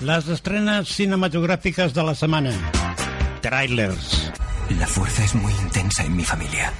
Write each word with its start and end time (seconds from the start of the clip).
Les 0.00 0.28
estrenes 0.32 0.88
cinematogràfiques 0.96 1.92
de 1.92 2.02
la 2.06 2.14
setmana. 2.16 2.54
Trailers. 3.44 4.30
La 4.78 4.86
fuerza 4.86 5.24
es 5.24 5.34
muy 5.34 5.52
intensa 5.60 6.04
en 6.04 6.16
mi 6.16 6.24
familia. 6.24 6.72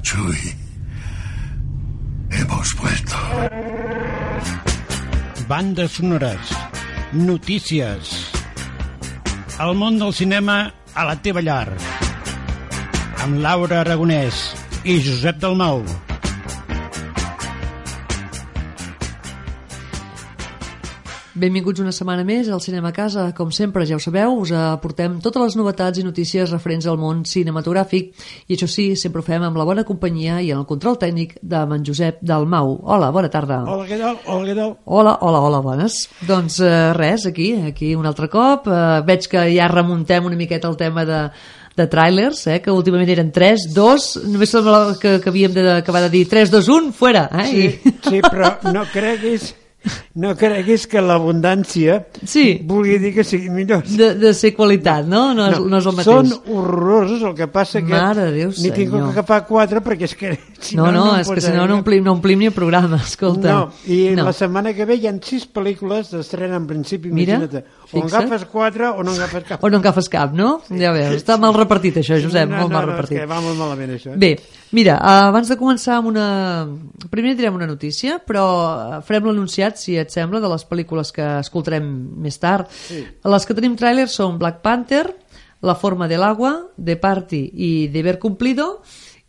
Chuy, 0.00 0.38
hemos 2.30 2.74
vuelto. 2.80 3.16
Bandes 5.46 5.92
sonores. 5.92 6.54
Notícies. 7.12 8.30
El 9.60 9.74
món 9.76 9.98
del 9.98 10.14
cinema 10.14 10.72
a 10.94 11.04
la 11.04 11.18
teva 11.20 11.44
llar. 11.44 11.68
Amb 13.20 13.44
Laura 13.44 13.82
Aragonès 13.82 14.40
i 14.88 14.96
Josep 15.04 15.36
Dalmau. 15.36 15.84
Benvinguts 21.42 21.80
una 21.82 21.90
setmana 21.90 22.22
més 22.22 22.46
al 22.52 22.60
Cinema 22.62 22.92
a 22.92 22.94
Casa. 22.94 23.22
Com 23.34 23.48
sempre, 23.50 23.82
ja 23.88 23.96
ho 23.96 24.02
sabeu, 24.02 24.36
us 24.44 24.52
aportem 24.54 25.16
totes 25.24 25.42
les 25.42 25.54
novetats 25.58 25.98
i 25.98 26.04
notícies 26.06 26.52
referents 26.54 26.86
al 26.86 27.00
món 27.02 27.24
cinematogràfic 27.26 28.12
i 28.46 28.54
això 28.54 28.68
sí, 28.70 28.84
sempre 29.00 29.18
ho 29.18 29.26
fem 29.26 29.42
amb 29.42 29.58
la 29.58 29.64
bona 29.66 29.82
companyia 29.88 30.36
i 30.38 30.52
en 30.54 30.60
el 30.60 30.68
control 30.68 31.00
tècnic 31.02 31.34
de 31.42 31.62
en 31.64 31.86
Josep 31.88 32.20
Dalmau. 32.22 32.76
Hola, 32.94 33.08
bona 33.10 33.30
tarda. 33.32 33.58
Hola, 33.66 33.88
què 33.88 33.98
tal? 33.98 34.20
Hola, 34.22 34.46
què 34.46 34.54
tal? 34.54 34.76
Hola, 34.84 35.16
hola, 35.18 35.40
hola, 35.48 35.60
bones. 35.64 35.96
Doncs 36.28 36.60
eh, 36.62 36.92
res, 36.94 37.24
aquí, 37.26 37.48
aquí 37.72 37.96
un 37.98 38.06
altre 38.06 38.28
cop. 38.30 38.68
Eh, 38.70 39.00
veig 39.08 39.26
que 39.32 39.42
ja 39.50 39.66
remuntem 39.72 40.28
una 40.28 40.38
miqueta 40.38 40.70
el 40.70 40.78
tema 40.78 41.02
de, 41.08 41.24
de 41.74 41.88
trailers, 41.90 42.44
eh, 42.46 42.60
que 42.62 42.70
últimament 42.70 43.10
eren 43.16 43.32
3, 43.34 43.66
2, 43.74 44.06
només 44.30 44.54
semblava 44.54 44.94
que, 45.00 45.16
que 45.18 45.34
havíem 45.34 45.58
d'acabar 45.58 46.04
de 46.06 46.12
dir 46.14 46.22
3, 46.30 46.54
2, 46.54 46.70
1, 46.76 46.94
fuera. 47.02 47.26
Eh? 47.32 47.48
Sí, 47.50 47.66
I... 47.66 47.96
sí, 48.06 48.22
però 48.28 48.54
no 48.70 48.86
creguis, 48.94 49.50
no 50.14 50.34
creguis 50.36 50.86
que 50.86 51.00
l'abundància 51.02 52.02
Sí. 52.28 52.60
vulgui 52.64 52.98
dir 53.00 53.14
que 53.14 53.24
sigui 53.24 53.50
millor. 53.50 53.82
De, 53.88 54.14
de 54.20 54.32
ser 54.34 54.52
qualitat, 54.54 55.06
no? 55.08 55.32
No 55.34 55.48
és, 55.50 55.58
no, 55.58 55.78
és 55.78 55.86
el 55.88 55.96
mateix. 55.96 56.06
Són 56.06 56.56
horrorosos, 56.56 57.22
el 57.22 57.34
que 57.38 57.48
passa 57.52 57.80
que 57.82 57.92
Mare 57.92 58.28
Déu, 58.34 58.52
n'hi 58.52 58.70
tinc 58.74 58.92
que 58.92 59.02
agafar 59.12 59.42
quatre 59.48 59.82
perquè 59.84 60.08
és 60.08 60.14
que 60.18 60.32
si 60.60 60.76
no, 60.76 60.86
no, 60.86 60.92
no, 60.92 61.04
no, 61.12 61.18
és 61.20 61.28
que 61.28 61.40
si 61.44 61.52
no 61.54 61.66
no 61.66 61.80
omplim, 61.80 62.04
no 62.04 62.12
omplim 62.16 62.38
ni 62.38 62.50
el 62.50 62.56
programa, 62.56 63.00
escolta. 63.02 63.52
No, 63.52 63.70
i 63.86 64.10
no. 64.16 64.26
la 64.28 64.32
setmana 64.36 64.74
que 64.76 64.86
ve 64.88 65.00
hi 65.00 65.08
ha 65.10 65.14
sis 65.22 65.46
pel·lícules 65.48 66.12
d'estrena 66.12 66.56
en 66.60 66.66
principi, 66.70 67.10
Mira, 67.12 67.40
imagina't. 67.40 67.64
O 67.92 68.00
fixa't. 68.00 68.22
agafes 68.22 68.46
quatre 68.52 68.88
o 68.88 69.02
no 69.02 69.12
agafes 69.12 69.44
cap. 69.48 69.64
O 69.64 69.70
no 69.70 69.78
agafes 69.82 70.08
cap, 70.12 70.32
no? 70.36 70.60
Ja 70.70 70.92
veus, 70.94 71.18
està 71.20 71.38
mal 71.40 71.54
repartit 71.56 71.98
això, 72.00 72.16
Josep, 72.22 72.48
no, 72.48 72.62
molt 72.62 72.70
no, 72.70 72.76
mal 72.78 72.86
no, 72.86 72.92
repartit. 72.92 73.18
És 73.18 73.24
que 73.24 73.30
va 73.30 73.40
molt 73.44 73.58
malament 73.58 73.96
això. 73.98 74.14
Eh? 74.14 74.20
Bé, 74.22 74.36
mira, 74.72 74.96
eh, 74.96 75.28
abans 75.28 75.50
de 75.52 75.56
començar 75.60 75.98
amb 76.00 76.10
una... 76.10 76.26
Primer 77.12 77.34
direm 77.38 77.56
una 77.58 77.68
notícia, 77.68 78.18
però 78.24 78.46
eh, 78.48 79.00
farem 79.06 79.28
l'anunciat, 79.28 79.78
si 79.80 79.96
et 80.00 80.12
sembla, 80.14 80.40
de 80.42 80.50
les 80.52 80.66
pel·lícules 80.68 81.12
que 81.14 81.28
escoltarem 81.40 81.86
més 82.24 82.40
tard. 82.42 82.72
Sí. 82.88 83.04
Les 83.34 83.46
que 83.48 83.56
tenim 83.58 83.76
tràilers 83.78 84.16
són 84.18 84.40
Black 84.42 84.62
Panther, 84.64 85.06
La 85.62 85.76
forma 85.78 86.08
del 86.10 86.24
agua, 86.26 86.56
The 86.74 86.96
Party 86.98 87.38
i 87.54 87.68
Deber 87.94 88.16
Cumplido, 88.18 88.80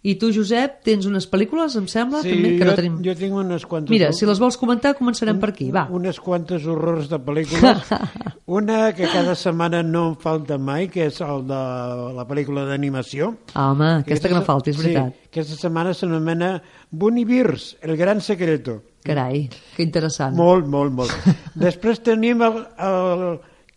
i 0.03 0.17
tu, 0.19 0.27
Josep, 0.35 0.81
tens 0.83 1.05
unes 1.07 1.23
pel·lícules, 1.31 1.77
em 1.79 1.85
sembla, 1.87 2.19
Sí, 2.25 2.33
també, 2.33 2.49
que 2.57 2.63
jo, 2.65 2.67
no 2.67 2.75
tenim... 2.75 2.95
jo 3.05 3.13
tinc 3.15 3.35
unes 3.39 3.63
quantes... 3.69 3.93
Mira, 3.93 4.09
si 4.11 4.27
les 4.27 4.41
vols 4.41 4.57
comentar, 4.59 4.91
començarem 4.97 5.39
per 5.39 5.53
aquí, 5.53 5.69
va. 5.71 5.85
Unes 5.95 6.19
quantes 6.19 6.65
horrors 6.67 7.07
de 7.11 7.19
pel·lícules. 7.23 7.93
Una 8.59 8.89
que 8.97 9.07
cada 9.07 9.35
setmana 9.39 9.79
no 9.87 10.09
em 10.09 10.17
falta 10.19 10.57
mai, 10.59 10.89
que 10.91 11.05
és 11.07 11.21
el 11.23 11.45
de 11.47 11.61
la 12.17 12.25
pel·lícula 12.27 12.65
d'animació. 12.67 13.31
Ah, 13.53 13.69
home, 13.71 13.93
aquesta 14.01 14.27
que 14.27 14.35
no 14.35 14.43
se- 14.43 14.49
falti, 14.49 14.73
és 14.75 14.81
veritat. 14.81 15.15
Sí, 15.15 15.29
aquesta 15.31 15.61
setmana 15.61 15.95
s'anomena 15.95 16.57
Bunny 16.91 17.23
el 17.81 17.95
gran 17.95 18.19
secreto. 18.19 18.81
Carai, 19.03 19.47
que 19.75 19.83
interessant. 19.83 20.35
Molt, 20.35 20.67
molt, 20.67 20.91
molt. 20.91 21.11
Després 21.55 22.03
tenim 22.03 22.43
el, 22.43 22.59
el 22.77 23.23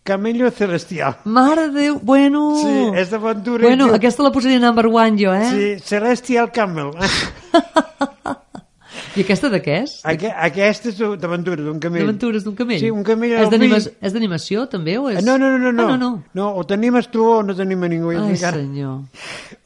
Camello 0.07 0.47
Celestial. 0.55 1.17
Mare 1.37 1.67
de 1.67 1.81
Déu, 1.81 1.99
bueno... 2.01 2.45
Sí, 2.61 2.77
és 3.03 3.11
d'aventura. 3.11 3.67
Bueno, 3.67 3.89
diu- 3.91 3.99
aquesta 3.99 4.23
la 4.23 4.31
posaria 4.31 4.63
number 4.63 4.87
one 4.87 5.19
jo, 5.19 5.35
eh? 5.35 5.51
Sí, 5.51 5.83
Celestial 5.83 6.47
Camel. 6.55 6.93
I 9.17 9.23
aquesta 9.23 9.49
de 9.49 9.57
què 9.65 9.75
és? 9.83 9.93
Aqu 10.05 10.29
aquesta 10.29 10.91
és 10.91 10.97
d'aventura, 11.21 11.63
d'un 11.65 11.79
camell. 11.81 12.03
D'aventures 12.05 12.43
d'un 12.45 12.53
camell? 12.57 12.77
Sí, 12.81 12.91
un 12.93 13.01
camell 13.05 13.33
És 13.41 14.13
d'animació, 14.13 14.67
també, 14.69 14.97
o 15.01 15.07
és... 15.09 15.23
No, 15.25 15.37
no, 15.41 15.49
no, 15.53 15.57
no, 15.57 15.71
no. 15.73 15.87
Ah, 15.87 15.97
no, 15.97 15.99
no. 16.01 16.11
no 16.37 16.49
o 16.59 16.63
t'animes 16.69 17.09
tu 17.13 17.23
o 17.25 17.39
no 17.45 17.55
t'anima 17.57 17.89
ningú. 17.89 18.11
Ai, 18.13 18.19
encara. 18.35 18.61
senyor. 18.61 18.99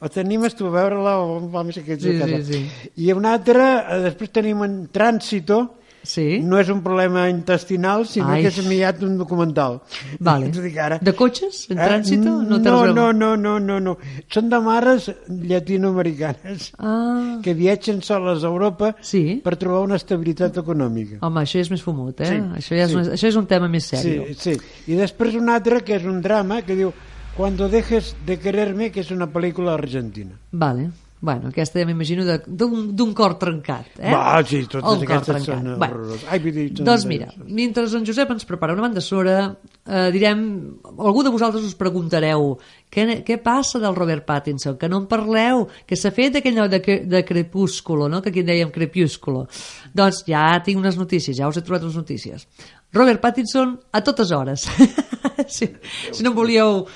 O 0.00 0.08
t'animes 0.12 0.56
tu 0.56 0.70
a 0.70 0.72
veure-la 0.78 1.18
o 1.20 1.36
vam 1.52 1.72
ser 1.74 1.84
que 1.84 1.98
ets 1.98 2.04
Sí, 2.06 2.16
a 2.16 2.24
casa. 2.24 2.40
sí, 2.48 2.62
I 3.04 3.12
una 3.16 3.34
altra, 3.36 3.68
eh, 3.96 4.00
després 4.08 4.32
tenim 4.32 4.64
un 4.64 4.78
Trànsito, 4.92 5.60
Sí? 6.02 6.40
no 6.42 6.58
és 6.58 6.68
un 6.68 6.80
problema 6.82 7.28
intestinal, 7.30 8.06
sinó 8.06 8.28
Ai. 8.34 8.42
que 8.42 8.48
és 8.48 8.58
enviat 8.58 9.02
un 9.06 9.16
documental. 9.18 9.80
Vale. 10.18 10.48
Dic 10.66 10.76
ara. 10.78 10.98
De 11.00 11.12
cotxes, 11.14 11.66
en 11.70 11.78
Eh, 11.78 11.86
trànsito? 11.86 12.24
No, 12.42 12.58
no, 12.58 12.86
no, 12.92 13.12
no, 13.12 13.36
no, 13.36 13.58
no, 13.60 13.78
no. 13.80 13.96
Són 14.28 14.48
de 14.50 14.58
mares 14.60 15.10
llatinoamericanes 15.28 16.72
Ah, 16.78 17.38
que 17.44 17.54
viatgen 17.54 18.02
soles 18.02 18.42
a 18.44 18.46
Europa 18.48 18.96
sí? 19.00 19.40
per 19.44 19.56
trobar 19.56 19.82
una 19.86 19.96
estabilitat 19.96 20.56
econòmica. 20.62 21.18
Home, 21.22 21.40
això 21.44 21.60
és 21.62 21.70
més 21.70 21.82
fumut, 21.82 22.20
eh? 22.20 22.26
Sí, 22.28 22.40
això, 22.58 22.76
ja 22.76 22.84
és, 22.84 22.90
sí. 22.90 22.96
més- 22.98 23.12
això 23.16 23.28
és 23.28 23.36
un 23.36 23.46
tema 23.46 23.68
més 23.68 23.84
Sí, 23.86 23.96
sèrio. 23.96 24.26
sí. 24.38 24.56
I 24.88 24.94
després 24.98 25.34
un 25.38 25.48
altre 25.48 25.82
que 25.82 25.96
és 25.96 26.04
un 26.04 26.20
drama 26.22 26.62
que 26.62 26.74
diu 26.76 26.92
Cuando 27.34 27.66
dejes 27.66 28.14
de 28.26 28.38
quererme, 28.38 28.90
que 28.92 29.00
és 29.00 29.10
una 29.10 29.24
pel·lícula 29.32 29.72
argentina. 29.72 30.34
Vale. 30.52 30.90
Bueno, 31.22 31.52
aquesta 31.52 31.78
ja 31.78 31.86
m'imagino 31.86 32.24
d'un 32.26 33.12
cor 33.14 33.36
trencat, 33.38 33.92
eh? 34.00 34.10
Va, 34.10 34.40
sí, 34.42 34.64
totes 34.66 35.04
aquestes 35.04 35.44
són 35.46 35.68
Bueno, 35.78 36.00
horroroses. 36.00 36.24
Vull 36.42 36.56
dir, 36.56 36.64
Doncs 36.82 37.04
mira, 37.06 37.28
mentre 37.46 37.84
en 37.86 38.08
Josep 38.08 38.32
ens 38.34 38.48
prepara 38.48 38.74
una 38.74 38.82
banda 38.82 39.00
sonora, 39.00 39.52
eh, 39.86 40.08
direm, 40.10 40.42
algú 40.90 41.22
de 41.22 41.30
vosaltres 41.30 41.68
us 41.68 41.78
preguntareu 41.78 42.56
què, 42.90 43.06
què 43.22 43.38
passa 43.38 43.78
del 43.78 43.94
Robert 43.94 44.26
Pattinson, 44.26 44.74
que 44.80 44.90
no 44.90 45.04
en 45.04 45.06
parleu, 45.06 45.68
que 45.86 45.94
s'ha 45.94 46.10
fet 46.10 46.40
aquell 46.42 46.58
de, 46.66 46.82
de 47.06 47.24
Crepúsculo, 47.24 48.10
no? 48.10 48.18
que 48.20 48.34
aquí 48.34 48.42
en 48.42 48.50
dèiem 48.50 48.74
Crepúsculo. 48.74 49.46
Doncs 49.94 50.24
ja 50.26 50.48
tinc 50.66 50.82
unes 50.82 50.98
notícies, 50.98 51.38
ja 51.38 51.46
us 51.46 51.62
he 51.62 51.62
trobat 51.62 51.86
unes 51.86 52.02
notícies. 52.02 52.48
Robert 52.92 53.22
Pattinson 53.22 53.78
a 53.92 54.02
totes 54.02 54.34
hores. 54.34 54.66
si, 55.48 55.68
si, 56.10 56.22
no 56.22 56.32
volíeu, 56.32 56.86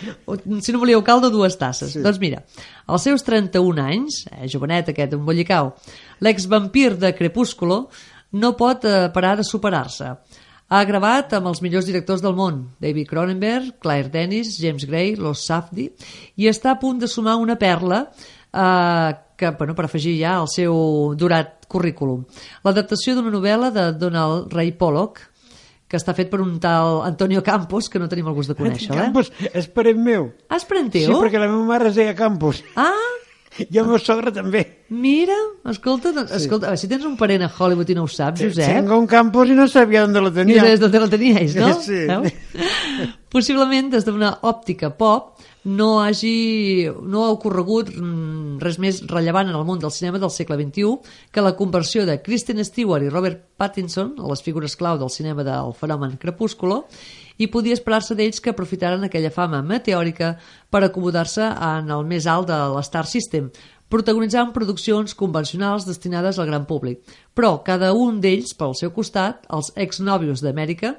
si 0.61 0.73
no 0.73 0.81
volíeu 0.83 1.03
caldo, 1.05 1.31
dues 1.31 1.59
tasses. 1.59 1.95
Sí. 1.95 2.03
Doncs 2.05 2.21
mira, 2.23 2.43
als 2.87 3.07
seus 3.07 3.25
31 3.27 3.83
anys, 3.83 4.25
eh, 4.31 4.47
jovenet 4.51 4.93
aquest, 4.93 5.17
un 5.17 5.25
bollicau, 5.27 5.75
l'ex-vampir 6.25 6.97
de 7.01 7.13
Crepúsculo 7.17 7.87
no 8.37 8.57
pot 8.59 8.85
eh, 8.85 9.07
parar 9.15 9.37
de 9.39 9.47
superar-se. 9.47 10.15
Ha 10.67 10.81
gravat 10.83 11.37
amb 11.39 11.47
els 11.47 11.61
millors 11.63 11.87
directors 11.87 12.23
del 12.25 12.35
món, 12.35 12.65
David 12.83 13.07
Cronenberg, 13.07 13.77
Claire 13.83 14.11
Denis, 14.11 14.57
James 14.59 14.87
Gray, 14.89 15.15
Los 15.15 15.45
Safdie, 15.47 15.93
i 16.35 16.51
està 16.51 16.73
a 16.75 16.81
punt 16.81 16.99
de 16.99 17.07
sumar 17.07 17.37
una 17.39 17.55
perla 17.61 18.09
eh, 18.11 19.13
que, 19.37 19.53
bueno, 19.59 19.77
per 19.77 19.87
afegir 19.87 20.17
ja 20.19 20.39
al 20.41 20.51
seu 20.51 21.15
durat 21.15 21.69
currículum. 21.71 22.25
L'adaptació 22.67 23.15
d'una 23.15 23.31
novel·la 23.35 23.71
de 23.75 23.87
Donald 24.01 24.53
Ray 24.55 24.73
Pollock, 24.73 25.23
que 25.89 25.97
està 26.01 26.15
fet 26.15 26.29
per 26.31 26.41
un 26.43 26.57
tal 26.61 27.03
Antonio 27.07 27.43
Campos, 27.47 27.89
que 27.89 27.99
no 28.03 28.09
tenim 28.11 28.27
el 28.27 28.35
gust 28.35 28.51
de 28.51 28.57
conèixer, 28.59 28.91
eh? 28.91 28.99
Campos, 29.05 29.31
és 29.53 29.69
parent 29.71 30.01
meu. 30.03 30.33
Ah, 30.49 30.57
és 30.59 30.65
parent 30.67 30.91
Sí, 30.93 31.05
teu? 31.07 31.21
perquè 31.23 31.39
la 31.39 31.47
meva 31.51 31.63
mare 31.69 31.89
es 31.93 31.95
deia 32.01 32.15
Campos. 32.19 32.65
Ah, 32.75 32.93
I 33.57 33.79
el 33.81 33.87
meu 33.89 33.97
sogre 33.99 34.29
també. 34.37 34.65
mira, 34.91 35.33
escolta, 35.71 36.11
doncs, 36.13 36.31
escolta, 36.37 36.67
a 36.67 36.71
veure, 36.75 36.81
si 36.83 36.89
tens 36.91 37.07
un 37.09 37.15
parent 37.17 37.47
a 37.47 37.49
Hollywood 37.49 37.89
i 37.89 37.95
no 37.97 38.03
ho 38.05 38.09
saps, 38.11 38.43
Josep, 38.43 38.67
Tengo 38.67 38.99
un 38.99 39.07
Campos 39.07 39.49
i 39.49 39.55
no 39.57 39.65
sabia 39.67 40.03
on 40.05 40.13
la 40.13 40.29
i 40.29 40.33
tenia. 40.35 40.59
no 40.61 40.67
sabes 40.67 40.81
d'on 40.83 41.01
la 41.07 41.09
teníais, 41.09 41.55
no? 41.57 41.71
Sí. 41.87 42.03
Veus? 42.05 42.33
Possiblement 43.33 43.89
des 43.93 44.05
d'una 44.05 44.35
òptica 44.43 44.91
pop 44.97 45.39
no 45.67 46.01
hagi 46.01 46.87
no 47.03 47.25
ha 47.27 47.33
ocorregut 47.35 47.91
mm, 47.91 48.61
res 48.63 48.79
més 48.79 49.01
rellevant 49.11 49.51
en 49.51 49.59
el 49.59 49.67
món 49.67 49.81
del 49.83 49.91
cinema 49.91 50.21
del 50.23 50.31
segle 50.31 50.55
XXI 50.61 50.93
que 51.35 51.43
la 51.43 51.57
conversió 51.59 52.07
de 52.07 52.21
Kristen 52.23 52.63
Stewart 52.65 53.03
i 53.03 53.11
Robert 53.11 53.43
Pattinson 53.59 54.15
a 54.23 54.31
les 54.31 54.45
figures 54.47 54.79
clau 54.79 54.99
del 55.01 55.11
cinema 55.11 55.43
del 55.43 55.75
fenomen 55.75 56.15
Crepúsculo 56.23 56.85
i 57.43 57.51
podia 57.51 57.75
esperar-se 57.75 58.15
d'ells 58.15 58.39
que 58.41 58.55
aprofitaren 58.55 59.05
aquella 59.05 59.35
fama 59.35 59.59
meteòrica 59.63 60.37
per 60.71 60.85
acomodar-se 60.87 61.51
en 61.51 61.91
el 61.91 62.07
més 62.07 62.31
alt 62.31 62.47
de 62.49 62.57
l'Star 62.73 63.05
System, 63.11 63.51
protagonitzant 63.93 64.55
produccions 64.55 65.15
convencionals 65.19 65.87
destinades 65.87 66.39
al 66.39 66.49
gran 66.49 66.65
públic. 66.67 67.03
Però 67.35 67.59
cada 67.67 67.93
un 67.93 68.23
d'ells, 68.23 68.55
pel 68.57 68.75
seu 68.79 68.95
costat, 68.95 69.45
els 69.53 69.73
exnòvios 69.77 70.43
d'Amèrica, 70.43 70.97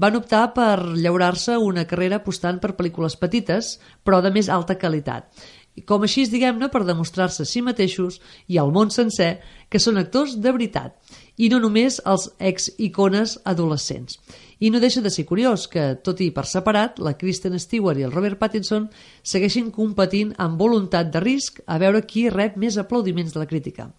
van 0.00 0.16
optar 0.16 0.46
per 0.56 0.96
llaurar-se 0.96 1.58
una 1.60 1.84
carrera 1.84 2.20
apostant 2.20 2.60
per 2.60 2.72
pel·lícules 2.78 3.18
petites, 3.20 3.74
però 4.04 4.22
de 4.24 4.32
més 4.32 4.48
alta 4.48 4.78
qualitat. 4.80 5.28
I 5.76 5.84
com 5.86 6.02
així, 6.02 6.24
diguem-ne, 6.26 6.66
per 6.72 6.82
demostrar-se 6.88 7.44
a 7.44 7.48
si 7.48 7.60
mateixos 7.62 8.16
i 8.50 8.58
al 8.58 8.72
món 8.74 8.90
sencer 8.90 9.38
que 9.70 9.78
són 9.78 10.00
actors 10.00 10.34
de 10.42 10.52
veritat, 10.56 10.96
i 11.36 11.48
no 11.52 11.60
només 11.62 12.00
els 12.10 12.26
ex-icones 12.40 13.36
adolescents. 13.44 14.18
I 14.60 14.72
no 14.72 14.80
deixa 14.80 15.00
de 15.04 15.12
ser 15.12 15.24
curiós 15.28 15.68
que, 15.70 15.94
tot 16.04 16.20
i 16.20 16.30
per 16.34 16.44
separat, 16.48 16.98
la 16.98 17.14
Kristen 17.20 17.56
Stewart 17.60 18.00
i 18.00 18.04
el 18.08 18.12
Robert 18.12 18.40
Pattinson 18.40 18.90
segueixin 19.22 19.70
competint 19.70 20.34
amb 20.38 20.60
voluntat 20.60 21.12
de 21.12 21.22
risc 21.22 21.62
a 21.66 21.78
veure 21.80 22.04
qui 22.04 22.28
rep 22.32 22.58
més 22.60 22.76
aplaudiments 22.80 23.36
de 23.36 23.40
la 23.44 23.48
crítica. 23.48 23.90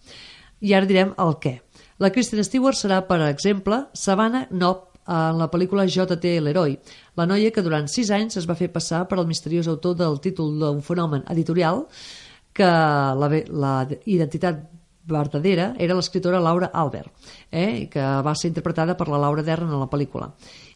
I 0.62 0.76
ara 0.78 0.90
direm 0.90 1.16
el 1.18 1.38
què. 1.42 1.60
La 2.02 2.12
Kristen 2.14 2.44
Stewart 2.46 2.78
serà, 2.78 3.04
per 3.08 3.22
exemple, 3.30 3.86
Savannah 3.94 4.48
Knopp 4.52 4.91
en 5.12 5.40
la 5.42 5.50
pel·lícula 5.52 5.88
J.T. 5.92 6.34
l'heroi, 6.40 6.78
la 7.20 7.28
noia 7.28 7.52
que 7.52 7.64
durant 7.66 7.90
sis 7.92 8.12
anys 8.16 8.40
es 8.40 8.48
va 8.48 8.58
fer 8.60 8.72
passar 8.72 9.04
per 9.10 9.20
al 9.20 9.28
misteriós 9.28 9.68
autor 9.68 9.98
del 10.00 10.20
títol 10.24 10.56
d'un 10.60 10.84
fenomen 10.86 11.26
editorial 11.34 11.86
que 12.56 12.68
la, 12.68 13.32
la 13.50 13.74
identitat 14.06 14.64
verdadera 15.12 15.72
era 15.82 15.96
l'escriptora 15.98 16.40
Laura 16.40 16.70
Albert, 16.74 17.12
eh, 17.52 17.90
que 17.90 18.02
va 18.02 18.36
ser 18.36 18.52
interpretada 18.52 18.96
per 18.98 19.10
la 19.10 19.20
Laura 19.20 19.44
Dern 19.44 19.70
en 19.70 19.80
la 19.82 19.90
pel·lícula 19.90 20.30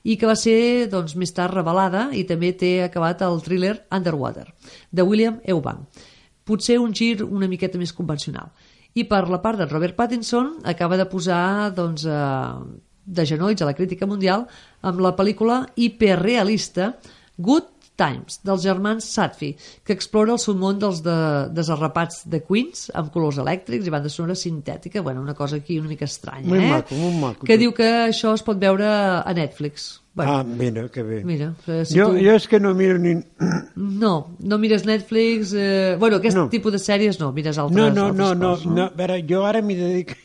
i 0.05 0.17
que 0.21 0.29
va 0.29 0.35
ser 0.37 0.87
doncs, 0.91 1.15
més 1.17 1.33
tard 1.33 1.53
revelada 1.55 2.09
i 2.13 2.23
també 2.29 2.51
té 2.53 2.75
acabat 2.85 3.23
el 3.25 3.41
thriller 3.41 3.75
Underwater, 3.93 4.45
de 4.91 5.03
William 5.03 5.39
Eubank. 5.43 6.03
Potser 6.45 6.77
un 6.77 6.93
gir 6.93 7.23
una 7.25 7.49
miqueta 7.49 7.79
més 7.81 7.93
convencional. 7.93 8.51
I 8.93 9.07
per 9.09 9.25
la 9.27 9.41
part 9.41 9.57
de 9.59 9.65
Robert 9.65 9.95
Pattinson 9.97 10.59
acaba 10.63 10.95
de 10.95 11.07
posar 11.09 11.73
doncs, 11.75 12.05
eh, 12.05 12.85
de 13.05 13.25
genolls 13.25 13.61
a 13.61 13.69
la 13.69 13.75
crítica 13.77 14.05
mundial 14.09 14.47
amb 14.81 14.99
la 14.99 15.13
pel·lícula 15.15 15.63
hiperrealista 15.75 16.95
Good 17.37 17.71
Times, 17.95 18.41
dels 18.43 18.59
germans 18.65 19.05
Satfi, 19.07 19.53
que 19.87 19.93
explora 19.95 20.33
el 20.33 20.39
submón 20.43 20.79
dels 20.81 20.97
de, 21.03 21.13
desarrapats 21.55 22.25
de 22.27 22.41
Queens 22.43 22.89
amb 22.93 23.07
colors 23.13 23.37
elèctrics 23.39 23.87
i 23.87 23.93
banda 23.93 24.09
sonora 24.11 24.35
sintètica, 24.35 24.99
bueno, 25.01 25.21
una 25.23 25.33
cosa 25.33 25.55
aquí 25.61 25.77
una 25.79 25.87
mica 25.87 26.03
estranya, 26.03 26.49
Molt 26.49 26.61
eh? 26.61 26.71
maco, 26.73 26.95
molt 26.99 27.15
maco. 27.21 27.45
Que 27.47 27.55
diu 27.57 27.71
que 27.71 27.87
això 28.09 28.33
es 28.35 28.43
pot 28.43 28.59
veure 28.59 28.89
a 29.23 29.31
Netflix. 29.37 30.01
Bueno, 30.15 30.33
Ah, 30.39 30.43
mira, 30.43 30.89
que 30.89 31.03
bé. 31.03 31.23
Mira, 31.23 31.53
eh, 31.67 31.85
si 31.85 31.97
jo, 31.99 32.09
tu... 32.11 32.19
jo 32.23 32.35
és 32.35 32.47
que 32.51 32.59
no 32.59 32.73
miro 32.75 32.99
ni... 32.99 33.15
No, 33.75 34.35
no 34.39 34.57
mires 34.59 34.83
Netflix... 34.85 35.53
Eh... 35.55 35.95
Bueno, 35.99 36.17
aquest 36.19 36.35
No. 36.35 36.49
tipus 36.49 36.71
de 36.75 36.79
sèries 36.79 37.19
no, 37.19 37.31
mires 37.31 37.57
altres, 37.57 37.75
No, 37.79 37.89
no, 37.95 38.09
altres 38.09 38.19
no, 38.19 38.35
no, 38.35 38.51
coses, 38.57 38.65
no. 38.67 38.85
A 38.87 38.89
veure, 38.95 39.21
jo 39.27 39.45
ara 39.47 39.61
m'hi 39.63 39.75
dedico... 39.79 40.19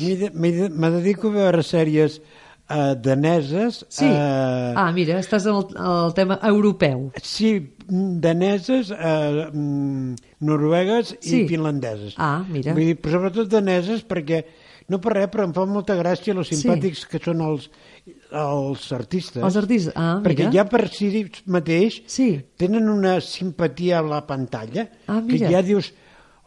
m'hi 0.00 0.16
de- 0.16 0.70
Me 0.70 0.90
dedico 0.90 1.28
a 1.28 1.32
veure 1.32 1.62
sèries 1.62 2.20
uh, 2.70 2.94
daneses. 2.98 3.84
Sí. 3.88 4.04
eh, 4.06 4.72
Ah, 4.76 4.90
mira, 4.92 5.18
estàs 5.20 5.46
en 5.46 5.54
el, 5.54 5.66
el 6.06 6.14
tema 6.14 6.38
europeu. 6.42 7.10
Sí, 7.22 7.72
daneses, 7.88 8.90
eh, 8.90 9.46
mm, 9.52 10.14
noruegues 10.40 11.16
Sí. 11.20 11.42
i 11.44 11.48
finlandeses. 11.48 12.14
Ah, 12.18 12.44
mira. 12.48 12.72
Vull 12.74 12.84
dir, 12.92 12.96
però 13.00 13.12
sobretot 13.20 13.48
daneses 13.48 14.02
perquè, 14.06 14.44
no 14.88 15.00
per 15.00 15.12
res, 15.14 15.28
però 15.28 15.44
em 15.44 15.52
fa 15.54 15.64
molta 15.66 15.94
gràcia 15.96 16.34
Sí. 16.44 16.56
simpàtics 16.56 17.06
que 17.06 17.18
són 17.22 17.40
els, 17.40 17.70
els 18.32 18.92
artistes. 18.92 19.42
Els 19.42 19.56
artistes, 19.56 19.92
ah, 19.96 20.20
Perquè 20.22 20.46
mira. 20.48 20.52
ja 20.52 20.64
per 20.68 20.88
si 20.92 21.30
mateix 21.46 22.02
Sí. 22.06 22.40
tenen 22.56 22.88
una 22.88 23.20
simpatia 23.20 23.98
a 23.98 24.02
la 24.02 24.26
pantalla 24.26 24.88
Ah, 25.06 25.22
que 25.26 25.32
mira. 25.34 25.50
ja 25.50 25.62
dius, 25.62 25.92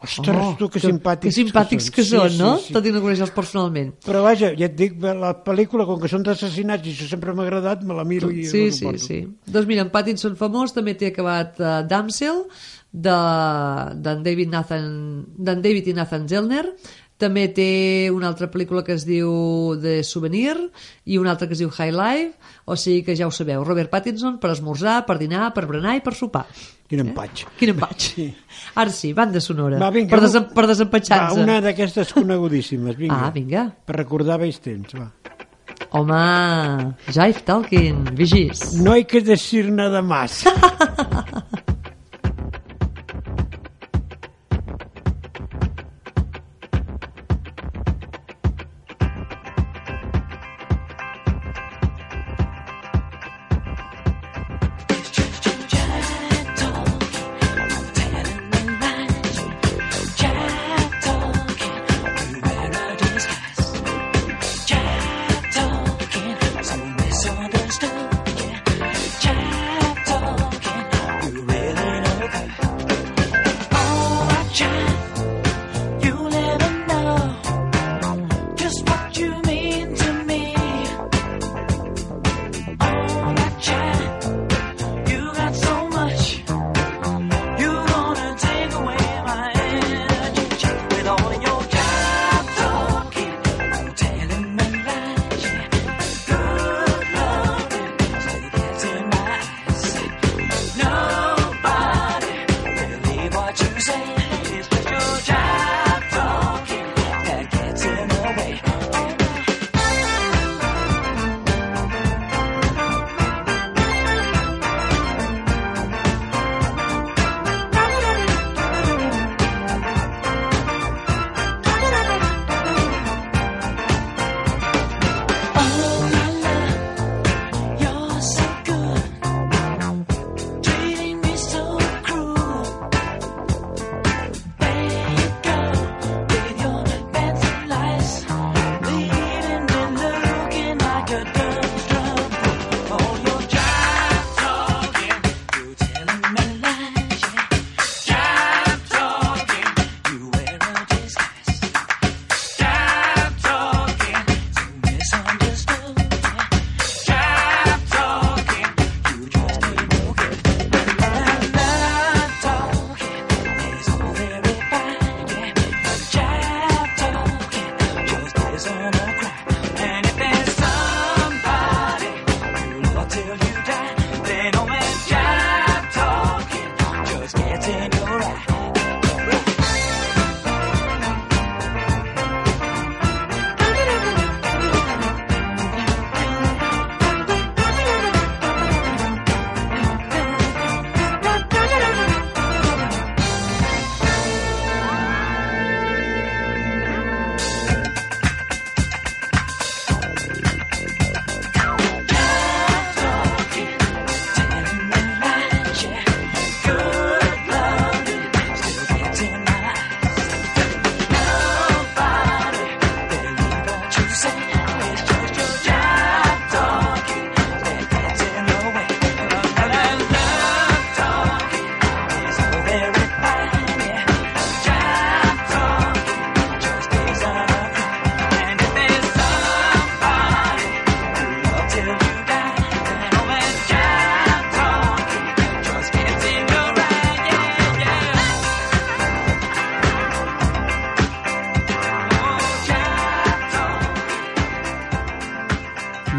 ostres, 0.02 0.36
Oh, 0.40 0.54
tu, 0.58 0.68
que, 0.72 0.80
simpàtics 0.80 1.28
que 1.28 1.42
simpàtics 1.42 1.90
que 1.92 2.02
són, 2.04 2.30
Sí, 2.30 2.38
no? 2.40 2.54
sí, 2.58 2.66
sí. 2.70 2.72
Tot 2.76 2.86
i 2.86 2.92
no 2.94 3.02
conèixer-los 3.04 3.34
personalment. 3.36 3.92
Però 4.06 4.22
vaja, 4.24 4.52
ja 4.56 4.66
et 4.70 4.74
dic, 4.78 4.96
la 5.02 5.34
pel·lícula, 5.44 5.84
com 5.86 6.00
que 6.00 6.08
són 6.08 6.22
d'assassinats 6.24 6.86
i 6.88 6.94
això 6.94 7.08
sempre 7.10 7.34
m'ha 7.34 7.44
agradat, 7.44 7.82
me 7.84 7.94
la 7.94 8.04
miro 8.04 8.30
i 8.30 8.44
Sí, 8.44 8.70
sí, 8.70 8.78
suporto. 8.78 9.04
sí. 9.06 9.20
Doncs 9.46 9.66
mira, 9.68 9.82
en 9.82 9.90
Pattinson 9.90 10.36
famós 10.36 10.72
també 10.72 10.94
té 10.96 11.12
acabat 11.12 11.60
uh, 11.60 11.82
Damsel, 11.88 12.44
de- 12.92 13.94
d'en 14.02 14.22
David, 14.24 14.48
Nathan, 14.50 14.86
David 15.38 15.86
i 15.86 15.94
Nathan 15.94 16.26
Zellner, 16.28 16.64
també 17.20 17.46
té 17.54 17.68
una 18.12 18.30
altra 18.30 18.48
pel·lícula 18.50 18.82
que 18.86 18.96
es 18.96 19.04
diu 19.08 19.30
The 19.80 20.00
Souvenir 20.06 20.56
i 21.04 21.20
una 21.20 21.34
altra 21.34 21.46
que 21.46 21.54
es 21.54 21.62
diu 21.62 21.70
High 21.70 21.94
Life, 21.94 22.52
o 22.64 22.76
sigui 22.80 23.04
que 23.06 23.16
ja 23.18 23.28
ho 23.28 23.34
sabeu, 23.34 23.62
Robert 23.66 23.92
Pattinson 23.92 24.38
per 24.42 24.54
esmorzar, 24.54 25.02
per 25.06 25.18
dinar, 25.20 25.52
per 25.54 25.66
berenar 25.68 25.98
i 25.98 26.04
per 26.04 26.16
sopar. 26.18 26.46
Quin 26.90 27.04
empatx. 27.04 27.46
Quin 27.60 27.70
empatx. 27.76 28.10
Ara 28.82 28.90
sí, 28.90 29.12
banda 29.14 29.38
sonora. 29.44 29.78
Va, 29.78 29.92
vinga, 29.94 30.10
per, 30.10 30.24
desem 30.24 30.48
per 30.56 30.66
desempatxar-nos. 30.72 31.38
Va, 31.38 31.44
una 31.46 31.60
d'aquestes 31.62 32.10
conegudíssimes, 32.16 32.98
vinga. 32.98 33.20
Ah, 33.28 33.30
vinga. 33.34 33.68
Per 33.86 33.98
recordar 34.00 34.40
vells 34.42 34.58
temps, 34.64 34.98
va. 34.98 35.10
Home, 35.96 36.20
Jive 37.08 37.46
Talking, 37.46 38.04
vigis. 38.18 38.72
No 38.82 38.92
hay 38.92 39.04
que 39.04 39.22
decir 39.22 39.70
nada 39.70 40.02
más. 40.02 40.44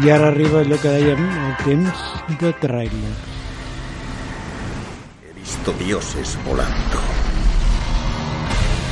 I 0.02 0.10
ara 0.10 0.32
arriba 0.32 0.58
allò 0.64 0.74
que 0.82 0.90
dèiem, 0.90 1.20
el 1.22 1.52
temps 1.62 2.00
de 2.40 2.50
trailer. 2.58 3.12
He 5.22 5.32
visto 5.36 5.72
dioses 5.78 6.32
volando. 6.44 6.98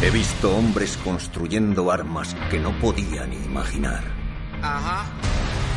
He 0.02 0.11
visto 0.11 0.55
hombres 0.55 0.97
construyendo 1.02 1.90
armas 1.90 2.37
que 2.49 2.61
no 2.61 2.71
podía 2.79 3.26
ni 3.26 3.43
imaginar. 3.43 4.05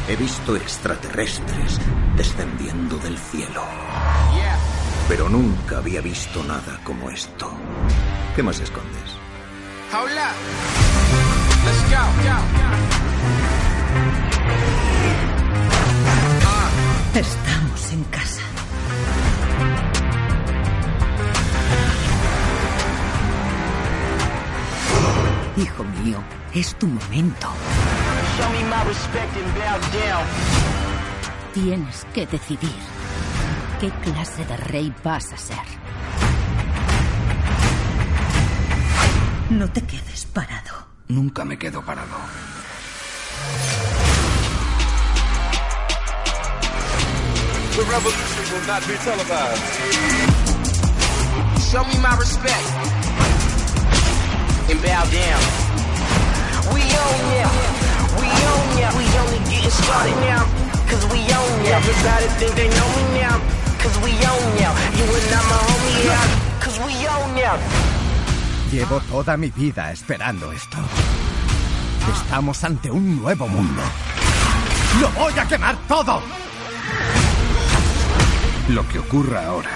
He 0.08 0.16
visto 0.16 0.56
extraterrestres 0.56 1.80
descendiendo 2.16 2.98
del 2.98 3.18
cielo. 3.18 3.64
Pero 5.08 5.30
nunca 5.30 5.80
había 5.80 6.02
visto 6.02 6.44
nada 6.44 6.80
como 6.84 7.10
esto. 7.10 7.50
¿Qué 8.36 8.44
más 8.44 8.60
escondes? 8.60 9.18
Hold 9.92 10.14
up. 10.14 10.38
Let's 11.66 11.90
go. 11.90 12.93
Estamos 17.16 17.94
en 17.94 18.04
casa. 18.06 18.42
Hijo 25.56 25.84
mío, 25.84 26.24
es 26.56 26.74
tu 26.76 26.88
momento. 26.88 27.48
Show 28.36 28.50
me 28.50 28.64
my 28.64 28.84
respect 28.88 29.38
and 29.38 29.54
bow 29.54 29.80
down. 29.94 30.26
Tienes 31.54 32.08
que 32.16 32.26
decidir 32.26 32.72
qué 33.80 33.92
clase 33.92 34.44
de 34.46 34.58
rey 34.58 34.92
vas 35.04 35.32
a 35.34 35.38
ser. 35.38 35.58
No 39.52 39.70
te 39.70 39.82
quedes 39.84 40.26
parado. 40.26 40.88
Nunca 41.10 41.46
me 41.46 41.60
quedo 41.60 41.84
parado. 41.84 42.16
The 47.74 47.82
revolution 47.90 48.44
will 48.54 48.68
not 48.68 48.86
be 48.86 48.94
televised. 49.02 49.66
Show 51.74 51.84
me 51.90 51.98
my 52.06 52.14
respect 52.22 52.70
and 54.70 54.78
bow 54.78 55.02
down. 55.10 55.42
We 56.70 56.86
own 56.86 57.22
ya. 57.34 57.50
We 58.22 58.30
own 58.30 58.68
ya. 58.78 58.90
We 58.94 59.06
only 59.26 59.42
getting 59.50 59.74
started 59.74 60.14
now. 60.22 60.46
Cause 60.86 61.02
we 61.10 61.26
own 61.34 61.54
ya. 61.66 61.82
Everybody 61.82 62.28
think 62.38 62.54
they 62.54 62.70
know 62.70 62.90
me 62.94 63.04
now. 63.18 63.42
Cause 63.82 63.98
we 64.06 64.14
own 64.22 64.48
ya. 64.62 64.70
You 64.94 65.10
and 65.10 65.34
I'm 65.34 65.50
a 65.50 65.60
homie 65.66 66.06
yeah. 66.06 66.62
Cause 66.62 66.78
we 66.86 66.94
own 67.10 67.32
ya. 67.36 67.58
Llevo 68.70 69.02
toda 69.10 69.36
mi 69.36 69.50
vida 69.50 69.92
esperando 69.92 70.52
esto. 70.52 70.78
Estamos 72.14 72.64
ante 72.64 72.92
un 72.92 73.20
nuevo 73.20 73.48
mundo. 73.48 73.82
¡Lo 75.02 75.10
voy 75.18 75.34
a 75.40 75.48
quemar 75.48 75.76
todo! 75.88 76.22
Lo 78.70 78.88
que 78.88 79.00
ocurra 79.00 79.46
ahora 79.46 79.70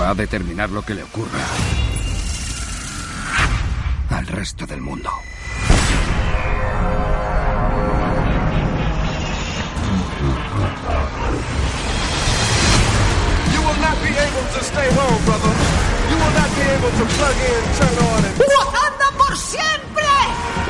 va 0.00 0.10
a 0.10 0.14
determinar 0.14 0.70
lo 0.70 0.82
que 0.82 0.94
le 0.94 1.02
ocurra 1.02 1.40
al 4.10 4.26
resto 4.26 4.66
del 4.66 4.80
mundo. 4.80 5.10
You 13.52 13.60
will 13.62 13.80
not 13.80 13.98
be 14.00 14.10
able 14.10 14.46
to 14.54 14.64
stay 14.64 14.88
home, 14.94 15.24
brother. 15.24 15.54
You 16.08 16.16
will 16.16 16.34
not 16.38 16.50
be 16.54 16.62
able 16.62 16.90
to 16.90 17.04
plug 17.16 17.36
in, 17.50 17.62
turn 17.78 17.96
on, 18.06 18.24
and 18.24 18.36
¡Wakanda 18.38 19.10
por 19.18 19.36
siempre! 19.36 19.80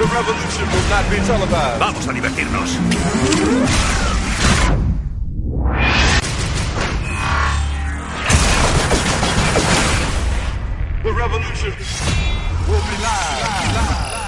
the 0.00 0.06
revolution 0.06 0.66
will 0.72 0.88
not 0.88 1.04
be 1.10 1.16
televised. 1.26 1.78
Vamos 1.78 2.08
a 2.08 2.12
divertirnos. 2.12 4.09
Revolution 11.30 11.72
will 12.66 12.82
be 12.90 13.02
live. 13.02 14.19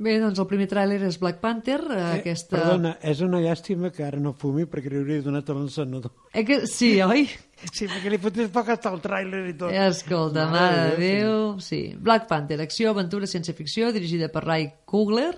Bé, 0.00 0.14
doncs 0.16 0.38
el 0.40 0.46
primer 0.48 0.64
tràiler 0.64 0.96
és 1.04 1.18
Black 1.20 1.42
Panther, 1.42 1.76
eh, 1.92 2.04
aquesta... 2.22 2.54
Perdona, 2.54 2.94
és 3.04 3.18
una 3.20 3.36
llàstima 3.44 3.90
que 3.92 4.06
ara 4.06 4.16
no 4.16 4.30
fumi 4.32 4.64
perquè 4.64 4.88
li 4.88 4.96
hauria 4.96 5.20
donat 5.20 5.50
a 5.52 5.56
l'encenedor. 5.58 6.14
Eh 6.32 6.44
que... 6.48 6.62
Sí, 6.70 6.94
oi? 7.04 7.26
Sí, 7.68 7.84
perquè 7.84 8.08
li 8.08 8.16
fotés 8.22 8.48
poc 8.54 8.70
hasta 8.72 8.88
el 8.94 9.02
tràiler 9.04 9.42
i 9.50 9.52
tot. 9.60 9.74
Escolta, 9.76 10.46
mare 10.48 10.86
de 10.86 10.94
Déu... 11.02 11.34
Sí. 11.60 11.82
Black 12.00 12.24
Panther, 12.30 12.56
acció, 12.64 12.94
aventura, 12.94 13.28
ciència-ficció, 13.28 13.90
dirigida 13.92 14.30
per 14.32 14.46
Ray 14.46 14.64
Coogler. 14.88 15.34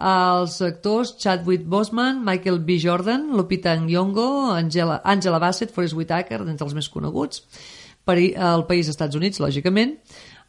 Els 0.00 0.56
actors 0.64 1.12
Chadwick 1.20 1.68
Boseman, 1.68 2.22
Michael 2.24 2.62
B. 2.64 2.78
Jordan, 2.80 3.28
Lupita 3.36 3.76
Nyong'o, 3.76 4.54
Angela, 4.54 5.02
Angela 5.04 5.42
Bassett, 5.44 5.76
Forrest 5.76 5.98
Whitaker, 6.00 6.40
d'entre 6.48 6.64
els 6.64 6.78
més 6.80 6.88
coneguts, 6.88 7.44
per 8.08 8.16
al 8.40 8.64
país 8.64 8.88
Estats 8.88 9.20
Units, 9.20 9.44
lògicament. 9.44 9.98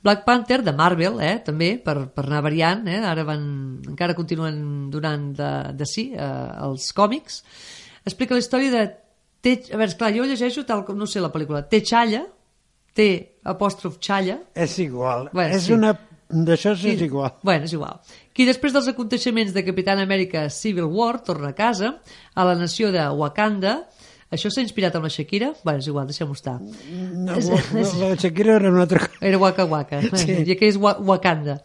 Black 0.02 0.24
Panther, 0.24 0.62
de 0.64 0.72
Marvel, 0.72 1.20
eh, 1.20 1.36
també, 1.44 1.74
per, 1.84 1.98
per 2.16 2.24
anar 2.26 2.42
variant, 2.46 2.86
eh, 2.88 3.02
ara 3.04 3.26
van, 3.28 3.44
encara 3.92 4.16
continuen 4.16 4.90
donant 4.94 5.30
de, 5.36 5.52
de 5.76 5.88
sí 5.90 6.10
eh, 6.16 6.32
els 6.66 6.92
còmics, 6.96 7.42
explica 8.06 8.38
la 8.38 8.44
història 8.46 8.74
de 8.76 8.88
Te, 9.40 9.54
a 9.72 9.78
veure, 9.78 9.88
esclar, 9.88 10.10
jo 10.12 10.26
llegeixo 10.28 10.66
tal 10.68 10.82
com, 10.84 10.98
no 11.00 11.06
sé 11.08 11.22
la 11.24 11.30
pel·lícula, 11.32 11.62
T'Challa, 11.72 12.26
T 12.92 13.06
apòstrof 13.48 13.96
Challa, 14.04 14.36
És 14.52 14.74
igual. 14.84 15.30
Bueno, 15.32 15.56
és 15.56 15.70
sí. 15.70 15.76
una... 15.78 15.94
D'això 16.30 16.76
és 16.76 17.00
igual. 17.02 17.32
Bueno, 17.42 17.66
és 17.66 17.72
igual. 17.74 18.02
Qui 18.38 18.46
després 18.46 18.76
dels 18.76 18.90
aconteixements 18.92 19.50
de 19.56 19.64
Capitán 19.66 19.98
Amèrica 19.98 20.44
Civil 20.54 20.86
War 20.86 21.24
torna 21.26 21.50
a 21.50 21.58
casa, 21.58 21.96
a 22.36 22.46
la 22.46 22.54
nació 22.60 22.92
de 22.94 23.08
Wakanda. 23.18 23.80
Això 24.32 24.52
s'ha 24.54 24.62
inspirat 24.62 24.94
amb 24.96 25.08
la 25.08 25.10
Shakira? 25.10 25.54
Bueno, 25.64 25.80
és 25.82 25.88
igual, 25.90 26.06
deixem-ho 26.10 26.34
estar. 26.38 26.60
No, 26.62 27.36
És- 27.36 27.48
la, 27.50 28.10
la 28.10 28.16
Shakira 28.16 28.56
era 28.60 28.70
una 28.70 28.84
altra 28.86 29.00
cosa. 29.08 29.18
Era 29.26 29.38
Waka 29.42 29.66
Waka. 29.66 30.02
Sí. 30.22 30.32
I 30.46 30.52
aquí 30.54 30.68
és 30.70 30.78
Wa- 30.78 31.00
Wakanda. 31.02 31.60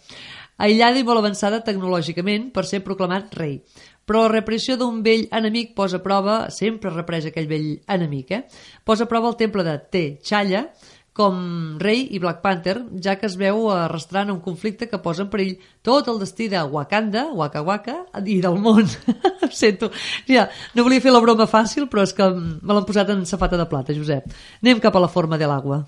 Aïllada 0.56 1.00
i 1.00 1.04
molt 1.04 1.18
avançada 1.18 1.58
tecnològicament 1.66 2.52
per 2.54 2.64
ser 2.64 2.80
proclamat 2.86 3.34
rei. 3.34 3.58
Però 4.06 4.22
la 4.26 4.32
repressió 4.36 4.76
d'un 4.76 5.02
vell 5.02 5.26
enemic 5.32 5.74
posa 5.74 5.96
a 5.98 6.02
prova, 6.04 6.50
sempre 6.52 6.90
represa 6.92 7.30
aquell 7.32 7.48
vell 7.48 7.70
enemic, 7.88 8.30
eh? 8.36 8.42
posa 8.84 9.04
a 9.04 9.08
prova 9.08 9.30
el 9.32 9.36
temple 9.40 9.64
de 9.64 9.78
T'Challa 9.90 10.66
com 11.14 11.78
rei 11.78 12.00
i 12.10 12.18
Black 12.18 12.40
Panther, 12.42 12.80
ja 13.00 13.14
que 13.20 13.28
es 13.28 13.36
veu 13.38 13.68
arrastrant 13.70 14.32
un 14.32 14.40
conflicte 14.42 14.88
que 14.90 14.98
posa 14.98 15.22
en 15.22 15.28
perill 15.30 15.52
tot 15.86 16.08
el 16.10 16.18
destí 16.18 16.48
de 16.50 16.58
Wakanda, 16.66 17.28
Waka 17.32 17.62
Waka, 17.62 17.94
i 18.26 18.40
del 18.42 18.58
món. 18.58 18.82
Em 19.14 19.52
sento. 19.62 19.92
Ja, 20.26 20.48
no 20.74 20.82
volia 20.82 21.00
fer 21.04 21.12
la 21.14 21.20
broma 21.22 21.46
fàcil, 21.46 21.86
però 21.88 22.02
és 22.02 22.12
que 22.18 22.26
me 22.34 22.74
l'han 22.74 22.84
posat 22.88 23.14
en 23.14 23.22
safata 23.30 23.56
de 23.60 23.68
plata, 23.70 23.94
Josep. 23.94 24.26
Anem 24.60 24.82
cap 24.82 24.96
a 24.98 25.04
la 25.06 25.12
forma 25.12 25.38
de 25.38 25.46
l'aigua. 25.46 25.84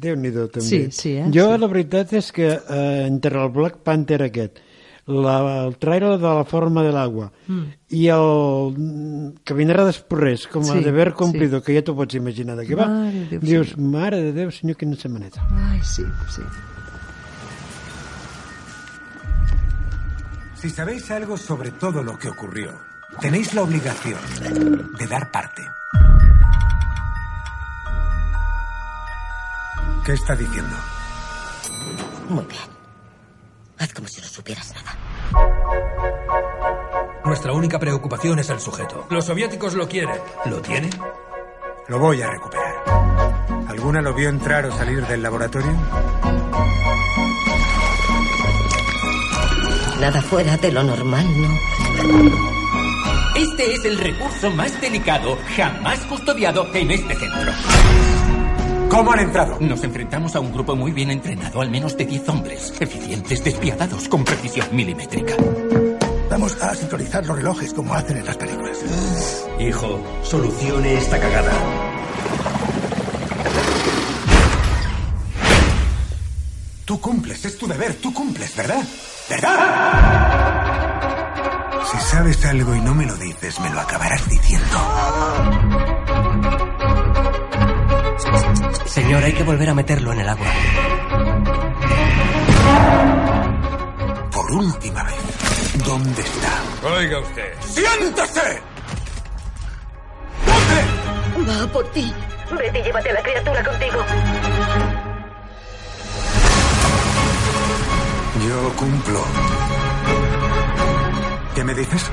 Déu-n'hi-do, 0.00 0.46
també. 0.48 0.64
Sí, 0.64 0.78
sí, 0.96 1.10
eh? 1.20 1.26
Jo, 1.34 1.50
Sí. 1.52 1.60
la 1.60 1.66
veritat 1.68 2.12
és 2.16 2.30
que 2.32 2.46
eh, 2.56 3.04
entre 3.06 3.36
el 3.42 3.50
Black 3.52 3.82
Panther 3.84 4.22
aquest, 4.24 4.62
la, 5.10 5.66
el 5.66 5.76
trailer 5.78 6.16
de 6.18 6.26
la 6.38 6.44
forma 6.44 6.82
de 6.86 6.92
l'aigua 6.94 7.30
Mm. 7.50 7.64
i 7.98 8.06
el 8.14 9.34
Caminarà 9.44 9.84
d'Esporrers, 9.84 10.46
com 10.48 10.62
a 10.62 10.72
Sí, 10.76 10.84
deber 10.84 11.12
cumplido, 11.14 11.58
sí. 11.58 11.64
que 11.66 11.74
ja 11.74 11.82
t'ho 11.84 11.94
pots 11.98 12.14
imaginar 12.14 12.56
de 12.56 12.66
què 12.68 12.76
va, 12.78 12.86
Mare 12.86 13.26
Déu, 13.30 13.40
dius, 13.42 13.72
sí. 13.74 13.80
mare 13.80 14.20
de 14.22 14.32
Déu, 14.32 14.50
senyor, 14.54 14.76
quina 14.76 14.96
setmaneta. 14.96 15.42
Ai, 15.70 15.80
sí, 15.82 16.04
sí. 16.28 16.42
Si 20.54 20.68
sabéis 20.70 21.10
algo 21.10 21.36
sobre 21.36 21.70
todo 21.72 22.02
lo 22.02 22.18
que 22.18 22.28
ocurrió, 22.28 22.70
tenéis 23.20 23.54
la 23.54 23.62
obligación 23.62 24.20
de 24.98 25.06
dar 25.06 25.30
parte. 25.30 25.62
¿Qué 30.04 30.12
está 30.12 30.34
diciendo? 30.34 30.76
Muy 32.28 32.44
bien. 32.44 32.79
Haz 33.80 33.94
como 33.94 34.08
si 34.08 34.20
no 34.20 34.26
supieras 34.26 34.74
nada. 34.74 34.94
Nuestra 37.24 37.52
única 37.54 37.78
preocupación 37.78 38.38
es 38.38 38.50
el 38.50 38.60
sujeto. 38.60 39.06
Los 39.08 39.24
soviéticos 39.24 39.72
lo 39.72 39.88
quieren. 39.88 40.20
¿Lo 40.44 40.60
tiene? 40.60 40.90
Lo 41.88 41.98
voy 41.98 42.20
a 42.20 42.30
recuperar. 42.30 42.74
¿Alguna 43.68 44.02
lo 44.02 44.12
vio 44.12 44.28
entrar 44.28 44.66
o 44.66 44.76
salir 44.76 45.06
del 45.06 45.22
laboratorio? 45.22 45.72
Nada 49.98 50.20
fuera 50.22 50.58
de 50.58 50.72
lo 50.72 50.82
normal, 50.82 51.26
¿no? 51.40 51.58
Este 53.34 53.74
es 53.74 53.84
el 53.86 53.96
recurso 53.96 54.50
más 54.50 54.78
delicado 54.80 55.38
jamás 55.56 56.00
custodiado 56.00 56.68
en 56.74 56.90
este 56.90 57.14
centro. 57.14 57.52
¿Cómo 58.90 59.12
han 59.12 59.20
entrado? 59.20 59.56
Nos 59.60 59.84
enfrentamos 59.84 60.34
a 60.34 60.40
un 60.40 60.52
grupo 60.52 60.74
muy 60.74 60.90
bien 60.90 61.12
entrenado, 61.12 61.60
al 61.60 61.70
menos 61.70 61.96
de 61.96 62.06
10 62.06 62.28
hombres, 62.28 62.74
eficientes, 62.80 63.44
despiadados, 63.44 64.08
con 64.08 64.24
precisión 64.24 64.66
milimétrica. 64.72 65.36
Vamos 66.28 66.60
a 66.60 66.74
sincronizar 66.74 67.24
los 67.24 67.36
relojes 67.36 67.72
como 67.72 67.94
hacen 67.94 68.16
en 68.16 68.26
las 68.26 68.36
películas. 68.36 68.78
Hijo, 69.60 70.00
solucione 70.24 70.94
esta 70.94 71.20
cagada. 71.20 71.52
Tú 76.84 77.00
cumples, 77.00 77.44
es 77.44 77.56
tu 77.56 77.68
deber, 77.68 77.94
tú 77.94 78.12
cumples, 78.12 78.56
¿verdad? 78.56 78.82
¿Verdad? 79.28 80.50
Si 81.92 81.96
sabes 82.10 82.44
algo 82.44 82.74
y 82.74 82.80
no 82.80 82.92
me 82.92 83.06
lo 83.06 83.14
dices, 83.16 83.60
me 83.60 83.70
lo 83.70 83.78
acabarás 83.78 84.28
diciendo. 84.28 84.78
Señor, 88.90 89.22
hay 89.22 89.32
que 89.32 89.44
volver 89.44 89.70
a 89.70 89.74
meterlo 89.74 90.12
en 90.12 90.20
el 90.20 90.28
agua. 90.28 90.46
Por 94.32 94.50
última 94.50 95.04
vez, 95.04 95.84
¿dónde 95.86 96.20
está? 96.20 96.88
Oiga 96.96 97.20
usted. 97.20 97.54
¡Siéntese! 97.60 98.60
Va 101.48 101.72
por 101.72 101.88
ti. 101.92 102.12
Vete 102.50 102.80
y 102.80 102.82
llévate 102.82 103.10
a 103.10 103.12
la 103.12 103.22
criatura 103.22 103.64
contigo. 103.64 104.04
Yo 108.48 108.76
cumplo. 108.76 109.24
¿Qué 111.54 111.62
me 111.62 111.74
dices? 111.74 112.10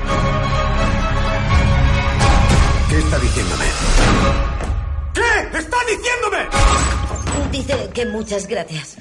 ¿Qué 2.88 2.98
está 2.98 3.18
diciéndome? 3.18 4.47
¿Qué 5.52 5.58
está 5.58 5.76
diciéndome? 5.86 6.48
Dice 7.52 7.90
que 7.94 8.06
muchas 8.06 8.48
gracias. 8.48 8.96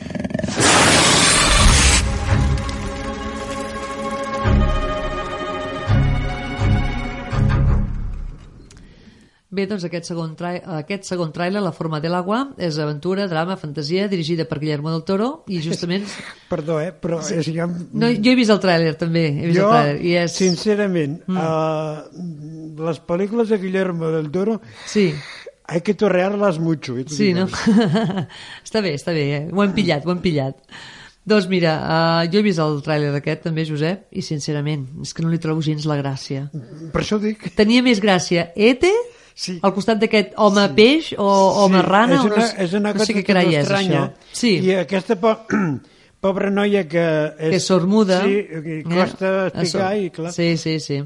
Bé, 9.57 9.63
doncs 9.65 9.87
aquest 9.87 10.05
segon, 10.05 10.35
trai 10.37 10.59
aquest 10.77 11.07
segon 11.07 11.31
trailer, 11.33 11.63
La 11.65 11.71
forma 11.73 11.97
de 12.03 12.11
l'agua, 12.13 12.43
és 12.61 12.77
aventura, 12.77 13.25
drama, 13.31 13.55
fantasia, 13.57 14.05
dirigida 14.11 14.45
per 14.45 14.59
Guillermo 14.61 14.91
del 14.93 15.01
Toro, 15.07 15.29
i 15.47 15.61
justament... 15.65 16.05
Perdó, 16.51 16.77
eh, 16.83 16.91
però 16.91 17.23
sí. 17.25 17.39
és, 17.39 17.49
ja... 17.55 17.65
No, 17.65 18.11
jo 18.11 18.33
he 18.33 18.35
vist 18.37 18.53
el 18.53 18.61
tràiler, 18.61 18.93
també. 18.99 19.25
He 19.31 19.49
vist 19.49 19.57
jo, 19.57 19.71
el 19.71 19.73
tràiler, 19.73 19.97
i 20.05 20.13
és... 20.21 20.37
sincerament, 20.37 21.17
mm. 21.25 21.41
uh, 21.41 22.85
les 22.85 23.01
pel·lícules 23.09 23.49
de 23.49 23.61
Guillermo 23.63 24.13
del 24.13 24.29
Toro... 24.35 24.59
Sí. 24.85 25.09
Hay 25.67 25.81
que 25.81 25.93
torrearlas 25.93 26.59
mucho. 26.59 26.97
Eh, 26.97 27.03
Sí, 27.11 27.33
no? 27.33 27.47
està 28.65 28.79
bé, 28.81 28.93
està 28.95 29.11
bé, 29.15 29.25
eh? 29.35 29.41
ho 29.51 29.63
hem 29.65 29.73
pillat, 29.75 30.05
ho 30.07 30.13
hem 30.13 30.21
pillat. 30.23 30.55
Doncs 31.27 31.49
mira, 31.51 31.73
uh, 31.83 32.21
jo 32.31 32.39
he 32.39 32.45
vist 32.45 32.61
el 32.63 32.77
tràiler 32.85 33.09
aquest 33.17 33.41
també, 33.49 33.65
Josep, 33.67 34.05
i 34.15 34.21
sincerament, 34.23 34.85
és 35.03 35.11
que 35.11 35.25
no 35.25 35.31
li 35.33 35.39
trobo 35.43 35.59
gens 35.65 35.83
la 35.89 35.97
gràcia. 35.99 36.45
Per 36.93 37.01
això 37.03 37.19
dic. 37.19 37.49
Tenia 37.57 37.83
més 37.83 37.99
gràcia 37.99 38.45
Ete 38.55 38.93
sí. 39.35 39.57
al 39.59 39.73
costat 39.75 39.99
d'aquest 39.99 40.37
home 40.39 40.63
sí. 40.69 40.73
peix 40.77 41.09
o 41.19 41.27
home 41.65 41.81
rana, 41.83 42.15
és 42.15 42.23
no, 42.23 42.31
una, 42.31 42.47
és 42.63 42.77
una 42.79 42.93
no 42.93 42.95
cosa 43.01 43.09
sé 43.11 43.17
què 43.19 43.25
carai 43.27 43.51
és 43.57 43.65
estranya. 43.65 44.05
això. 44.07 44.31
Sí. 44.39 44.53
I 44.69 44.77
aquesta 44.85 45.19
po 45.19 45.35
pobra 46.23 46.47
noia 46.49 46.85
que... 46.87 47.03
És, 47.35 47.49
que 47.49 47.59
és 47.59 47.67
sormuda. 47.73 48.21
Sí, 48.23 48.39
que 48.63 48.79
costa 48.87 49.33
Eh? 49.33 49.51
explicar 49.51 49.91
i 49.99 50.09
clar. 50.15 50.31
Sí, 50.31 50.47
sí, 50.57 50.77
sí. 50.79 51.01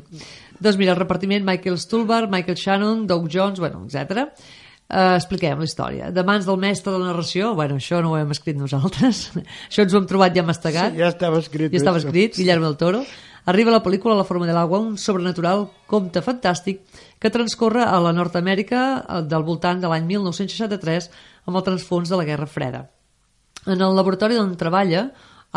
Doncs 0.61 0.77
mira, 0.77 0.93
el 0.93 0.99
repartiment 0.99 1.45
Michael 1.45 1.79
Stuhlbarg, 1.81 2.29
Michael 2.29 2.57
Shannon, 2.57 3.07
Doug 3.09 3.25
Jones, 3.33 3.59
bueno, 3.59 3.81
etc. 3.89 4.27
Uh, 4.91 5.15
expliquem 5.15 5.57
la 5.57 5.65
història. 5.65 6.11
De 6.13 6.23
mans 6.27 6.45
del 6.45 6.59
mestre 6.61 6.91
de 6.93 6.99
la 6.99 7.09
narració, 7.09 7.55
bueno, 7.57 7.79
això 7.79 8.01
no 8.03 8.13
ho 8.13 8.19
hem 8.19 8.33
escrit 8.35 8.59
nosaltres, 8.59 9.23
això 9.69 9.85
ens 9.85 9.95
ho 9.95 10.01
hem 10.01 10.07
trobat 10.09 10.35
ja 10.35 10.45
mastegat. 10.45 10.93
Sí, 10.93 11.01
ja 11.01 11.09
estava 11.09 11.41
escrit. 11.41 11.71
Ja 11.73 11.81
estava 11.81 11.97
això. 11.97 12.11
escrit, 12.11 12.37
Guillermo 12.37 12.69
del 12.69 12.79
Toro. 12.81 13.03
Arriba 13.49 13.73
la 13.73 13.81
pel·lícula 13.81 14.13
La 14.13 14.25
forma 14.27 14.45
de 14.45 14.53
l'agua, 14.53 14.77
un 14.83 14.99
sobrenatural 15.01 15.65
conte 15.89 16.21
fantàstic 16.21 16.83
que 17.17 17.31
transcorre 17.33 17.81
a 17.81 17.97
la 18.03 18.11
Nord-Amèrica 18.13 18.81
eh, 18.99 19.21
del 19.25 19.45
voltant 19.47 19.81
de 19.81 19.89
l'any 19.89 20.05
1963 20.11 21.09
amb 21.49 21.57
el 21.57 21.65
transfons 21.65 22.11
de 22.11 22.19
la 22.19 22.27
Guerra 22.27 22.45
Freda. 22.45 22.83
En 23.65 23.81
el 23.81 23.95
laboratori 23.97 24.37
on 24.41 24.53
treballa, 24.57 25.07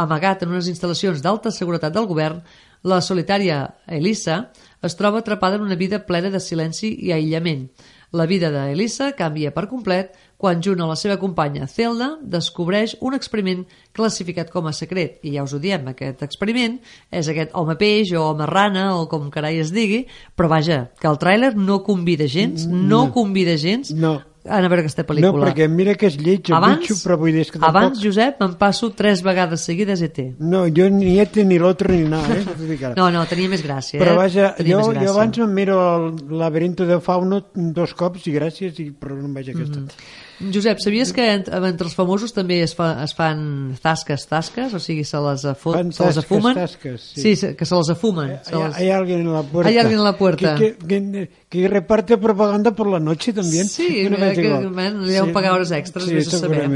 amagat 0.00 0.44
en 0.44 0.54
unes 0.54 0.70
instal·lacions 0.72 1.20
d'alta 1.24 1.52
seguretat 1.52 1.92
del 1.92 2.08
govern, 2.08 2.40
la 2.84 3.00
solitària 3.00 3.62
Elisa 3.88 4.50
es 4.84 4.96
troba 4.96 5.20
atrapada 5.22 5.56
en 5.56 5.62
una 5.66 5.76
vida 5.80 6.04
plena 6.06 6.30
de 6.30 6.40
silenci 6.40 6.92
i 7.00 7.12
aïllament. 7.12 7.68
La 8.14 8.26
vida 8.30 8.50
d'Elisa 8.52 9.08
canvia 9.18 9.50
per 9.50 9.64
complet 9.66 10.12
quan, 10.38 10.60
junt 10.62 10.78
a 10.84 10.86
la 10.86 10.94
seva 10.94 11.16
companya 11.18 11.66
Zelda, 11.66 12.12
descobreix 12.22 12.94
un 13.00 13.16
experiment 13.16 13.64
classificat 13.96 14.52
com 14.52 14.68
a 14.68 14.72
secret. 14.76 15.16
I 15.26 15.32
ja 15.34 15.42
us 15.42 15.54
ho 15.56 15.58
diem, 15.58 15.88
aquest 15.90 16.22
experiment 16.22 16.76
és 17.10 17.30
aquest 17.32 17.56
home 17.58 17.74
peix 17.80 18.12
o 18.14 18.28
home 18.28 18.46
rana 18.46 18.92
o 19.00 19.08
com 19.10 19.30
carai 19.34 19.58
es 19.62 19.72
digui, 19.74 20.04
però 20.36 20.52
vaja, 20.52 20.92
que 21.00 21.10
el 21.10 21.18
tràiler 21.18 21.54
no 21.56 21.80
convida 21.82 22.28
gens, 22.30 22.68
no, 22.68 23.06
No. 23.06 23.12
convida 23.12 23.56
gens 23.56 23.90
No. 23.90 24.20
Anar 24.44 24.66
a 24.66 24.72
veure 24.72 24.82
aquesta 24.84 25.02
No, 25.02 25.08
pel·lícula. 25.08 25.46
perquè 25.48 25.68
mira 25.68 25.94
que 25.94 26.06
és 26.06 26.16
lleig, 26.20 26.50
el 26.50 26.56
abans, 26.58 26.80
bitxo, 26.82 26.96
però 27.04 27.16
vull 27.20 27.32
dir 27.32 27.44
que 27.46 27.58
tampoc... 27.58 27.68
abans, 27.70 28.02
Josep, 28.02 28.42
em 28.44 28.54
passo 28.60 28.90
tres 28.92 29.22
vegades 29.24 29.64
seguides 29.64 30.02
ET. 30.04 30.20
No, 30.38 30.66
jo 30.68 30.88
ni 30.90 31.18
este 31.20 31.44
ni 31.44 31.58
l'altre 31.58 31.96
ni 31.96 32.08
nada, 32.08 32.36
eh? 32.36 32.92
No, 32.98 33.10
no, 33.10 33.24
tenia 33.30 33.48
més 33.48 33.64
gràcia. 33.64 33.98
Però 34.00 34.12
eh? 34.12 34.18
vaja, 34.18 34.52
Tenia 34.58 34.76
jo, 34.80 34.92
jo 34.92 35.10
abans 35.14 35.38
em 35.38 35.54
miro 35.54 35.78
el 35.96 36.38
laberinto 36.38 36.86
de 36.86 37.00
Fauno 37.00 37.44
dos 37.54 37.94
cops 37.94 38.26
i 38.28 38.36
gràcies, 38.36 38.78
i, 38.80 38.90
però 38.92 39.16
no 39.16 39.26
em 39.30 39.34
vaig 39.34 39.50
aquesta. 39.54 39.80
Mhm. 39.80 40.22
Josep, 40.52 40.80
sabies 40.82 41.12
que 41.14 41.22
ent- 41.36 41.48
entre 41.54 41.86
els 41.86 41.94
famosos 41.94 42.32
també 42.34 42.60
es, 42.64 42.72
fa, 42.74 43.04
es 43.04 43.12
fan 43.14 43.76
tasques, 43.80 44.26
tasques? 44.26 44.72
O 44.74 44.80
sigui, 44.82 45.04
se 45.06 45.16
les, 45.22 45.44
afo 45.46 45.72
Fan 45.72 45.92
se 45.92 46.04
les 46.06 46.18
afumen? 46.18 46.54
tasques, 46.54 47.00
sí. 47.14 47.20
sí. 47.22 47.36
se- 47.36 47.54
que 47.56 47.64
se 47.64 47.74
les 47.74 47.90
afumen. 47.90 48.38
se 48.42 48.54
Hay, 48.54 48.62
les... 48.64 48.76
hay 48.76 48.90
alguien 48.90 49.20
en 49.20 49.32
la 49.32 49.42
puerta. 49.42 49.68
Hay 49.70 49.78
alguien 49.78 49.98
en 49.98 50.04
la 50.04 50.16
puerta. 50.18 50.54
Que, 50.56 50.74
que, 50.76 50.86
que, 50.86 51.30
que 51.48 51.68
reparte 51.68 52.18
propaganda 52.18 52.74
por 52.74 52.88
la 52.88 52.98
noche 52.98 53.32
también. 53.32 53.68
Sí, 53.68 54.06
Una 54.06 54.16
vez 54.16 54.38
que 54.38 54.46
igual. 54.46 54.70
man, 54.70 55.00
li 55.06 55.12
deu 55.14 55.30
pagar 55.32 55.52
hores 55.54 55.70
extres, 55.70 56.06
sí, 56.10 56.14
vés 56.18 56.34
a 56.34 56.38
saber. 56.42 56.66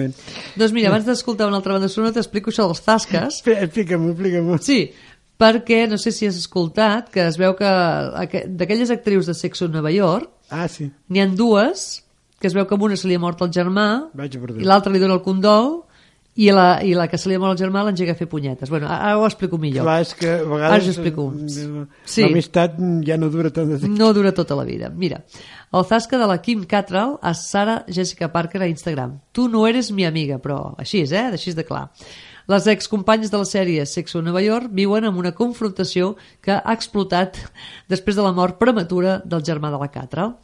Doncs 0.55 0.73
mira, 0.73 0.89
abans 0.93 1.05
d'escoltar 1.07 1.49
una 1.51 1.59
altra 1.59 1.75
banda 1.75 1.89
sonora 1.91 2.13
t'explico 2.15 2.51
això 2.55 2.67
dels 2.71 2.83
tasques. 2.87 3.43
Explica-m'ho, 3.47 4.13
explica-m'ho. 4.15 4.59
Sí, 4.63 4.93
perquè 5.39 5.85
no 5.91 5.99
sé 5.99 6.11
si 6.15 6.27
has 6.27 6.39
escoltat 6.39 7.11
que 7.15 7.27
es 7.27 7.37
veu 7.39 7.55
que 7.59 7.67
aqu- 7.67 8.47
d'aquelles 8.49 8.91
actrius 8.91 9.27
de 9.27 9.35
Sexo 9.35 9.69
Nova 9.69 9.91
York 9.91 10.31
Ah, 10.51 10.67
sí. 10.67 10.89
n'hi 11.11 11.21
han 11.21 11.35
dues 11.37 12.05
que 12.41 12.47
es 12.47 12.55
veu 12.55 12.67
que 12.67 12.75
una 12.79 12.97
se 12.97 13.09
li 13.09 13.15
ha 13.15 13.19
mort 13.23 13.41
el 13.43 13.51
germà 13.51 14.09
i 14.63 14.65
l'altra 14.69 14.93
li 14.93 14.99
dona 15.03 15.15
el 15.19 15.23
condol 15.23 15.85
i 16.39 16.53
la, 16.55 16.79
i 16.87 16.93
la 16.95 17.09
que 17.11 17.19
se 17.19 17.27
li 17.29 17.35
ha 17.35 17.41
mort 17.43 17.57
el 17.57 17.65
germà 17.67 17.83
l'engega 17.83 18.13
a 18.13 18.15
fer 18.15 18.29
punyetes. 18.31 18.71
Bueno, 18.71 18.87
ara 18.87 19.17
ho 19.19 19.25
explico 19.27 19.59
millor. 19.59 19.83
Clar, 19.83 19.97
és 20.05 20.13
que 20.15 20.29
a 20.37 20.45
vegades... 20.47 20.71
eh, 21.59 21.87
Sí. 22.07 22.23
L'amistat 22.23 22.77
ja 23.09 23.17
no 23.19 23.27
dura 23.29 23.51
tant 23.51 23.67
de 23.73 23.81
temps. 23.81 23.99
No 23.99 24.13
dura 24.15 24.31
tota 24.33 24.55
la 24.55 24.63
vida. 24.63 24.89
Mira, 24.89 25.25
el 25.73 25.85
zasca 25.85 26.17
de 26.17 26.29
la 26.31 26.39
Kim 26.41 26.63
Cattrall 26.65 27.17
a 27.21 27.35
Sara 27.35 27.85
Jessica 27.89 28.31
Parker 28.31 28.63
a 28.63 28.69
Instagram. 28.71 29.19
Tu 29.33 29.49
no 29.49 29.67
eres 29.67 29.91
mi 29.91 30.07
amiga, 30.07 30.39
però 30.39 30.77
així 30.79 31.03
és, 31.03 31.11
eh? 31.11 31.27
Així 31.33 31.51
és 31.51 31.57
de 31.59 31.65
clar. 31.67 31.89
Les 32.49 32.65
excompanyes 32.71 33.29
de 33.35 33.37
la 33.37 33.45
sèrie 33.45 33.83
Sexo 33.85 34.23
Nova 34.23 34.41
York 34.41 34.71
viuen 34.73 35.05
amb 35.05 35.19
una 35.19 35.35
confrontació 35.37 36.15
que 36.41 36.55
ha 36.55 36.73
explotat 36.73 37.37
després 37.91 38.17
de 38.17 38.23
la 38.23 38.31
mort 38.33 38.57
prematura 38.63 39.19
del 39.25 39.43
germà 39.43 39.69
de 39.75 39.83
la 39.83 39.91
Cattrall. 39.93 40.37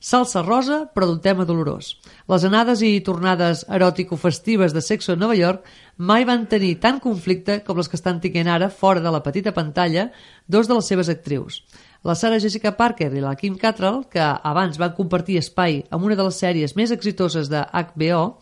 Salsa 0.00 0.40
rosa, 0.40 0.86
però 0.94 1.04
d'un 1.04 1.20
tema 1.20 1.44
dolorós. 1.44 1.90
Les 2.24 2.44
anades 2.48 2.80
i 2.80 3.02
tornades 3.04 3.66
eròtico-festives 3.68 4.72
de 4.72 4.80
Sexo 4.80 5.12
en 5.12 5.20
Nova 5.20 5.36
York 5.36 5.66
mai 6.00 6.24
van 6.24 6.46
tenir 6.48 6.78
tant 6.80 7.02
conflicte 7.04 7.58
com 7.66 7.76
les 7.76 7.90
que 7.92 7.98
estan 8.00 8.16
tinguent 8.24 8.48
ara 8.48 8.70
fora 8.72 9.04
de 9.04 9.12
la 9.12 9.20
petita 9.20 9.52
pantalla 9.52 10.08
dos 10.48 10.72
de 10.72 10.78
les 10.78 10.88
seves 10.88 11.12
actrius. 11.12 11.60
La 12.02 12.16
Sarah 12.16 12.40
Jessica 12.40 12.72
Parker 12.78 13.12
i 13.12 13.20
la 13.20 13.36
Kim 13.36 13.60
Cattrall, 13.60 14.06
que 14.08 14.24
abans 14.24 14.80
van 14.80 14.96
compartir 14.96 15.36
espai 15.36 15.82
amb 15.90 16.08
una 16.08 16.16
de 16.16 16.24
les 16.24 16.40
sèries 16.40 16.76
més 16.80 16.96
exitoses 16.96 17.52
de 17.52 17.60
HBO, 17.60 18.38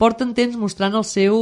porten 0.00 0.32
temps 0.32 0.56
mostrant 0.56 0.96
el 0.96 1.04
seu 1.04 1.36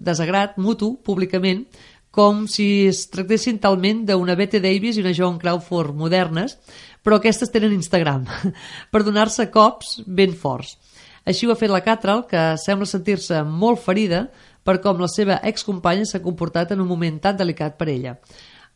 desagrat 0.00 0.56
mutu 0.56 0.96
públicament 1.04 1.66
com 2.12 2.44
si 2.46 2.86
es 2.90 3.06
tractessin 3.08 3.56
talment 3.58 4.02
d'una 4.08 4.36
Bette 4.36 4.60
Davis 4.60 4.98
i 4.98 5.02
una 5.04 5.14
Joan 5.16 5.38
Crawford 5.40 5.96
modernes, 5.96 6.58
però 7.02 7.18
aquestes 7.18 7.50
tenen 7.52 7.74
Instagram, 7.74 8.26
per 8.92 9.02
donar-se 9.06 9.50
cops 9.52 10.00
ben 10.06 10.34
forts. 10.38 10.78
Així 11.26 11.46
ho 11.46 11.52
ha 11.52 11.58
fet 11.58 11.70
la 11.70 11.82
Catral, 11.84 12.24
que 12.26 12.56
sembla 12.58 12.88
sentir-se 12.88 13.44
molt 13.46 13.82
ferida 13.82 14.24
per 14.66 14.80
com 14.82 14.98
la 15.02 15.10
seva 15.10 15.38
excompanya 15.46 16.06
s'ha 16.06 16.22
comportat 16.22 16.72
en 16.74 16.82
un 16.82 16.90
moment 16.90 17.20
tan 17.22 17.38
delicat 17.38 17.78
per 17.78 17.88
ella. 17.92 18.16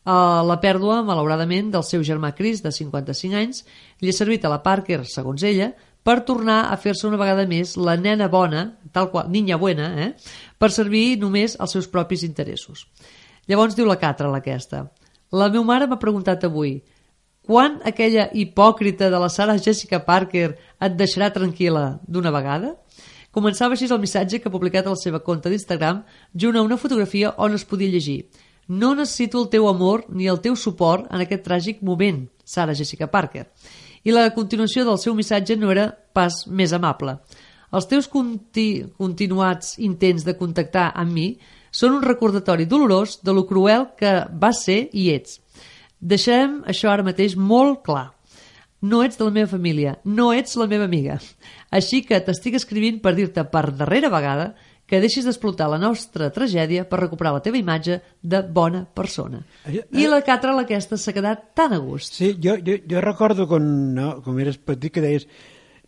Uh, 0.07 0.39
la 0.47 0.55
pèrdua, 0.63 1.01
malauradament, 1.03 1.67
del 1.73 1.83
seu 1.83 2.03
germà 2.07 2.31
Chris, 2.35 2.61
de 2.63 2.71
55 2.71 3.35
anys, 3.35 3.65
li 3.99 4.11
ha 4.11 4.15
servit 4.15 4.45
a 4.47 4.51
la 4.53 4.61
Parker, 4.63 5.01
segons 5.03 5.43
ella, 5.43 5.73
per 6.07 6.21
tornar 6.23 6.69
a 6.71 6.77
fer-se 6.79 7.03
una 7.09 7.19
vegada 7.19 7.43
més 7.47 7.73
la 7.75 7.97
nena 7.99 8.29
bona, 8.31 8.61
tal 8.95 9.09
qual, 9.11 9.27
niña 9.27 9.57
buena, 9.59 9.89
eh? 10.05 10.13
per 10.55 10.71
servir 10.71 11.17
només 11.19 11.57
als 11.59 11.75
seus 11.75 11.89
propis 11.91 12.23
interessos. 12.23 12.85
Llavors 13.51 13.75
diu 13.75 13.87
la 13.87 13.99
Catral 13.99 14.35
aquesta. 14.37 14.85
La 15.35 15.49
meva 15.51 15.65
mare 15.67 15.89
m'ha 15.91 15.99
preguntat 15.99 16.47
avui 16.47 16.77
quan 17.47 17.79
aquella 17.87 18.27
hipòcrita 18.35 19.07
de 19.09 19.19
la 19.23 19.29
Sarah 19.31 19.57
Jessica 19.57 20.01
Parker 20.03 20.49
et 20.83 20.97
deixarà 20.99 21.31
tranquil·la 21.31 21.85
d'una 22.03 22.33
vegada? 22.35 22.73
Començava 23.31 23.75
així 23.75 23.87
el 23.87 24.01
missatge 24.03 24.41
que 24.41 24.49
ha 24.49 24.53
publicat 24.53 24.87
a 24.87 24.93
la 24.95 24.99
seva 24.99 25.23
compte 25.23 25.49
d'Instagram 25.49 26.03
junt 26.35 26.57
a 26.57 26.65
una 26.65 26.77
fotografia 26.77 27.31
on 27.37 27.55
es 27.55 27.65
podia 27.65 27.91
llegir 27.93 28.25
No 28.67 28.95
necessito 28.95 29.39
el 29.39 29.47
teu 29.47 29.69
amor 29.69 30.03
ni 30.09 30.27
el 30.27 30.41
teu 30.43 30.55
suport 30.59 31.05
en 31.07 31.21
aquest 31.23 31.45
tràgic 31.45 31.79
moment, 31.81 32.25
Sarah 32.43 32.75
Jessica 32.75 33.07
Parker. 33.07 33.45
I 34.03 34.11
la 34.11 34.27
continuació 34.35 34.83
del 34.83 34.99
seu 34.99 35.15
missatge 35.15 35.55
no 35.55 35.71
era 35.71 35.87
pas 36.13 36.43
més 36.47 36.73
amable. 36.75 37.15
Els 37.71 37.87
teus 37.87 38.07
conti 38.11 38.83
continuats 38.99 39.77
intents 39.79 40.27
de 40.27 40.35
contactar 40.35 40.91
amb 40.95 41.15
mi 41.15 41.29
són 41.71 41.95
un 41.95 42.03
recordatori 42.03 42.67
dolorós 42.67 43.19
de 43.23 43.33
lo 43.35 43.45
cruel 43.47 43.89
que 43.99 44.13
vas 44.31 44.63
ser 44.67 44.89
i 44.91 45.09
ets. 45.15 45.39
Deixarem 45.99 46.61
això 46.69 46.91
ara 46.91 47.03
mateix 47.05 47.35
molt 47.35 47.83
clar. 47.85 48.11
No 48.81 49.01
ets 49.03 49.17
de 49.17 49.25
la 49.25 49.33
meva 49.33 49.49
família, 49.49 49.95
no 50.05 50.29
ets 50.37 50.55
la 50.55 50.67
meva 50.69 50.85
amiga. 50.85 51.17
Així 51.73 52.03
que 52.05 52.19
t'estic 52.21 52.59
escrivint 52.59 52.99
per 53.01 53.15
dir-te 53.17 53.43
per 53.49 53.71
darrera 53.73 54.11
vegada 54.13 54.51
que 54.87 55.01
deixis 55.03 55.25
d'explotar 55.25 55.65
la 55.67 55.79
nostra 55.81 56.29
tragèdia 56.31 56.85
per 56.87 57.01
recuperar 57.01 57.33
la 57.35 57.41
teva 57.43 57.57
imatge 57.59 57.97
de 58.21 58.39
bona 58.41 58.85
persona. 58.85 59.41
I 59.67 60.05
la 60.07 60.21
Catrala 60.23 60.61
aquesta 60.63 60.95
s'ha 60.95 61.11
quedat 61.11 61.49
tan 61.57 61.73
a 61.75 61.79
gust. 61.83 62.13
Sí, 62.13 62.35
jo, 62.39 62.55
jo, 62.63 62.77
jo 62.87 63.01
recordo 63.03 63.47
quan, 63.49 63.67
no, 63.97 64.21
quan 64.23 64.39
eres 64.39 64.61
petit 64.61 64.93
que 64.93 65.01
deies 65.03 65.27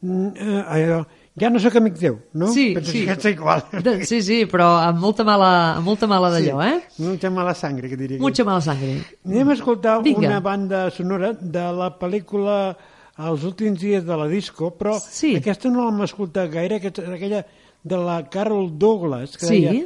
"Mm, 0.02 0.34
eh, 0.36 0.63
allò, 0.67 1.06
ja 1.39 1.49
no 1.49 1.60
sóc 1.60 1.75
amic 1.80 1.95
teu, 1.99 2.17
no? 2.34 2.47
Sí, 2.54 2.73
Penses 2.75 2.93
sí. 2.93 3.06
que 3.06 3.12
ets 3.15 3.25
igual. 3.32 3.63
De, 3.84 4.06
sí, 4.06 4.21
sí, 4.21 4.41
però 4.45 4.67
amb 4.84 4.99
molta 4.99 5.23
mala, 5.23 5.75
amb 5.78 5.86
molta 5.88 6.08
mala 6.08 6.30
d'allò, 6.34 6.60
sí. 6.62 6.69
eh? 6.69 7.04
Mucha 7.08 7.30
mala 7.32 7.54
sangre, 7.56 7.89
que 7.89 7.97
diria. 7.97 8.19
Mucha 8.19 8.43
mala 8.47 8.62
sangre. 8.62 8.97
Anem 9.25 9.49
a 9.49 9.54
escoltar 9.58 10.02
Vinga. 10.04 10.28
una 10.28 10.39
banda 10.39 10.89
sonora 10.91 11.34
de 11.39 11.65
la 11.73 11.91
pel·lícula 11.99 12.75
Els 13.19 13.41
últims 13.43 13.82
dies 13.82 14.06
de 14.08 14.15
la 14.15 14.30
disco, 14.32 14.69
però 14.80 14.93
sí. 15.04 15.34
aquesta 15.36 15.67
no 15.67 15.89
l'hem 15.89 16.06
escoltat 16.06 16.47
gaire, 16.54 16.78
aquesta, 16.80 17.04
aquella 17.12 17.41
de 17.84 17.97
la 17.99 18.21
Carol 18.32 18.69
Douglas, 18.80 19.36
que 19.36 19.45
Sí. 19.45 19.60
deia 19.65 19.86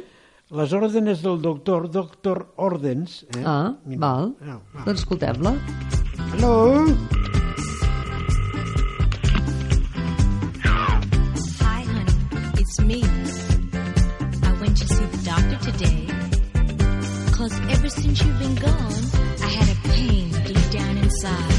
les 0.54 0.72
òrdenes 0.72 1.20
del 1.24 1.40
doctor, 1.42 1.90
doctor 1.90 2.44
Ordens. 2.62 3.24
Eh? 3.34 3.42
Ah, 3.44 3.74
Mira. 3.84 3.98
val. 4.06 4.34
Ah, 4.46 4.60
ah. 4.76 4.84
Doncs 4.86 5.00
escoltem-la. 5.02 5.56
Hello? 6.36 7.23
Me. 12.84 13.02
I 14.42 14.52
went 14.60 14.76
to 14.76 14.86
see 14.86 15.04
the 15.04 15.22
doctor 15.24 15.58
today. 15.70 16.06
Cause 17.32 17.52
ever 17.70 17.88
since 17.88 18.22
you've 18.22 18.38
been 18.38 18.54
gone, 18.56 19.00
I 19.42 19.48
had 19.58 19.68
a 19.76 19.88
pain 19.88 20.30
deep 20.44 20.70
down 20.70 20.98
inside. 20.98 21.52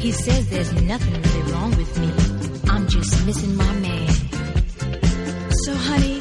He 0.00 0.12
says 0.12 0.48
there's 0.50 0.72
nothing 0.82 1.14
really 1.22 1.52
wrong 1.52 1.70
with 1.76 1.98
me. 1.98 2.10
I'm 2.70 2.86
just 2.88 3.26
missing 3.26 3.56
my 3.56 3.72
man. 3.74 4.08
So, 5.64 5.74
honey, 5.74 6.13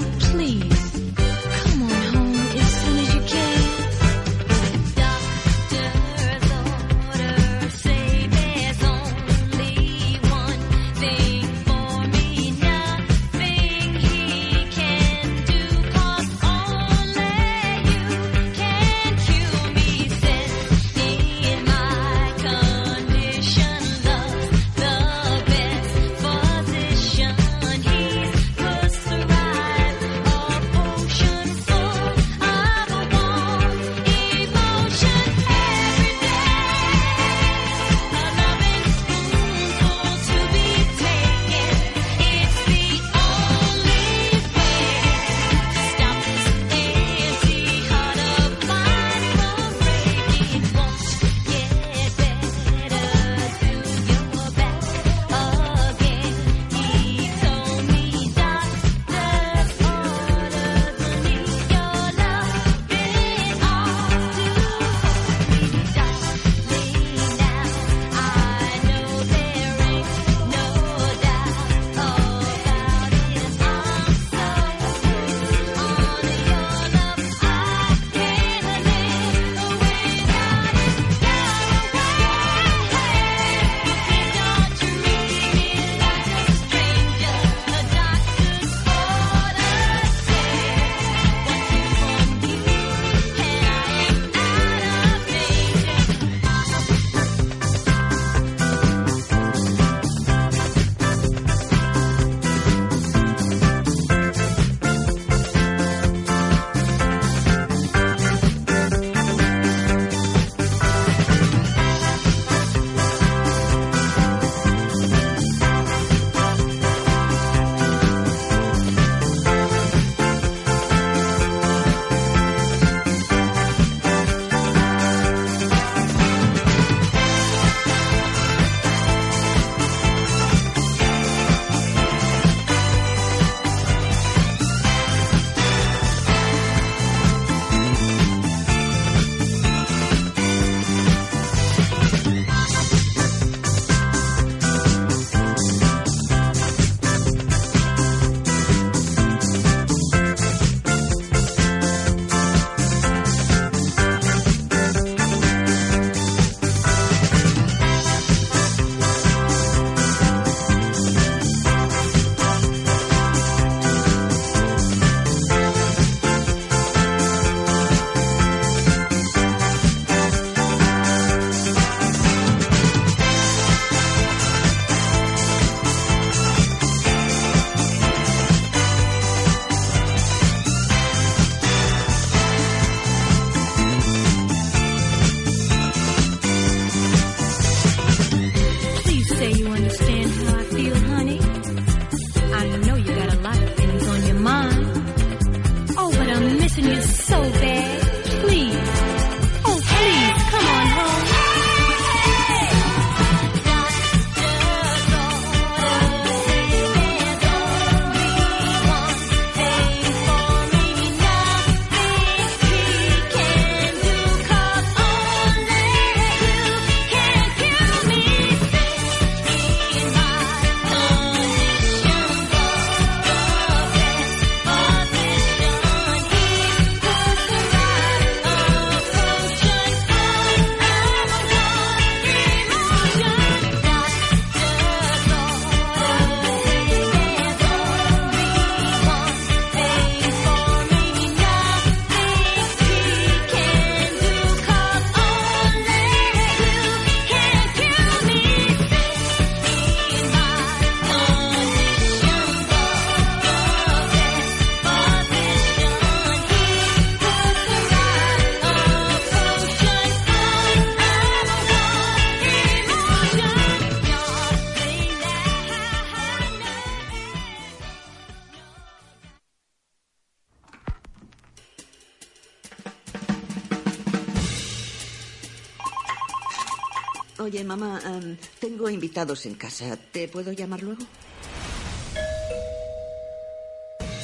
invitados 279.23 279.45
en 279.45 279.55
casa. 279.55 279.97
¿Te 280.11 280.27
puedo 280.27 280.51
llamar 280.51 280.83
luego? 280.83 281.03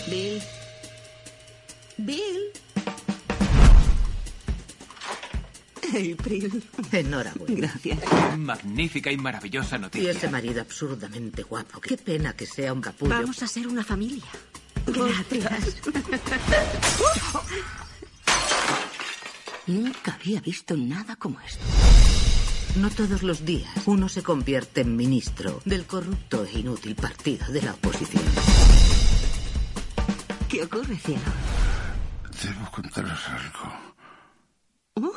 Bill. 0.07 0.41
Bill. 1.97 2.39
April. 5.89 6.63
Enhorabuena. 6.91 7.55
Gracias. 7.55 7.99
Magnífica 8.37 9.11
y 9.11 9.17
maravillosa 9.17 9.77
Y 9.77 9.79
noticia. 9.79 10.11
ese 10.11 10.27
marido 10.29 10.61
absurdamente 10.61 11.43
guapo. 11.43 11.79
Qué 11.81 11.97
pena 11.97 12.33
que 12.35 12.45
sea 12.45 12.73
un 12.73 12.81
capullo. 12.81 13.09
Vamos 13.11 13.41
a 13.41 13.47
ser 13.47 13.67
una 13.67 13.83
familia. 13.83 14.25
Gracias. 14.85 15.77
Nunca 19.67 20.13
había 20.21 20.41
visto 20.41 20.75
nada 20.75 21.15
como 21.15 21.39
esto. 21.41 21.63
No 22.75 22.89
todos 22.89 23.23
los 23.23 23.45
días 23.45 23.69
uno 23.87 24.07
se 24.09 24.23
convierte 24.23 24.81
en 24.81 24.95
ministro 24.95 25.61
del 25.65 25.85
corrupto 25.85 26.45
e 26.45 26.59
inútil 26.59 26.95
partido 26.95 27.47
de 27.47 27.61
la 27.61 27.73
oposición. 27.73 28.23
¿Qué 30.47 30.63
ocurre, 30.63 30.97
cielo? 30.97 31.21
Debo 32.43 32.71
contaros 32.71 33.27
algo. 33.27 33.73
Uh, 34.95 35.11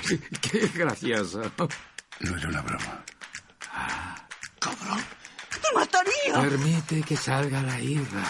Qué 0.40 0.68
gracioso. 0.74 1.40
No 2.20 2.36
era 2.36 2.48
una 2.48 2.62
broma. 2.62 3.04
¡Cabrón! 4.60 5.00
¡Te 5.50 5.74
mataría! 5.74 6.34
Permite 6.48 7.02
que 7.02 7.16
salga 7.16 7.62
la 7.62 7.80
ira. 7.80 8.24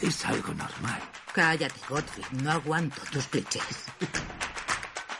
Es 0.00 0.24
algo 0.26 0.52
normal. 0.54 1.13
Cállate, 1.34 1.80
Godfrey. 1.88 2.24
No 2.42 2.52
aguanto 2.52 3.02
tus 3.10 3.26
clichés. 3.26 3.86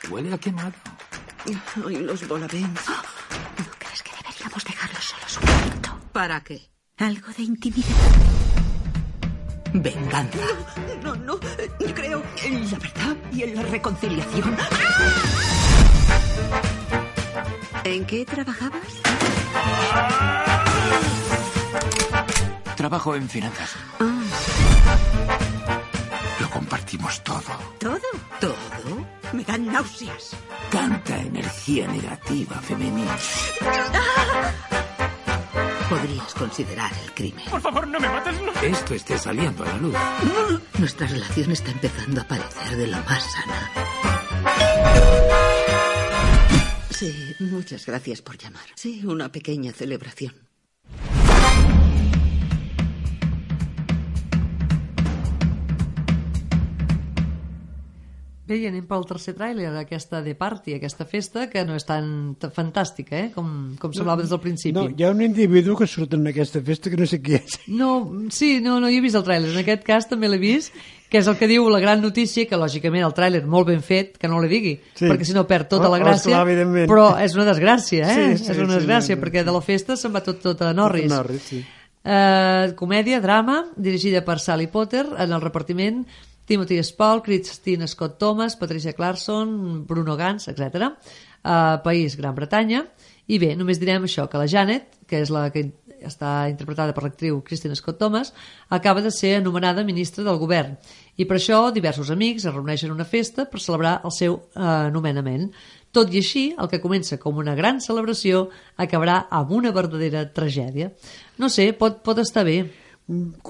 Huele 0.09 0.33
a 0.33 0.39
quemado. 0.39 0.73
Hoy 1.85 1.97
los 1.97 2.29
volabens. 2.29 2.81
Deberíamos 4.15 4.65
dejarlos 4.65 5.05
solos 5.05 5.39
un 5.43 5.51
momento. 5.51 6.01
¿Para 6.13 6.41
qué? 6.45 6.71
Algo 6.99 7.33
de 7.37 7.43
intimidad. 7.43 7.89
Venganza. 9.73 10.39
No, 11.03 11.17
no. 11.17 11.41
Yo 11.81 11.95
creo 11.95 12.23
en 12.45 12.71
la 12.71 12.79
verdad 12.79 13.17
y 13.33 13.43
en 13.43 13.57
la 13.57 13.63
reconciliación. 13.63 14.57
¿En 17.83 18.05
qué 18.07 18.25
trabajabas? 18.25 18.83
Trabajo 22.77 23.17
en 23.17 23.29
finanzas. 23.29 23.75
Lo 23.99 24.14
todo. 26.99 27.43
¿Todo? 27.79 28.01
¿Todo? 28.41 29.07
Me 29.33 29.45
dan 29.45 29.67
náuseas. 29.67 30.37
Tanta 30.71 31.21
energía 31.21 31.87
negativa 31.89 32.57
femenina. 32.61 33.17
Podrías 35.89 36.35
considerar 36.35 36.93
el 37.05 37.13
crimen. 37.13 37.45
Por 37.51 37.61
favor, 37.61 37.87
no 37.87 38.01
me 38.01 38.09
mates. 38.09 38.41
No. 38.41 38.53
Esto 38.63 38.95
esté 38.95 39.19
saliendo 39.19 39.65
a 39.65 39.69
la 39.69 39.77
luz. 39.77 39.95
Nuestra 40.79 41.07
relación 41.07 41.53
está 41.53 41.71
empezando 41.71 42.21
a 42.21 42.25
parecer 42.25 42.77
de 42.77 42.87
lo 42.87 42.97
más 42.99 43.25
sana. 43.33 43.71
Sí, 46.91 47.35
muchas 47.41 47.85
gracias 47.87 48.23
por 48.23 48.39
llamar. 48.39 48.65
Sí, 48.77 49.03
una 49.05 49.31
pequeña 49.31 49.73
celebración. 49.73 50.44
Bé, 58.45 58.59
i 58.61 58.67
anem 58.69 58.85
pel 58.85 59.07
tercer 59.09 59.33
tràiler, 59.39 59.71
aquesta 59.81 60.19
de 60.21 60.35
party, 60.37 60.75
aquesta 60.77 61.07
festa, 61.09 61.47
que 61.49 61.63
no 61.65 61.79
és 61.79 61.87
tan, 61.89 62.35
fantàstica, 62.53 63.17
eh? 63.17 63.29
com, 63.33 63.47
com 63.81 63.93
semblava 63.97 64.21
des 64.21 64.29
del 64.35 64.41
principi. 64.43 64.75
No, 64.77 64.83
hi 64.93 65.07
ha 65.07 65.13
un 65.15 65.23
individu 65.25 65.73
que 65.79 65.87
surt 65.89 66.13
en 66.13 66.27
aquesta 66.29 66.61
festa 66.61 66.91
que 66.93 66.99
no 67.01 67.07
sé 67.09 67.23
qui 67.25 67.39
és. 67.39 67.55
No, 67.73 67.95
sí, 68.29 68.59
no, 68.61 68.75
no, 68.85 68.91
jo 68.93 68.99
he 68.99 69.05
vist 69.05 69.17
el 69.17 69.25
tràiler. 69.25 69.49
En 69.55 69.63
aquest 69.63 69.87
cas 69.89 70.11
també 70.11 70.29
l'he 70.29 70.37
vist, 70.43 70.77
que 71.09 71.23
és 71.23 71.31
el 71.31 71.39
que 71.41 71.49
diu 71.49 71.71
la 71.73 71.81
gran 71.81 72.03
notícia, 72.05 72.45
que 72.51 72.59
lògicament 72.61 73.07
el 73.07 73.15
tràiler 73.17 73.41
molt 73.49 73.71
ben 73.71 73.81
fet, 73.81 74.19
que 74.21 74.29
no 74.29 74.43
li 74.45 74.51
digui, 74.53 74.75
Sí. 74.93 75.07
perquè 75.09 75.25
si 75.25 75.33
no 75.33 75.47
perd 75.49 75.71
tota 75.73 75.89
Oh, 75.89 75.95
la 75.95 76.03
oh, 76.03 76.05
gràcia, 76.05 76.35
esclar, 76.35 76.43
evidentment. 76.45 76.91
però 76.91 77.07
és 77.25 77.33
una 77.39 77.47
desgràcia, 77.49 78.11
eh? 78.13 78.37
Sí, 78.37 78.45
sí, 78.45 78.51
és 78.53 78.61
una 78.61 78.77
desgràcia, 78.77 79.15
sí, 79.17 79.21
perquè 79.25 79.41
de 79.47 79.57
la 79.57 79.65
festa 79.65 79.97
se'n 79.97 80.13
va 80.13 80.21
tot, 80.27 80.43
tot 80.45 80.61
a 80.69 80.75
Norris. 80.77 81.09
Tot 81.09 81.17
a 81.17 81.23
Norris, 81.23 81.49
sí. 81.49 81.63
Eh, 82.05 82.75
comèdia, 82.77 83.23
drama, 83.25 83.63
dirigida 83.81 84.21
per 84.27 84.37
Sally 84.39 84.67
Potter, 84.69 85.07
en 85.17 85.33
el 85.33 85.41
repartiment 85.41 86.03
Timothy 86.47 86.83
Spall, 86.85 87.23
Christine 87.23 87.89
Scott 87.89 88.19
Thomas, 88.19 88.57
Patricia 88.57 88.93
Clarkson, 88.93 89.85
Bruno 89.87 90.17
Gans, 90.17 90.49
etc. 90.49 90.91
Uh, 91.45 91.81
país 91.85 92.17
Gran 92.17 92.35
Bretanya. 92.35 92.85
I 93.27 93.39
bé, 93.41 93.55
només 93.57 93.81
direm 93.81 94.05
això, 94.05 94.27
que 94.29 94.41
la 94.41 94.49
Janet, 94.51 94.99
que 95.09 95.23
és 95.25 95.33
la 95.33 95.49
que 95.53 95.71
està 96.05 96.51
interpretada 96.51 96.93
per 96.93 97.07
l'actriu 97.07 97.41
Christine 97.47 97.77
Scott 97.79 97.97
Thomas, 97.99 98.35
acaba 98.69 99.01
de 99.01 99.11
ser 99.11 99.39
anomenada 99.39 99.85
ministra 99.85 100.25
del 100.25 100.37
govern. 100.37 100.77
I 101.17 101.25
per 101.25 101.39
això 101.39 101.71
diversos 101.73 102.11
amics 102.13 102.45
es 102.45 102.53
reuneixen 102.53 102.93
a 102.93 102.97
una 102.97 103.09
festa 103.09 103.47
per 103.49 103.63
celebrar 103.65 104.01
el 104.05 104.13
seu 104.13 104.37
eh, 104.37 104.91
nomenament. 104.93 105.49
Tot 105.95 106.11
i 106.13 106.21
així, 106.21 106.49
el 106.59 106.69
que 106.69 106.83
comença 106.83 107.21
com 107.23 107.39
una 107.39 107.55
gran 107.55 107.81
celebració 107.81 108.49
acabarà 108.77 109.29
amb 109.31 109.53
una 109.55 109.71
verdadera 109.73 110.27
tragèdia. 110.35 110.91
No 111.39 111.49
sé, 111.49 111.71
pot, 111.79 112.03
pot 112.05 112.19
estar 112.19 112.45
bé, 112.45 112.65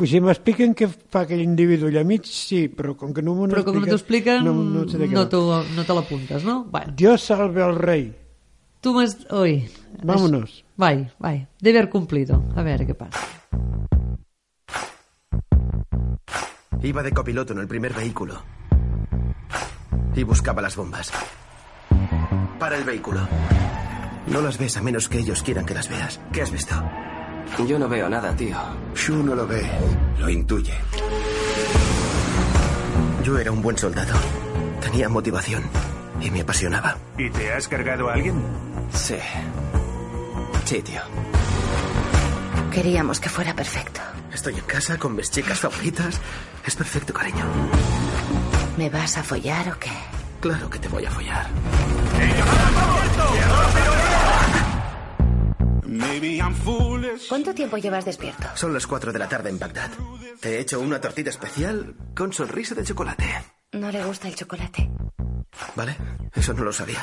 si 0.04 0.18
m'expliquen 0.20 0.72
què 0.74 0.88
fa 0.88 1.20
aquell 1.24 1.40
individu 1.44 1.86
allà 1.86 2.02
mig, 2.04 2.24
sí, 2.26 2.66
però 2.68 2.96
com 2.98 3.12
que 3.14 3.22
no 3.22 3.34
m'ho 3.36 3.46
però 3.52 3.62
com 3.64 3.78
no 3.78 3.86
t'ho 3.86 3.94
expliquen, 4.00 4.42
no, 4.44 4.52
no, 4.52 4.64
no, 4.82 4.88
sé 4.90 4.98
de 4.98 5.06
què 5.06 5.14
no, 5.14 5.22
va. 5.24 5.28
t'ho- 5.30 5.64
no 5.76 5.84
te 5.86 5.94
l'apuntes, 5.94 6.42
no? 6.44 6.64
Bueno, 6.64 6.92
Dios 6.96 7.22
salve 7.22 7.62
al 7.62 7.76
rei. 7.78 8.12
tu 8.80 8.92
m'has... 8.92 9.14
Ui. 9.32 9.64
Vámonos. 10.02 10.64
Vai, 10.76 11.08
vai. 11.18 11.46
Deber 11.62 11.88
cumplido. 11.88 12.42
A 12.56 12.62
veure 12.66 12.84
què 12.84 12.92
passa. 12.98 13.22
Iba 16.82 17.02
de 17.02 17.12
copiloto 17.12 17.52
en 17.54 17.60
el 17.60 17.66
primer 17.68 17.94
vehículo. 17.94 18.42
Y 20.14 20.22
buscaba 20.22 20.60
las 20.60 20.76
bombas. 20.76 21.10
Para 22.58 22.76
el 22.76 22.84
vehículo. 22.84 23.20
No 24.26 24.40
las 24.42 24.58
ves 24.58 24.76
a 24.76 24.82
menos 24.82 25.08
que 25.08 25.18
ellos 25.18 25.42
quieran 25.42 25.64
que 25.64 25.74
las 25.74 25.88
veas. 25.88 26.20
¿Qué 26.32 26.42
has 26.42 26.50
visto? 26.50 26.74
Yo 27.66 27.78
no 27.78 27.88
veo 27.88 28.08
nada, 28.08 28.34
tío. 28.36 28.56
Shu 28.94 29.22
no 29.22 29.34
lo 29.34 29.46
ve. 29.46 29.62
Lo 30.18 30.28
intuye. 30.28 30.74
Yo 33.22 33.38
era 33.38 33.50
un 33.50 33.62
buen 33.62 33.78
soldado. 33.78 34.12
Tenía 34.80 35.08
motivación. 35.08 35.62
Y 36.20 36.30
me 36.30 36.42
apasionaba. 36.42 36.96
¿Y 37.16 37.30
te 37.30 37.52
has 37.52 37.68
cargado 37.68 38.08
a 38.08 38.14
alguien? 38.14 38.42
Sí. 38.92 39.16
Sí, 40.64 40.82
tío. 40.82 41.00
Queríamos 42.70 43.20
que 43.20 43.28
fuera 43.28 43.54
perfecto. 43.54 44.00
Estoy 44.32 44.54
en 44.54 44.64
casa 44.64 44.98
con 44.98 45.14
mis 45.14 45.30
chicas 45.30 45.60
favoritas. 45.60 46.20
Es 46.66 46.74
perfecto, 46.76 47.12
cariño. 47.12 47.44
¿Me 48.76 48.90
vas 48.90 49.16
a 49.16 49.22
follar 49.22 49.68
o 49.68 49.78
qué? 49.78 49.92
Claro 50.40 50.68
que 50.68 50.78
te 50.78 50.88
voy 50.88 51.04
a 51.06 51.10
follar. 51.10 51.46
¿Cuánto 57.28 57.54
tiempo 57.54 57.76
llevas 57.76 58.04
despierto? 58.04 58.48
Son 58.54 58.72
las 58.72 58.86
4 58.86 59.12
de 59.12 59.18
la 59.18 59.28
tarde 59.28 59.50
en 59.50 59.58
Bagdad. 59.58 59.90
Te 60.40 60.56
he 60.56 60.60
hecho 60.60 60.80
una 60.80 61.00
tortita 61.00 61.30
especial 61.30 61.94
con 62.16 62.32
sonrisa 62.32 62.74
de 62.74 62.84
chocolate. 62.84 63.24
No 63.72 63.90
le 63.90 64.04
gusta 64.04 64.28
el 64.28 64.34
chocolate. 64.34 64.88
¿Vale? 65.76 65.96
Eso 66.34 66.52
no 66.52 66.64
lo 66.64 66.72
sabía. 66.72 67.00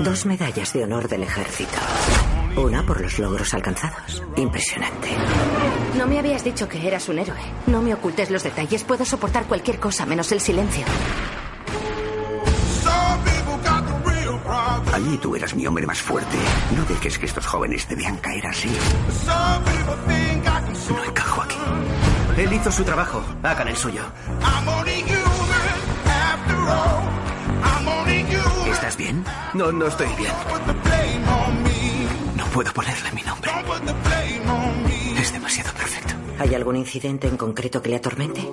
Dos 0.00 0.26
medallas 0.26 0.72
de 0.72 0.84
honor 0.84 1.08
del 1.08 1.22
ejército. 1.22 1.76
Una 2.56 2.86
por 2.86 3.00
los 3.00 3.18
logros 3.18 3.52
alcanzados. 3.54 4.22
Impresionante. 4.36 5.08
No 5.96 6.06
me 6.06 6.18
habías 6.18 6.44
dicho 6.44 6.68
que 6.68 6.86
eras 6.86 7.08
un 7.08 7.18
héroe. 7.18 7.38
No 7.66 7.82
me 7.82 7.94
ocultes 7.94 8.30
los 8.30 8.42
detalles. 8.44 8.84
Puedo 8.84 9.04
soportar 9.04 9.46
cualquier 9.46 9.80
cosa 9.80 10.06
menos 10.06 10.30
el 10.32 10.40
silencio. 10.40 10.84
Allí 14.94 15.18
tú 15.18 15.34
eras 15.34 15.52
mi 15.56 15.66
hombre 15.66 15.84
más 15.86 16.00
fuerte. 16.00 16.36
No 16.76 16.84
dejes 16.84 17.18
que 17.18 17.26
estos 17.26 17.44
jóvenes 17.44 17.84
te 17.84 17.96
vean 17.96 18.16
caer 18.18 18.46
así. 18.46 18.70
No 20.88 21.04
encajo 21.04 21.42
aquí. 21.42 21.56
Él 22.36 22.52
hizo 22.52 22.70
su 22.70 22.84
trabajo. 22.84 23.20
Hagan 23.42 23.66
el 23.66 23.76
suyo. 23.76 24.02
¿Estás 28.70 28.96
bien? 28.96 29.24
No, 29.54 29.72
no 29.72 29.88
estoy 29.88 30.06
bien. 30.16 30.32
No 32.36 32.44
puedo 32.46 32.72
ponerle 32.72 33.10
mi 33.10 33.22
nombre. 33.22 33.50
Es 35.18 35.32
demasiado 35.32 35.72
perfecto. 35.72 36.14
¿Hay 36.38 36.54
algún 36.54 36.76
incidente 36.76 37.26
en 37.26 37.36
concreto 37.36 37.82
que 37.82 37.88
le 37.88 37.96
atormente? 37.96 38.48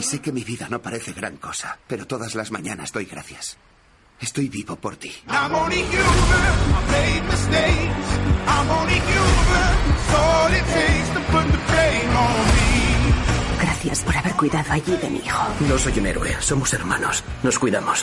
Y 0.00 0.02
sé 0.02 0.22
que 0.22 0.32
mi 0.32 0.42
vida 0.44 0.66
no 0.70 0.80
parece 0.80 1.12
gran 1.12 1.36
cosa, 1.36 1.78
pero 1.86 2.06
todas 2.06 2.34
las 2.34 2.50
mañanas 2.50 2.90
doy 2.90 3.04
gracias. 3.04 3.58
Estoy 4.18 4.48
vivo 4.48 4.74
por 4.76 4.96
ti. 4.96 5.12
Gracias 13.60 14.02
por 14.02 14.16
haber 14.16 14.32
cuidado 14.36 14.72
allí 14.72 14.96
de 14.96 15.10
mi 15.10 15.18
hijo. 15.18 15.38
No 15.68 15.76
soy 15.76 15.98
un 15.98 16.06
héroe, 16.06 16.34
somos 16.40 16.72
hermanos. 16.72 17.22
Nos 17.42 17.58
cuidamos. 17.58 18.02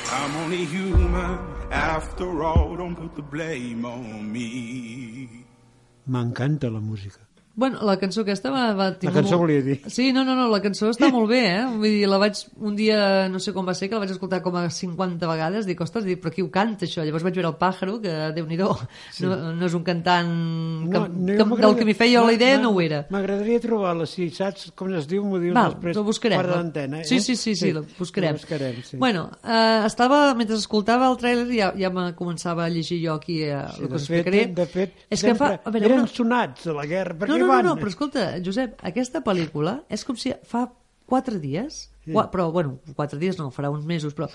Me 6.05 6.21
encanta 6.21 6.69
la 6.69 6.79
música. 6.79 7.26
Bueno, 7.57 7.79
la 7.81 7.95
cançó 7.97 8.21
aquesta 8.21 8.51
va... 8.53 8.67
va 8.77 8.91
La 9.01 9.11
cançó 9.15 9.39
volia 9.41 9.63
dir. 9.65 9.79
Sí, 9.89 10.11
no, 10.13 10.21
no, 10.23 10.35
no, 10.37 10.43
la 10.51 10.59
cançó 10.61 10.91
està 10.93 11.07
molt 11.09 11.31
bé, 11.31 11.39
eh? 11.55 11.63
Vull 11.73 11.89
dir, 11.89 12.03
la 12.07 12.19
vaig... 12.21 12.37
Un 12.61 12.75
dia, 12.77 12.99
no 13.33 13.39
sé 13.41 13.49
com 13.55 13.65
va 13.65 13.73
ser, 13.73 13.87
que 13.89 13.95
la 13.97 14.03
vaig 14.03 14.11
escoltar 14.13 14.43
com 14.45 14.53
a 14.59 14.67
50 14.69 15.25
vegades, 15.25 15.65
dic, 15.65 15.81
ostres, 15.81 16.05
dic, 16.05 16.19
però 16.21 16.29
qui 16.35 16.45
ho 16.45 16.51
canta, 16.53 16.85
això? 16.85 17.01
Llavors 17.01 17.25
vaig 17.25 17.33
veure 17.39 17.49
el 17.49 17.55
Pájaro, 17.57 17.95
que, 18.03 18.13
déu 18.37 18.45
nhi 18.45 18.59
sí. 19.09 19.25
no, 19.25 19.53
no 19.57 19.65
és 19.65 19.73
un 19.73 19.81
cantant 19.87 20.29
que, 20.91 20.99
No, 20.99 21.07
no, 21.07 21.55
que, 21.55 21.61
del 21.65 21.75
que 21.79 21.87
m'hi 21.89 21.95
feia 21.97 22.21
la 22.21 22.35
idea 22.37 22.59
no 22.61 22.69
ho 22.75 22.81
era. 22.81 23.01
M'agradaria 23.09 23.59
trobar-la, 23.63 24.05
si 24.05 24.29
saps 24.29 24.69
com 24.77 24.93
es 24.93 25.07
diu, 25.09 25.25
m'ho 25.25 25.41
dius 25.41 25.55
Val, 25.57 25.73
després. 25.73 25.97
la 25.97 26.05
buscarem. 26.05 26.37
fora 26.39 26.51
la- 26.53 26.61
d'antena, 26.61 27.01
eh? 27.01 27.05
Sí, 27.09 27.19
sí, 27.25 27.35
sí, 27.35 27.55
sí, 27.57 27.73
la 27.73 27.81
buscarem. 27.97 28.35
La 28.37 28.41
buscarem, 28.41 28.83
sí. 28.85 28.97
Bueno, 29.01 29.31
eh, 29.43 29.81
estava, 29.89 30.21
mentre 30.37 30.55
escoltava 30.61 31.09
el 31.09 31.17
tràiler 31.17 31.47
ja, 31.57 31.71
ja 31.77 31.89
me 31.89 32.11
començava 32.13 32.65
a 32.65 32.69
llegir 32.69 33.01
jo 33.05 33.17
aquí 33.17 33.41
eh, 33.43 33.57
Sí, 33.75 33.81
el 33.81 33.87
que 33.89 33.95
us 33.95 34.01
explicaré. 34.05 34.45
de 34.53 34.65
fet, 34.69 34.93
és 35.09 35.23
que 35.25 35.33
fa, 35.33 35.55
sempre 35.55 35.61
a 35.65 35.73
veure, 35.73 35.89
eren 35.89 36.05
una... 36.05 36.13
sonats 36.13 36.69
de 36.69 36.77
la 36.77 36.85
guerra. 36.85 37.17
Per 37.17 37.29
No, 37.29 37.37
no, 37.37 37.46
no, 37.47 37.61
no, 37.63 37.75
però 37.79 37.87
escolta, 37.87 38.25
Josep, 38.43 38.75
aquesta 38.83 39.23
pel·lícula 39.23 39.79
és 39.89 40.03
com 40.05 40.15
si 40.19 40.33
fa 40.43 40.67
quatre 41.07 41.39
dies, 41.39 41.89
Sí. 42.05 42.11
qua- 42.13 42.29
però, 42.31 42.51
bueno, 42.51 42.79
quatre 42.95 43.17
dies 43.19 43.37
no, 43.39 43.49
farà 43.51 43.69
uns 43.71 43.85
mesos, 43.85 44.13
però 44.15 44.27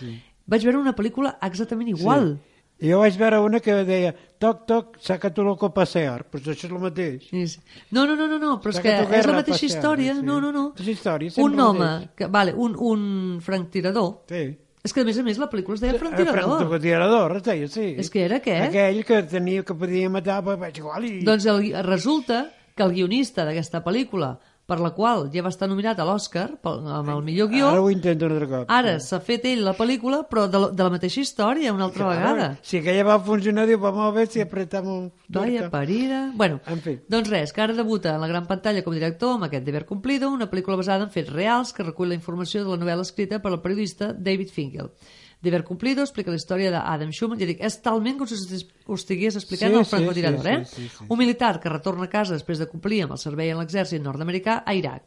vaig 0.46 0.64
veure 0.64 0.78
una 0.78 0.94
pel·lícula 0.96 1.36
exactament 1.42 1.88
igual. 1.92 2.38
Sí. 2.38 2.48
Jo 2.88 2.98
vaig 2.98 3.14
veure 3.16 3.38
una 3.38 3.60
que 3.60 3.72
deia 3.86 4.12
toc, 4.40 4.64
toc, 4.66 4.96
saca 4.98 5.30
tu 5.32 5.44
loco 5.44 5.66
a 5.66 5.72
pasear. 5.74 6.24
Però 6.28 6.40
això 6.42 6.50
és 6.50 6.64
el 6.64 6.78
mateix. 6.82 7.28
Sí, 7.30 7.46
sí. 7.46 7.60
No, 7.92 8.04
no, 8.06 8.16
no, 8.16 8.26
no, 8.26 8.38
no 8.40 8.60
però 8.60 8.70
és 8.74 8.80
que 8.80 8.90
és 8.90 9.26
la 9.26 9.36
mateixa 9.36 9.60
passear, 9.60 9.70
història. 9.70 10.14
sí. 10.16 10.22
No, 10.22 10.40
no, 10.40 10.50
no. 10.50 10.64
Mateixa 10.70 10.90
història, 10.90 11.30
Un 11.36 11.60
home, 11.60 12.08
que, 12.16 12.26
vale, 12.26 12.52
un, 12.54 12.74
un 12.76 13.40
franctirador. 13.40 14.24
Sí. 14.28 14.58
És 14.82 14.92
que, 14.92 15.02
a 15.02 15.04
més 15.04 15.16
a 15.16 15.22
més, 15.22 15.38
la 15.38 15.48
pel·lícula 15.48 15.74
es 15.78 15.80
deia 15.84 15.94
franctirador. 15.94 16.64
El 16.74 16.80
tirador, 16.82 17.36
es 17.36 17.42
deia, 17.44 17.68
sí. 17.68 17.94
És 18.02 18.10
que 18.10 18.24
era 18.24 18.40
què? 18.42 18.56
Aquell 18.66 19.04
que 19.06 19.22
tenia 19.30 19.62
que 19.62 19.74
podia 19.78 20.10
matar, 20.10 20.40
però 20.42 20.58
vaig 20.58 20.76
igual 20.82 21.04
i... 21.06 21.20
Doncs 21.22 21.46
el, 21.46 21.70
resulta 21.86 22.48
que 22.76 22.82
el 22.82 22.92
guionista 22.92 23.44
d'aquesta 23.44 23.82
pel·lícula, 23.84 24.38
per 24.64 24.76
la 24.80 24.92
qual 24.94 25.24
ja 25.34 25.42
va 25.42 25.50
estar 25.50 25.66
nominat 25.68 25.98
a 26.00 26.04
l'Oscar 26.06 26.44
amb 26.64 27.08
el 27.10 27.22
millor 27.26 27.48
guió, 27.50 27.66
Ara 27.68 27.80
ho 27.82 27.90
intento 27.90 28.24
un 28.26 28.32
altre 28.32 28.46
cop. 28.48 28.70
ara 28.70 28.92
s'ha 29.00 29.18
fet 29.20 29.44
ell 29.50 29.64
la 29.66 29.74
pel·lícula, 29.76 30.22
però 30.30 30.46
de, 30.48 30.58
la- 30.62 30.70
de 30.70 30.82
la 30.86 30.90
mateixa 30.94 31.20
història, 31.20 31.72
una 31.74 31.84
altra 31.90 32.06
vegada. 32.08 32.46
Si 32.62 32.78
aquella 32.78 33.02
va 33.04 33.18
funcionar, 33.20 33.66
diu, 33.66 33.80
vamos 33.82 34.06
a 34.06 34.12
ver 34.14 34.28
si 34.28 34.40
apretamos... 34.40 35.10
Vaya 35.28 35.68
parida... 35.68 36.30
Bueno, 36.34 36.60
En 36.66 36.78
fi. 36.80 37.00
doncs 37.08 37.28
res, 37.28 37.52
que 37.52 37.60
ara 37.60 37.74
debuta 37.74 38.14
en 38.14 38.20
la 38.22 38.28
gran 38.28 38.46
pantalla 38.46 38.84
com 38.84 38.92
a 38.94 38.96
director 38.96 39.34
amb 39.34 39.44
aquest 39.50 39.66
Deber 39.66 39.84
Cumplido, 39.84 40.30
una 40.30 40.48
pel·lícula 40.48 40.76
basada 40.78 41.04
en 41.04 41.10
fets 41.10 41.32
reals 41.34 41.72
que 41.74 41.82
recull 41.82 42.08
la 42.08 42.14
informació 42.14 42.62
de 42.64 42.70
la 42.70 42.78
novel·la 42.78 43.02
escrita 43.02 43.42
per 43.42 43.52
el 43.52 43.60
periodista 43.60 44.12
David 44.14 44.48
Finkel. 44.54 44.92
Deber 45.42 45.64
Cumplido 45.66 46.04
explica 46.06 46.30
la 46.30 46.38
història 46.38 46.70
d'Adam 46.70 47.10
Schumann, 47.10 47.40
ja 47.40 47.48
dic, 47.48 47.58
és 47.66 47.80
talment 47.82 48.20
com 48.20 48.28
si 48.30 48.38
ho 48.86 48.94
estigués 48.94 49.36
explicant 49.40 49.72
Sí, 49.72 49.78
el 49.80 49.84
sí, 49.84 49.90
francotirador, 49.90 50.46
sí, 50.46 50.52
eh? 50.52 50.64
sí, 50.70 50.86
sí, 50.86 50.92
sí. 51.00 51.08
Un 51.08 51.18
militar 51.18 51.56
que 51.60 51.72
retorna 51.72 52.06
a 52.06 52.12
casa 52.12 52.36
després 52.38 52.62
de 52.62 52.68
complir 52.70 53.02
amb 53.02 53.16
el 53.16 53.20
servei 53.22 53.50
en 53.50 53.58
l'exèrcit 53.58 54.02
nord-americà 54.04 54.60
a 54.62 54.76
Iraq. 54.78 55.02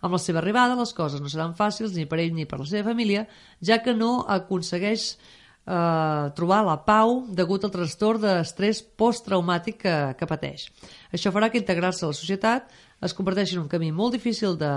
Amb 0.00 0.14
la 0.14 0.22
seva 0.22 0.38
arribada, 0.40 0.78
les 0.78 0.94
coses 0.94 1.20
no 1.20 1.28
seran 1.32 1.56
fàcils 1.58 1.96
ni 1.98 2.06
per 2.06 2.20
ell 2.22 2.32
ni 2.36 2.46
per 2.46 2.60
la 2.62 2.68
seva 2.70 2.92
família, 2.92 3.26
ja 3.60 3.80
que 3.82 3.96
no 3.96 4.20
aconsegueix 4.30 5.10
eh, 5.66 6.30
trobar 6.38 6.60
la 6.66 6.78
pau 6.86 7.24
degut 7.36 7.66
al 7.66 7.74
trastorn 7.74 8.22
d'estrès 8.22 8.84
posttraumàtic 8.96 9.82
que, 9.82 9.96
que 10.18 10.30
pateix. 10.30 10.68
Això 11.10 11.34
farà 11.34 11.50
que 11.50 11.60
integrar-se 11.60 12.06
a 12.06 12.12
la 12.12 12.16
societat 12.16 12.70
es 13.02 13.14
converteixi 13.16 13.54
en 13.56 13.62
un 13.62 13.68
camí 13.68 13.90
molt 13.92 14.12
difícil 14.12 14.56
de, 14.60 14.70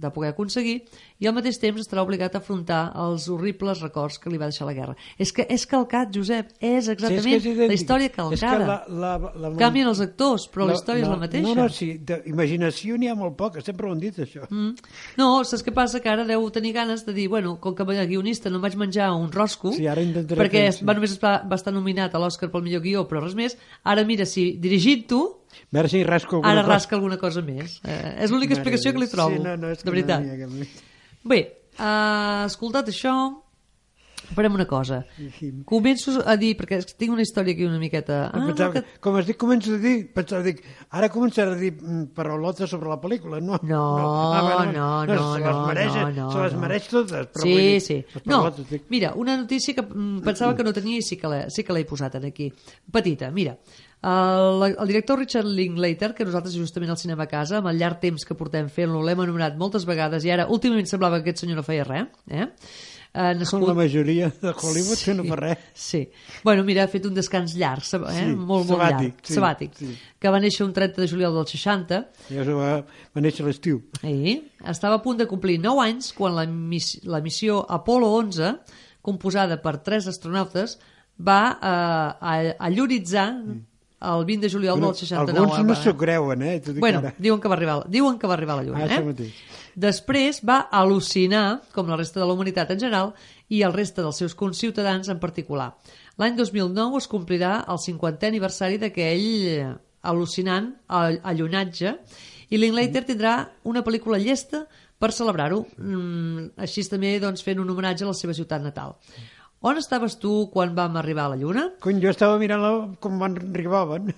de 0.00 0.10
poder 0.10 0.30
aconseguir 0.32 0.82
i 1.20 1.26
al 1.28 1.34
mateix 1.36 1.58
temps 1.60 1.80
estarà 1.82 2.02
obligat 2.02 2.34
a 2.34 2.38
afrontar 2.38 2.92
els 2.96 3.26
horribles 3.28 3.80
records 3.84 4.18
que 4.18 4.30
li 4.30 4.38
va 4.40 4.46
deixar 4.48 4.66
la 4.66 4.72
guerra. 4.74 4.94
És 5.18 5.32
que 5.32 5.44
és 5.50 5.66
calcat, 5.66 6.08
Josep, 6.14 6.52
és 6.60 6.88
exactament 6.88 7.22
Sí, 7.24 7.34
és 7.36 7.42
que 7.42 7.50
és 7.50 7.56
idèntic. 7.56 7.68
la 7.68 7.74
història 7.74 8.06
És 8.06 8.12
que 8.12 8.22
calcada. 8.22 8.84
la- 8.88 9.18
la- 9.18 9.32
la- 9.34 9.56
Canvien 9.58 9.88
els 9.88 10.00
actors, 10.00 10.48
però 10.50 10.66
la, 10.66 10.74
història 10.74 11.02
és 11.02 11.08
la 11.08 11.16
mateixa. 11.16 11.46
No, 11.48 11.54
no, 11.54 11.68
sí, 11.68 11.98
d'imaginació 11.98 12.96
n'hi 12.96 13.08
ha 13.08 13.14
molt 13.14 13.36
poca, 13.36 13.60
sempre 13.60 13.86
ho 13.88 13.92
han 13.92 14.00
dit, 14.00 14.16
això. 14.16 14.46
Mm. 14.50 14.74
No, 15.18 15.44
saps 15.44 15.64
què 15.64 15.72
passa? 15.74 16.00
Que 16.00 16.08
ara 16.08 16.24
deu 16.24 16.48
tenir 16.50 16.72
ganes 16.72 17.04
de 17.04 17.12
dir, 17.12 17.28
bueno, 17.28 17.58
com 17.60 17.74
que 17.74 17.84
guionista 17.84 18.50
no 18.50 18.60
vaig 18.60 18.76
menjar 18.76 19.12
un 19.12 19.30
rosco, 19.32 19.72
Sí, 19.72 19.86
ara 19.86 20.00
perquè 20.02 20.84
va 20.86 20.94
només 20.94 21.18
va, 21.22 21.42
va 21.48 21.56
estar 21.56 21.72
nominat 21.72 22.14
a 22.14 22.18
l'Oscar 22.18 22.50
pel 22.50 22.62
millor 22.62 22.80
guió, 22.82 23.08
però 23.08 23.22
res 23.22 23.34
més, 23.34 23.58
ara 23.84 24.04
mira, 24.04 24.24
si 24.26 24.52
dirigint-ho, 24.56 25.34
A 25.47 25.47
veure 25.72 25.88
si 25.92 26.04
rasco 26.04 26.36
alguna 26.38 26.52
ara 26.52 26.62
cosa. 26.62 26.72
rasca 26.74 26.96
alguna 26.96 27.18
cosa 27.18 27.42
més. 27.42 27.80
Eh, 27.84 28.14
és 28.24 28.30
l'única 28.34 28.54
explicació 28.56 28.92
que 28.92 29.04
li 29.04 29.10
trobo, 29.10 29.36
sí, 29.36 29.42
no, 29.44 29.56
no, 29.56 29.74
és 29.74 29.82
de 29.82 29.84
que 29.84 29.94
veritat. 29.96 30.24
No 30.24 30.48
més. 30.54 30.80
Bé, 31.28 31.42
uh, 31.78 32.46
escoltat 32.46 32.88
això, 32.92 33.14
farem 34.34 34.54
una 34.54 34.66
cosa. 34.68 35.02
Començo 35.68 36.18
a 36.26 36.34
dir, 36.40 36.54
perquè 36.58 36.78
que 36.84 36.96
tinc 37.00 37.12
una 37.14 37.24
història 37.24 37.54
aquí 37.54 37.64
una 37.64 37.78
miqueta... 37.80 38.18
Ah, 38.28 38.38
no, 38.40 38.50
Pensava 38.50 38.74
que... 38.74 38.82
que... 38.84 39.00
Com 39.04 39.16
es 39.20 39.28
dic, 39.28 39.38
començo 39.40 39.74
a 39.76 39.80
dir, 39.82 39.94
pensava, 40.14 40.42
dic, 40.44 40.60
ara 40.90 41.08
començaré 41.12 41.54
a 41.54 41.58
dir 41.60 41.72
mm, 41.76 42.10
paraulotes 42.16 42.70
sobre 42.70 42.90
la 42.92 42.98
pel·lícula, 43.00 43.40
no? 43.44 43.58
No, 43.62 43.82
Ah, 44.34 44.42
bueno, 44.42 44.72
no, 44.72 44.88
no, 45.08 45.34
se 45.34 45.40
les 45.40 45.48
no, 45.56 45.66
mereix, 45.66 45.94
no, 45.94 46.08
no, 46.18 46.30
se 46.34 46.44
les 46.44 46.56
no. 46.56 46.62
mereix 46.64 46.88
totes, 46.92 47.28
però 47.32 47.46
sí, 47.46 47.52
vull 47.54 47.64
dir, 47.64 47.82
sí. 47.84 47.98
No, 48.28 48.40
dic, 48.58 48.88
mira, 48.92 49.14
una 49.16 49.36
notícia 49.40 49.74
que 49.74 49.82
mm, 49.86 50.22
pensava 50.26 50.56
que 50.58 50.66
no 50.66 50.74
tenia 50.76 51.00
i 51.00 51.06
sí 51.06 51.16
que 51.20 51.30
l'he 51.32 51.44
sí 51.54 51.64
que 51.64 51.84
posat 51.88 52.18
aquí. 52.20 52.52
Petita, 52.92 53.30
mira. 53.30 53.56
El, 54.02 54.76
el 54.78 54.86
director 54.86 55.18
Richard 55.18 55.46
Linklater, 55.46 56.12
que 56.14 56.24
nosaltres 56.24 56.54
justament 56.54 56.92
al 56.94 56.98
cinema 57.00 57.24
a 57.24 57.30
casa, 57.30 57.58
amb 57.58 57.66
el 57.72 57.80
llarg 57.80 57.98
temps 58.02 58.22
que 58.24 58.36
portem 58.38 58.68
fent-lo, 58.70 59.00
l'hem 59.02 59.24
anomenat 59.24 59.56
moltes 59.58 59.84
vegades 59.88 60.22
i 60.24 60.30
ara 60.30 60.46
últimament 60.54 60.86
semblava 60.86 61.18
que 61.18 61.26
aquest 61.30 61.42
senyor 61.42 61.58
no 61.58 61.64
feia 61.66 61.84
res, 61.88 62.06
eh? 62.30 62.46
Eh, 63.18 63.32
Com 63.50 63.64
la 63.64 63.72
majoria 63.74 64.28
de 64.42 64.50
Hollywood 64.52 65.00
que 65.02 65.14
no 65.16 65.24
fa 65.26 65.36
res. 65.40 65.62
Sí. 65.74 66.02
Bueno, 66.44 66.62
mira, 66.62 66.84
ha 66.84 66.90
fet 66.92 67.06
un 67.08 67.14
descans 67.16 67.54
llarg, 67.58 67.82
eh? 67.82 68.12
Sí, 68.14 68.26
molt, 68.36 68.68
molt 68.68 68.68
sabàtic, 68.70 69.14
llarg, 69.16 69.24
sí, 69.26 69.34
sabàtic, 69.34 69.72
sí. 69.80 69.88
que 70.20 70.30
va 70.30 70.38
néixer 70.44 70.66
un 70.66 70.74
30 70.76 71.00
de 71.02 71.08
juliol 71.10 71.34
del 71.34 71.46
60 71.48 71.98
Ja 72.28 72.44
se 72.44 72.54
va, 72.54 72.68
va 73.16 73.24
néixer 73.24 73.42
a 73.42 73.48
l'estiu. 73.48 73.80
i 74.06 74.36
estava 74.70 75.00
a 75.00 75.02
punt 75.02 75.18
de 75.18 75.26
complir 75.26 75.56
9 75.58 75.82
anys 75.88 76.12
quan 76.14 76.36
la, 76.36 76.44
miss 76.46 77.00
la 77.08 77.22
missió 77.24 77.64
Apollo 77.66 78.12
11, 78.20 78.52
composada 79.02 79.56
per 79.64 79.78
tres 79.82 80.06
astronautes, 80.06 80.76
va 81.18 81.40
eh, 81.58 81.66
a- 81.66 82.54
alloritzar 82.68 83.30
el 84.00 84.24
20 84.24 84.46
de 84.46 84.52
juliol 84.52 84.80
del 84.80 84.94
69. 84.94 85.38
alguns 85.38 85.66
no 85.66 85.74
s'ho 85.74 85.96
creuen, 85.96 86.42
eh? 86.42 86.60
Dic 86.60 86.78
Bueno, 86.78 86.98
ara. 87.00 87.14
diuen 87.18 87.40
que, 87.40 87.48
va 87.48 87.54
arribar, 87.56 87.84
diuen 87.88 88.18
que 88.18 88.26
va 88.26 88.34
arribar 88.34 88.56
la 88.56 88.62
Lluna. 88.64 88.84
Ah, 88.84 88.94
eh? 88.96 89.04
mateix. 89.04 89.34
Després 89.78 90.40
va 90.44 90.68
al·lucinar, 90.72 91.60
com 91.74 91.86
la 91.88 91.96
resta 91.96 92.18
de 92.20 92.26
la 92.26 92.32
humanitat 92.34 92.70
en 92.74 92.80
general, 92.80 93.12
i 93.48 93.62
el 93.62 93.72
resta 93.72 94.02
dels 94.02 94.16
seus 94.16 94.34
conciutadans 94.34 95.08
en 95.08 95.18
particular. 95.18 95.72
L'any 96.18 96.34
2009 96.36 96.98
es 96.98 97.06
complirà 97.08 97.64
el 97.68 97.78
50è 97.78 98.26
aniversari 98.26 98.78
d'aquell 98.78 99.28
eh, 99.46 99.68
al·lucinant 100.02 100.72
all- 100.88 101.20
allunatge 101.22 101.94
i 102.50 102.56
Linklater 102.58 103.04
tindrà 103.04 103.48
una 103.64 103.82
pel·lícula 103.84 104.18
llesta 104.18 104.64
per 104.98 105.12
celebrar-ho, 105.14 105.60
mm, 105.78 106.54
així 106.58 106.82
també 106.90 107.20
doncs, 107.22 107.42
fent 107.46 107.60
un 107.62 107.70
homenatge 107.70 108.02
a 108.02 108.08
la 108.08 108.14
seva 108.18 108.34
ciutat 108.34 108.62
natal. 108.62 108.96
On 109.60 109.76
estaves 109.78 110.18
tu 110.22 110.48
quan 110.52 110.74
vam 110.76 110.96
arribar 111.00 111.26
a 111.26 111.34
la 111.34 111.36
Lluna? 111.40 111.64
Cony, 111.82 111.98
jo 112.02 112.12
estava 112.12 112.38
mirant 112.38 112.62
la, 112.62 112.72
com 113.02 113.18
van 113.18 113.34
arribaven. 113.40 114.12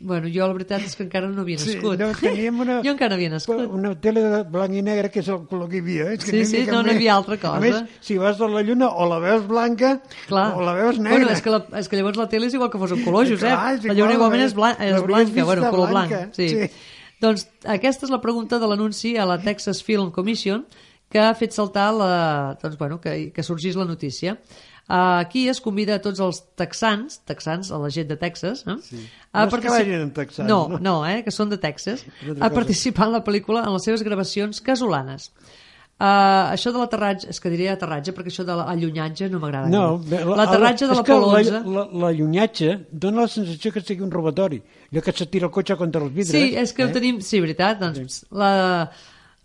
Bueno, 0.00 0.30
jo 0.32 0.46
la 0.48 0.54
veritat 0.56 0.80
és 0.80 0.94
que 0.96 1.02
encara 1.04 1.28
no 1.28 1.42
havia 1.42 1.58
Sí, 1.60 1.74
nascut. 1.74 1.98
no, 2.00 2.06
teníem 2.16 2.60
una, 2.64 2.78
jo 2.80 2.94
encara 2.94 3.10
no 3.12 3.18
havia 3.18 3.28
nascut. 3.34 3.66
una 3.68 3.90
tele 4.00 4.22
de 4.24 4.38
blanc 4.48 4.72
i 4.72 4.80
negre, 4.80 5.10
que 5.12 5.20
és 5.20 5.28
el 5.28 5.42
color 5.50 5.68
que 5.68 5.76
hi 5.76 5.82
havia. 5.84 6.06
Eh? 6.08 6.14
És 6.16 6.24
que 6.24 6.30
Sí, 6.30 6.44
sí, 6.48 6.62
no, 6.70 6.78
no 6.82 6.88
hi 6.88 6.96
havia 6.96 7.18
altra 7.18 7.36
cosa. 7.36 7.58
A 7.58 7.60
més, 7.60 7.76
si 8.00 8.16
vas 8.16 8.40
a 8.40 8.48
la 8.48 8.62
lluna, 8.64 8.88
o 8.88 9.04
la 9.10 9.18
veus 9.20 9.44
blanca, 9.46 10.00
Clar. 10.30 10.54
o 10.56 10.64
la 10.64 10.72
veus 10.78 10.96
negra. 10.98 11.18
Bueno, 11.18 11.34
és 11.36 11.42
que, 11.44 11.50
la, 11.52 11.60
és 11.78 11.90
que 11.92 12.00
llavors 12.00 12.16
la 12.16 12.30
tele 12.32 12.48
és 12.48 12.56
igual 12.56 12.70
que 12.72 12.80
fos 12.80 12.96
un 12.96 13.04
color, 13.04 13.28
Josep. 13.28 13.52
Clar, 13.52 13.74
és 13.76 13.84
la 13.84 13.92
lluna 13.92 14.16
igual, 14.16 14.16
igualment 14.16 14.40
eh? 14.40 14.46
és, 14.48 14.54
blan 14.56 14.80
és 14.80 14.94
L'hauries 14.96 15.28
blanca, 15.28 15.44
bueno, 15.44 15.70
color 15.76 15.92
blanca, 15.92 16.22
blanc. 16.24 16.34
Sí. 16.40 16.48
sí. 16.48 16.70
Doncs 17.20 17.44
aquesta 17.76 18.08
és 18.08 18.14
la 18.16 18.22
pregunta 18.24 18.56
de 18.58 18.72
l'anunci 18.72 19.18
a 19.20 19.28
la 19.28 19.36
Texas 19.44 19.82
Film 19.84 20.08
Commission 20.16 20.64
que 21.10 21.20
ha 21.20 21.34
fet 21.36 21.52
saltar 21.52 21.90
la, 21.92 22.56
doncs, 22.62 22.78
bueno, 22.78 23.02
que, 23.02 23.32
que 23.34 23.42
sorgís 23.44 23.76
la 23.76 23.84
notícia. 23.84 24.38
Uh, 24.90 25.20
aquí 25.20 25.48
es 25.48 25.60
convida 25.62 26.00
a 26.00 26.02
tots 26.02 26.18
els 26.18 26.40
texans, 26.58 27.20
texans, 27.22 27.68
a 27.70 27.78
la 27.78 27.92
gent 27.94 28.08
de 28.10 28.16
Texas, 28.18 28.64
eh? 28.66 28.74
sí. 28.82 29.04
No 29.30 29.44
és 29.46 29.52
que 29.62 29.70
vagin 29.70 30.00
en 30.02 30.08
texans, 30.10 30.48
no, 30.48 30.64
no? 30.72 30.80
no, 30.82 30.94
eh? 31.06 31.20
que 31.22 31.30
són 31.30 31.52
de 31.52 31.60
Texas, 31.62 32.02
a 32.42 32.48
participar 32.50 33.06
en 33.06 33.14
la 33.14 33.20
pel·lícula 33.22 33.62
en 33.62 33.76
les 33.76 33.86
seves 33.86 34.02
gravacions 34.02 34.58
casolanes. 34.66 35.28
Uh, 36.00 36.48
això 36.56 36.72
de 36.74 36.80
l'aterratge, 36.80 37.28
és 37.30 37.38
que 37.38 37.52
diré 37.52 37.68
aterratge 37.70 38.16
perquè 38.16 38.32
això 38.32 38.42
de 38.48 38.56
l'allunyatge 38.56 39.28
no 39.30 39.38
m'agrada. 39.38 39.70
No, 39.70 40.00
l'aterratge 40.32 40.88
de 40.90 40.98
l'Apolo 40.98 41.30
la, 41.36 41.44
11... 41.44 41.62
La, 41.76 41.86
la 42.06 42.10
llunyatge 42.16 42.74
dona 42.90 43.28
la 43.28 43.30
sensació 43.30 43.70
que 43.70 43.84
sigui 43.84 44.02
un 44.02 44.10
robatori. 44.10 44.58
Allò 44.90 45.04
que 45.06 45.14
se 45.14 45.28
tira 45.30 45.46
el 45.46 45.54
cotxe 45.54 45.78
contra 45.78 46.02
els 46.02 46.10
vidres. 46.16 46.34
Sí, 46.34 46.56
és 46.58 46.74
que 46.74 46.82
eh? 46.82 46.88
ho 46.88 46.96
tenim... 46.98 47.22
Sí, 47.22 47.38
veritat. 47.44 47.78
Doncs 47.84 48.24
la, 48.34 48.50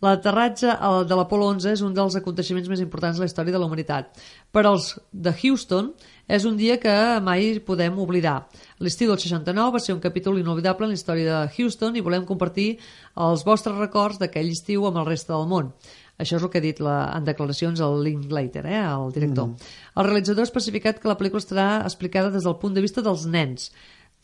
l'aterratge 0.04 0.74
el 0.74 1.06
de 1.08 1.16
l'Apolo 1.16 1.48
11 1.54 1.72
és 1.72 1.82
un 1.86 1.94
dels 1.96 2.18
aconteixements 2.20 2.68
més 2.72 2.82
importants 2.84 3.18
de 3.18 3.24
la 3.24 3.30
història 3.30 3.56
de 3.56 3.62
la 3.62 3.68
humanitat. 3.70 4.12
Per 4.52 4.66
als 4.66 4.94
de 5.12 5.32
Houston 5.32 5.94
és 6.28 6.46
un 6.46 6.58
dia 6.58 6.80
que 6.82 6.94
mai 7.24 7.60
podem 7.66 8.00
oblidar. 8.02 8.48
L'estiu 8.84 9.12
del 9.12 9.22
69 9.22 9.76
va 9.78 9.84
ser 9.84 9.96
un 9.96 10.02
capítol 10.04 10.40
inolvidable 10.42 10.88
en 10.88 10.94
la 10.94 11.00
història 11.00 11.28
de 11.30 11.54
Houston 11.56 11.96
i 11.96 12.04
volem 12.06 12.26
compartir 12.26 12.76
els 13.16 13.46
vostres 13.46 13.78
records 13.78 14.20
d'aquell 14.20 14.52
estiu 14.52 14.88
amb 14.90 15.00
el 15.04 15.08
reste 15.08 15.34
del 15.34 15.48
món. 15.48 15.72
Això 16.16 16.38
és 16.38 16.44
el 16.46 16.52
que 16.52 16.62
ha 16.62 16.64
dit 16.64 16.80
la, 16.80 16.96
en 17.18 17.26
declaracions 17.28 17.82
el 17.84 17.98
Linklater, 18.06 18.64
eh, 18.70 18.80
el 18.80 19.12
director. 19.16 19.50
Mm. 19.52 19.74
El 20.00 20.08
realitzador 20.08 20.46
ha 20.46 20.50
especificat 20.50 21.02
que 21.02 21.12
la 21.12 21.18
pel·lícula 21.20 21.44
estarà 21.44 21.68
explicada 21.84 22.32
des 22.32 22.48
del 22.48 22.56
punt 22.62 22.76
de 22.76 22.84
vista 22.86 23.04
dels 23.04 23.26
nens. 23.28 23.68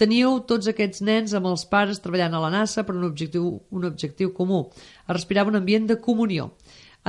Teníeu 0.01 0.39
tots 0.49 0.65
aquests 0.71 1.03
nens 1.05 1.33
amb 1.37 1.45
els 1.51 1.63
pares 1.69 1.99
treballant 2.01 2.33
a 2.33 2.39
la 2.41 2.49
NASA 2.49 2.81
per 2.87 2.95
un 2.95 3.03
objectiu, 3.05 3.51
un 3.69 3.83
objectiu 3.85 4.31
comú. 4.33 4.63
Es 5.05 5.13
respirava 5.13 5.53
un 5.53 5.59
ambient 5.59 5.85
de 5.91 5.99
comunió. 6.01 6.47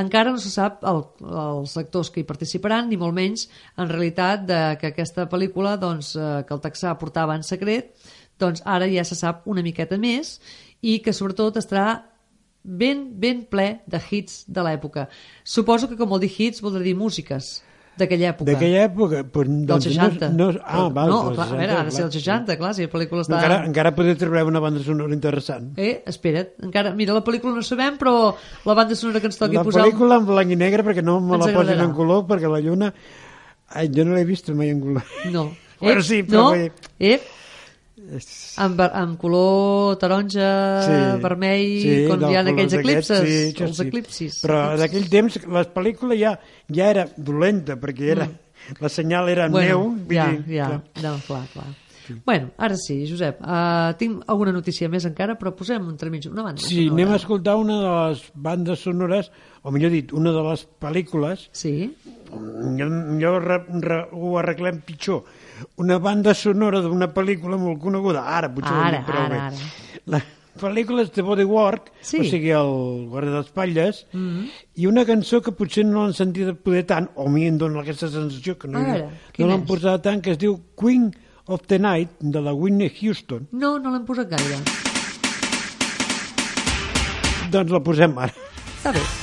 Encara 0.02 0.32
no 0.32 0.40
se 0.40 0.52
sap 0.52 0.84
el, 0.88 1.00
els 1.44 1.72
actors 1.80 2.10
que 2.12 2.20
hi 2.20 2.28
participaran, 2.28 2.90
ni 2.90 2.98
molt 3.00 3.16
menys, 3.16 3.46
en 3.80 3.88
realitat, 3.88 4.44
de 4.48 4.60
que 4.80 4.92
aquesta 4.92 5.24
pel·lícula, 5.32 5.78
doncs, 5.80 6.12
eh, 6.16 6.28
que 6.48 6.56
el 6.56 6.62
texà 6.64 6.92
portava 7.00 7.36
en 7.36 7.44
secret, 7.48 7.94
doncs 8.40 8.64
ara 8.76 8.88
ja 8.92 9.04
se 9.08 9.16
sap 9.16 9.48
una 9.48 9.64
miqueta 9.64 9.96
més 10.00 10.38
i 10.84 10.98
que 11.00 11.16
sobretot 11.16 11.56
estarà 11.60 11.88
ben, 12.62 13.06
ben 13.20 13.44
ple 13.48 13.68
de 13.88 14.04
hits 14.04 14.44
de 14.48 14.68
l'època. 14.68 15.08
Suposo 15.44 15.88
que 15.88 15.96
com 15.96 16.12
vol 16.12 16.20
dir 16.20 16.32
hits 16.36 16.60
voldrà 16.64 16.84
dir 16.84 16.96
músiques 16.96 17.54
d'aquella 18.00 18.28
època. 18.32 18.48
D'aquella 18.48 18.84
època? 18.86 19.22
Pues, 19.34 19.48
doncs, 19.68 19.86
del 19.86 19.94
60. 19.94 20.30
No, 20.36 20.48
no, 20.54 20.62
ah, 20.64 20.84
val, 20.94 21.10
no, 21.10 21.18
clar, 21.34 21.48
60, 21.48 21.56
a 21.56 21.58
veure, 21.60 21.74
ha 21.76 21.84
de 21.84 21.94
ser 21.96 22.04
el 22.06 22.12
60, 22.14 22.56
clar, 22.60 22.70
si 22.76 22.86
la 22.86 22.92
pel·lícula 22.92 23.24
està... 23.26 23.36
Encara, 23.36 23.58
encara 23.68 23.92
podria 23.96 24.18
treure 24.20 24.44
una 24.48 24.62
banda 24.64 24.84
sonora 24.86 25.16
interessant. 25.16 25.68
Eh, 25.76 25.92
espera't, 26.12 26.54
encara... 26.68 26.94
Mira, 26.98 27.16
la 27.16 27.24
pel·lícula 27.26 27.58
no 27.58 27.66
sabem, 27.66 27.98
però 28.00 28.14
la 28.68 28.78
banda 28.78 28.96
sonora 28.98 29.20
que 29.20 29.28
ens 29.28 29.40
toqui 29.40 29.60
la 29.60 29.66
posar... 29.66 29.82
La 29.82 29.90
pel·lícula 29.90 30.22
en 30.22 30.30
blanc 30.30 30.56
i 30.56 30.58
negre, 30.64 30.86
perquè 30.88 31.04
no 31.04 31.18
me 31.20 31.40
la 31.42 31.52
posin 31.52 31.84
en 31.84 31.92
color, 31.98 32.24
perquè 32.30 32.50
la 32.52 32.62
lluna... 32.64 32.92
Ai, 33.72 33.86
jo 33.92 34.04
no 34.04 34.16
l'he 34.16 34.24
vist 34.28 34.48
mai 34.56 34.72
en 34.72 34.82
color. 34.82 35.14
No. 35.32 35.46
bueno, 35.84 36.00
eh, 36.00 36.08
sí, 36.08 36.22
però... 36.28 36.50
No, 36.52 36.72
eh, 36.98 37.20
amb, 38.62 38.80
amb 38.86 39.18
color 39.20 39.98
taronja, 40.02 40.48
sí, 40.86 40.96
vermell, 41.22 41.68
sí, 41.82 41.98
com 42.10 42.24
hi 42.28 42.38
ha 42.38 42.44
aquells 42.46 42.78
eclipses, 42.78 43.22
sí, 43.28 43.64
els 43.66 43.78
sí. 43.78 43.86
eclipsis. 43.86 44.40
Però 44.44 44.62
d'aquell 44.80 45.08
temps 45.12 45.38
la 45.46 45.64
pel·lícula 45.74 46.18
ja, 46.18 46.36
ja 46.72 46.90
era 46.94 47.06
dolenta, 47.16 47.78
perquè 47.80 48.10
era, 48.16 48.28
mm. 48.28 48.80
la 48.82 48.92
senyal 48.92 49.30
era 49.32 49.48
bueno, 49.52 49.86
neu. 49.86 49.94
Ja, 50.12 50.28
dir, 50.32 50.58
ja, 50.58 50.74
clar. 50.74 51.06
no, 51.06 51.16
clar, 51.28 51.46
clar. 51.54 51.70
Sí. 52.02 52.16
Bueno, 52.26 52.50
ara 52.58 52.74
sí, 52.76 52.96
Josep, 53.06 53.38
uh, 53.46 53.92
tinc 53.98 54.24
alguna 54.32 54.50
notícia 54.54 54.88
més 54.90 55.04
encara, 55.06 55.36
però 55.38 55.52
posem 55.54 55.84
entremig 55.92 56.26
una 56.30 56.42
banda 56.48 56.62
Sí, 56.64 56.88
sonora. 56.88 56.96
anem 56.96 57.12
a 57.12 57.18
escoltar 57.20 57.54
una 57.60 57.76
de 57.78 57.92
les 57.92 58.24
bandes 58.34 58.82
sonores, 58.82 59.30
o 59.62 59.70
millor 59.70 59.94
dit, 59.94 60.10
una 60.12 60.32
de 60.34 60.42
les 60.48 60.66
pel·lícules. 60.82 61.46
Sí. 61.54 61.92
Jo, 62.32 62.88
jo 63.22 63.32
re, 63.38 63.60
re, 63.86 64.00
ho 64.10 64.34
arreglem 64.40 64.82
pitjor. 64.82 65.22
Una 65.76 65.98
banda 65.98 66.34
sonora 66.34 66.80
d'una 66.80 67.08
pel·lícula 67.14 67.56
molt 67.58 67.80
coneguda. 67.80 68.22
Ara, 68.26 68.48
potser 68.54 68.72
Ara, 68.72 69.00
ho 69.00 69.06
prou 69.06 69.22
ara, 69.22 69.28
bé. 69.28 69.40
ara. 69.40 69.56
La 70.06 70.20
pel·lícula 70.60 71.02
és 71.02 71.10
The 71.12 71.22
Bodywork, 71.22 71.90
Sí. 72.02 72.20
o 72.20 72.24
sigui, 72.24 72.50
el 72.50 73.08
guarda 73.08 73.38
d'espatlles, 73.40 74.06
Mm 74.12 74.28
-hmm. 74.28 74.50
i 74.76 74.86
una 74.86 75.04
cançó 75.04 75.40
que 75.40 75.52
potser 75.52 75.84
no 75.84 76.02
l'han 76.02 76.12
sentit 76.14 76.54
poder 76.62 76.84
tant, 76.86 77.08
o 77.16 77.26
a 77.26 77.30
mi 77.30 77.46
em 77.46 77.56
dona 77.58 77.80
aquesta 77.80 78.08
sensació 78.08 78.58
que 78.58 78.68
no, 78.68 78.78
Ara, 78.78 79.08
no 79.38 79.46
l'han 79.46 79.64
posat 79.64 80.02
tant, 80.02 80.20
que 80.22 80.30
es 80.32 80.38
diu 80.38 80.60
Queen 80.78 81.14
of 81.46 81.62
the 81.66 81.78
Night, 81.78 82.10
de 82.20 82.40
la 82.40 82.52
Whitney 82.52 82.92
Houston. 83.02 83.48
No, 83.52 83.78
no 83.78 83.90
l'hem 83.90 84.04
posat 84.04 84.28
gaire. 84.28 84.58
Doncs 87.50 87.70
la 87.70 87.80
posem 87.80 88.16
ara. 88.18 88.32
Està 88.78 88.92
bé. 88.92 89.21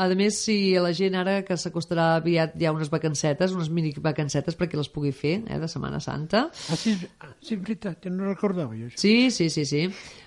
A 0.00 0.06
més, 0.16 0.38
si 0.46 0.54
la 0.80 0.94
gent 0.96 1.16
ara 1.20 1.40
que 1.44 1.58
s'acostarà 1.60 2.14
aviat 2.16 2.54
hi 2.56 2.64
ha 2.64 2.72
unes 2.72 2.88
vacancetes, 2.92 3.52
unes 3.52 3.68
mini 3.68 3.92
vacancetes 4.00 4.56
perquè 4.56 4.78
les 4.80 4.88
pugui 4.88 5.12
fer, 5.12 5.34
eh, 5.44 5.58
de 5.60 5.68
Setmana 5.68 6.00
Santa. 6.00 6.46
Ah, 6.72 6.78
sí, 6.80 6.94
ah, 7.20 7.34
sí, 7.36 7.58
és 7.58 7.60
veritat, 7.60 8.08
no 8.08 8.30
recordava 8.30 8.72
jo 8.78 8.88
això. 8.88 8.96
Sí, 9.02 9.30
sí, 9.34 9.50
sí, 9.52 9.66
sí. 9.68 9.82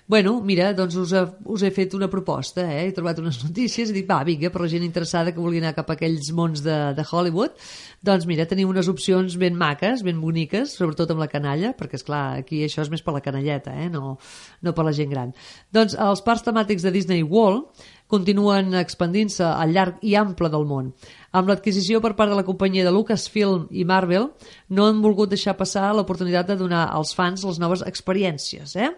Bueno, 0.06 0.42
mira, 0.44 0.74
doncs 0.76 0.98
us 1.00 1.12
he, 1.16 1.20
us 1.48 1.62
he 1.64 1.70
fet 1.72 1.94
una 1.96 2.10
proposta, 2.12 2.60
eh? 2.68 2.82
he 2.84 2.92
trobat 2.92 3.22
unes 3.22 3.38
notícies 3.46 3.88
i 3.88 3.94
dic, 3.96 4.04
va, 4.10 4.18
vinga, 4.28 4.50
per 4.52 4.60
la 4.60 4.68
gent 4.68 4.84
interessada 4.84 5.32
que 5.32 5.40
vulgui 5.40 5.62
anar 5.62 5.72
cap 5.78 5.88
a 5.88 5.96
aquells 5.96 6.28
mons 6.36 6.60
de, 6.66 6.76
de 6.92 7.06
Hollywood, 7.08 7.56
doncs 8.04 8.28
mira, 8.28 8.44
tenim 8.50 8.68
unes 8.68 8.90
opcions 8.92 9.38
ben 9.40 9.56
maques, 9.56 10.04
ben 10.04 10.20
boniques, 10.20 10.76
sobretot 10.76 11.14
amb 11.14 11.24
la 11.24 11.30
canalla, 11.32 11.72
perquè, 11.78 11.96
és 11.96 12.04
clar 12.04 12.24
aquí 12.42 12.60
això 12.66 12.84
és 12.84 12.92
més 12.92 13.00
per 13.00 13.16
la 13.16 13.24
canalleta, 13.24 13.72
eh? 13.80 13.88
no, 13.88 14.18
no 14.60 14.76
per 14.76 14.84
la 14.84 14.92
gent 14.92 15.08
gran. 15.08 15.32
Doncs 15.72 15.96
els 15.96 16.24
parcs 16.26 16.44
temàtics 16.44 16.84
de 16.84 16.92
Disney 16.92 17.24
World 17.24 17.72
continuen 18.12 18.76
expandint-se 18.76 19.46
al 19.48 19.72
llarg 19.72 20.02
i 20.04 20.12
ample 20.20 20.50
del 20.52 20.68
món. 20.68 20.92
Amb 21.34 21.48
l'adquisició 21.48 22.02
per 22.04 22.12
part 22.18 22.28
de 22.30 22.36
la 22.36 22.44
companyia 22.44 22.84
de 22.84 22.92
Lucasfilm 22.92 23.70
i 23.72 23.88
Marvel, 23.88 24.28
no 24.68 24.84
han 24.86 25.00
volgut 25.02 25.32
deixar 25.32 25.56
passar 25.56 25.88
l'oportunitat 25.96 26.52
de 26.52 26.60
donar 26.60 26.90
als 26.92 27.16
fans 27.16 27.42
les 27.48 27.58
noves 27.62 27.82
experiències. 27.88 28.76
Eh? 28.76 28.92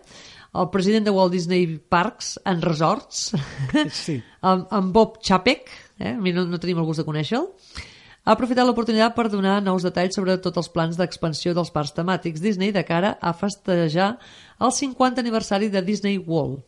El 0.57 0.71
president 0.73 1.05
de 1.07 1.13
Walt 1.15 1.35
Disney 1.35 1.79
Parks 1.79 2.37
and 2.45 2.65
Resorts, 2.65 3.29
sí. 4.05 4.21
amb, 4.41 4.67
amb 4.73 4.95
Bob 4.95 5.21
Chapek, 5.23 5.69
eh? 5.99 6.15
a 6.15 6.21
mi 6.21 6.33
no, 6.33 6.47
no 6.49 6.61
tenim 6.63 6.81
el 6.81 6.89
gust 6.89 7.03
de 7.03 7.09
conèixer-lo, 7.09 7.51
ha 8.27 8.35
aprofitat 8.35 8.67
l'oportunitat 8.67 9.15
per 9.15 9.29
donar 9.31 9.61
nous 9.63 9.85
detalls 9.87 10.17
sobre 10.19 10.35
tots 10.43 10.59
els 10.59 10.71
plans 10.75 10.97
d'expansió 10.99 11.53
dels 11.55 11.71
parcs 11.71 11.95
temàtics 11.95 12.43
Disney 12.43 12.73
de 12.75 12.83
cara 12.83 13.13
a 13.23 13.31
festejar 13.39 14.17
el 14.59 14.73
50 14.75 15.23
aniversari 15.23 15.69
de 15.71 15.85
Disney 15.87 16.19
World. 16.19 16.65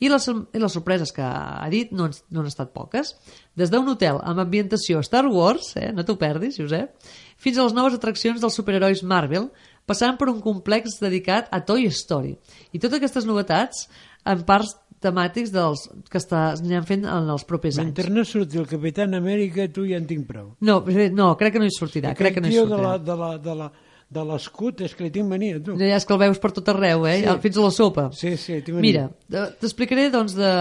I 0.00 0.08
les, 0.08 0.26
I 0.26 0.60
les 0.62 0.72
sorpreses 0.72 1.12
que 1.12 1.22
ha 1.22 1.68
dit 1.70 1.92
no 1.92 2.08
no 2.08 2.40
han 2.40 2.48
estat 2.48 2.72
poques. 2.72 3.12
Des 3.54 3.70
d'un 3.70 3.86
hotel 3.92 4.18
amb 4.24 4.40
ambientació 4.42 5.02
Star 5.04 5.26
Wars, 5.28 5.74
eh, 5.76 5.90
no 5.92 6.06
t'ho 6.08 6.16
perdis, 6.18 6.56
Josep, 6.58 6.96
fins 7.36 7.58
a 7.58 7.66
les 7.68 7.76
noves 7.76 7.94
atraccions 7.94 8.40
dels 8.40 8.56
superherois 8.56 9.04
Marvel, 9.04 9.50
passant 9.90 10.20
per 10.20 10.30
un 10.30 10.38
complex 10.44 11.00
dedicat 11.02 11.50
a 11.50 11.62
Toy 11.66 11.88
Story. 11.90 12.36
I 12.72 12.78
totes 12.78 13.00
aquestes 13.00 13.26
novetats 13.28 13.88
en 14.30 14.46
parts 14.46 14.76
temàtics 15.00 15.52
dels, 15.52 15.86
que 16.12 16.20
està, 16.20 16.50
aniran 16.58 16.86
fent 16.88 17.06
en 17.08 17.30
els 17.32 17.46
propers 17.48 17.78
anys. 17.80 17.94
Mentre 17.94 18.12
no 18.12 18.24
surti 18.28 18.60
el 18.60 18.68
Capitán 18.68 19.16
Amèrica, 19.16 19.66
tu 19.72 19.86
ja 19.88 19.98
en 20.00 20.08
tinc 20.08 20.26
prou. 20.28 20.50
No, 20.60 20.82
no 21.16 21.30
crec 21.40 21.56
que 21.56 21.62
no 21.62 21.68
hi 21.68 21.72
sortirà. 21.76 22.12
Aquell 22.12 22.28
crec 22.28 22.36
que 22.36 22.44
no 22.44 22.50
hi 22.50 22.58
sortirà. 22.58 22.76
de 22.76 22.82
la, 22.84 22.98
de 23.06 23.16
la, 23.16 23.30
de 23.40 23.54
la, 23.62 23.70
de 24.10 24.24
l'escut, 24.26 24.82
és 24.84 24.92
que 24.98 25.06
li 25.06 25.12
tinc 25.14 25.28
mania, 25.30 25.60
tu. 25.64 25.76
Ja 25.80 25.96
és 25.96 26.06
que 26.06 26.14
el 26.16 26.20
veus 26.20 26.40
per 26.42 26.50
tot 26.56 26.68
arreu, 26.72 27.06
eh? 27.08 27.20
Sí. 27.22 27.34
Fins 27.46 27.58
a 27.60 27.64
la 27.64 27.72
sopa. 27.74 28.06
Sí, 28.18 28.34
sí, 28.42 28.58
tinc 28.66 28.76
mania. 28.76 29.06
Mira, 29.30 29.40
eh, 29.40 29.56
t'explicaré 29.62 30.08
doncs 30.12 30.36
de 30.36 30.52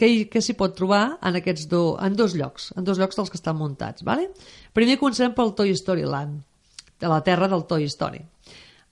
què, 0.00 0.10
què 0.32 0.42
s'hi 0.42 0.56
pot 0.58 0.74
trobar 0.76 1.04
en 1.20 1.38
aquests 1.38 1.68
do, 1.70 1.82
en 2.02 2.18
dos 2.18 2.34
llocs, 2.38 2.72
en 2.80 2.88
dos 2.88 2.98
llocs 2.98 3.20
dels 3.20 3.30
que 3.30 3.38
estan 3.38 3.60
muntats, 3.60 4.02
vale? 4.08 4.30
Primer 4.76 4.98
començarem 4.98 5.36
pel 5.36 5.54
Toy 5.58 5.76
Story 5.76 6.08
Land, 6.08 6.42
de 7.00 7.10
la 7.10 7.22
terra 7.26 7.48
del 7.48 7.66
Toy 7.66 7.86
Story. 7.90 8.24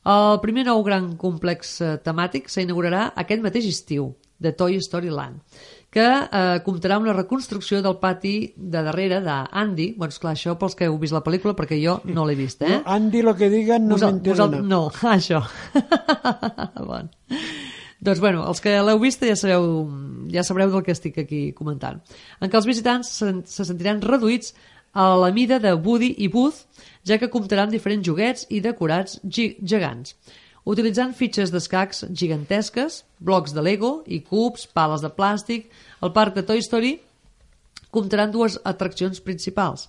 El 0.06 0.38
primer 0.38 0.66
nou 0.68 0.84
gran 0.86 1.16
complex 1.18 1.80
eh, 1.82 1.96
temàtic 2.04 2.46
s'inaugurarà 2.52 3.08
aquest 3.18 3.42
mateix 3.42 3.66
estiu, 3.72 4.12
de 4.38 4.52
Toy 4.52 4.76
Story 4.76 5.10
Land, 5.10 5.40
que 5.90 6.04
eh, 6.04 6.60
comptarà 6.64 6.98
una 7.00 7.14
reconstrucció 7.16 7.80
del 7.82 7.96
pati 7.98 8.52
de 8.56 8.82
darrere 8.84 9.20
d'Andy. 9.24 9.94
Bueno, 9.96 10.12
esclar, 10.12 10.34
això 10.36 10.56
pels 10.60 10.76
que 10.76 10.90
heu 10.90 10.98
vist 11.00 11.16
la 11.16 11.24
pel·lícula, 11.24 11.56
perquè 11.56 11.78
jo 11.80 11.98
no 12.12 12.26
l'he 12.28 12.36
vist, 12.38 12.62
eh? 12.62 12.74
No, 12.76 12.82
Andy, 12.96 13.22
lo 13.24 13.36
que 13.36 13.48
digan 13.52 13.88
no 13.88 13.96
nada. 13.96 14.60
No, 14.60 14.82
això. 15.16 15.42
bon. 16.90 17.08
Doncs 18.06 18.20
bueno, 18.20 18.44
els 18.46 18.60
que 18.60 18.76
l'heu 18.84 19.00
vist 19.00 19.24
ja 19.24 19.34
sabeu, 19.40 19.64
ja 20.30 20.44
sabreu 20.44 20.70
del 20.70 20.84
que 20.84 20.92
estic 20.92 21.16
aquí 21.24 21.40
comentant. 21.56 22.02
En 22.44 22.52
què 22.52 22.60
els 22.60 22.68
visitants 22.68 23.08
se, 23.22 23.32
se 23.48 23.64
sentiran 23.64 24.04
reduïts 24.04 24.52
a 24.92 25.14
la 25.16 25.30
mida 25.32 25.58
de 25.58 25.72
Woody 25.74 26.14
i 26.18 26.28
Booth, 26.28 26.64
ja 27.06 27.18
que 27.18 27.30
comptarà 27.32 27.66
amb 27.66 27.74
diferents 27.74 28.06
joguets 28.06 28.46
i 28.50 28.60
decorats 28.60 29.20
gegants. 29.24 30.16
Utilitzant 30.66 31.12
fitxes 31.14 31.52
d'escacs 31.54 32.04
gigantesques, 32.10 33.04
blocs 33.22 33.54
de 33.54 33.62
Lego 33.62 34.00
i 34.06 34.18
cubs, 34.26 34.66
pales 34.66 35.04
de 35.04 35.12
plàstic, 35.14 35.68
el 36.02 36.10
parc 36.12 36.34
de 36.34 36.42
Toy 36.42 36.58
Story 36.64 36.96
comptaran 37.94 38.32
dues 38.34 38.58
atraccions 38.66 39.22
principals. 39.22 39.86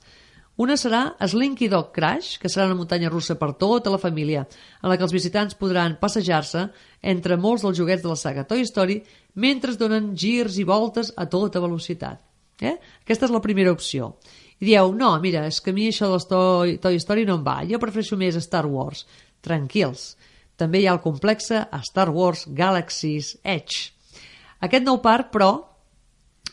Una 0.57 0.73
serà 0.73 1.01
Slinky 1.21 1.67
Dog 1.69 1.91
Crash, 1.93 2.37
que 2.41 2.49
serà 2.49 2.65
una 2.65 2.77
muntanya 2.77 3.11
russa 3.13 3.35
per 3.37 3.51
tota 3.61 3.91
la 3.93 3.99
família, 4.01 4.45
en 4.81 4.89
la 4.89 4.97
que 4.97 5.05
els 5.05 5.13
visitants 5.13 5.57
podran 5.57 5.99
passejar-se 6.01 6.63
entre 7.01 7.37
molts 7.37 7.65
dels 7.65 7.77
joguets 7.77 8.01
de 8.01 8.09
la 8.09 8.17
saga 8.17 8.45
Toy 8.45 8.65
Story 8.65 9.01
mentre 9.35 9.73
es 9.73 9.77
donen 9.77 10.15
girs 10.17 10.57
i 10.57 10.65
voltes 10.65 11.11
a 11.13 11.27
tota 11.29 11.61
velocitat. 11.61 12.21
Eh? 12.57 12.73
Aquesta 13.03 13.27
és 13.27 13.33
la 13.33 13.41
primera 13.41 13.73
opció. 13.73 14.15
I 14.59 14.65
dieu, 14.65 14.91
no, 14.97 15.11
mira, 15.21 15.45
és 15.45 15.59
que 15.61 15.69
a 15.69 15.77
mi 15.77 15.87
això 15.91 16.09
de 16.09 16.19
Toy, 16.25 16.77
Toy 16.81 16.97
Story 16.97 17.27
no 17.27 17.37
em 17.37 17.45
va, 17.45 17.59
jo 17.69 17.77
prefereixo 17.81 18.17
més 18.17 18.39
Star 18.41 18.65
Wars. 18.65 19.05
Tranquils. 19.45 20.15
També 20.57 20.81
hi 20.81 20.87
ha 20.87 20.95
el 20.97 21.03
complexe 21.03 21.67
Star 21.85 22.09
Wars 22.09 22.47
Galaxy's 22.57 23.35
Edge. 23.43 23.91
Aquest 24.65 24.85
nou 24.87 24.97
parc, 25.03 25.29
però, 25.35 25.51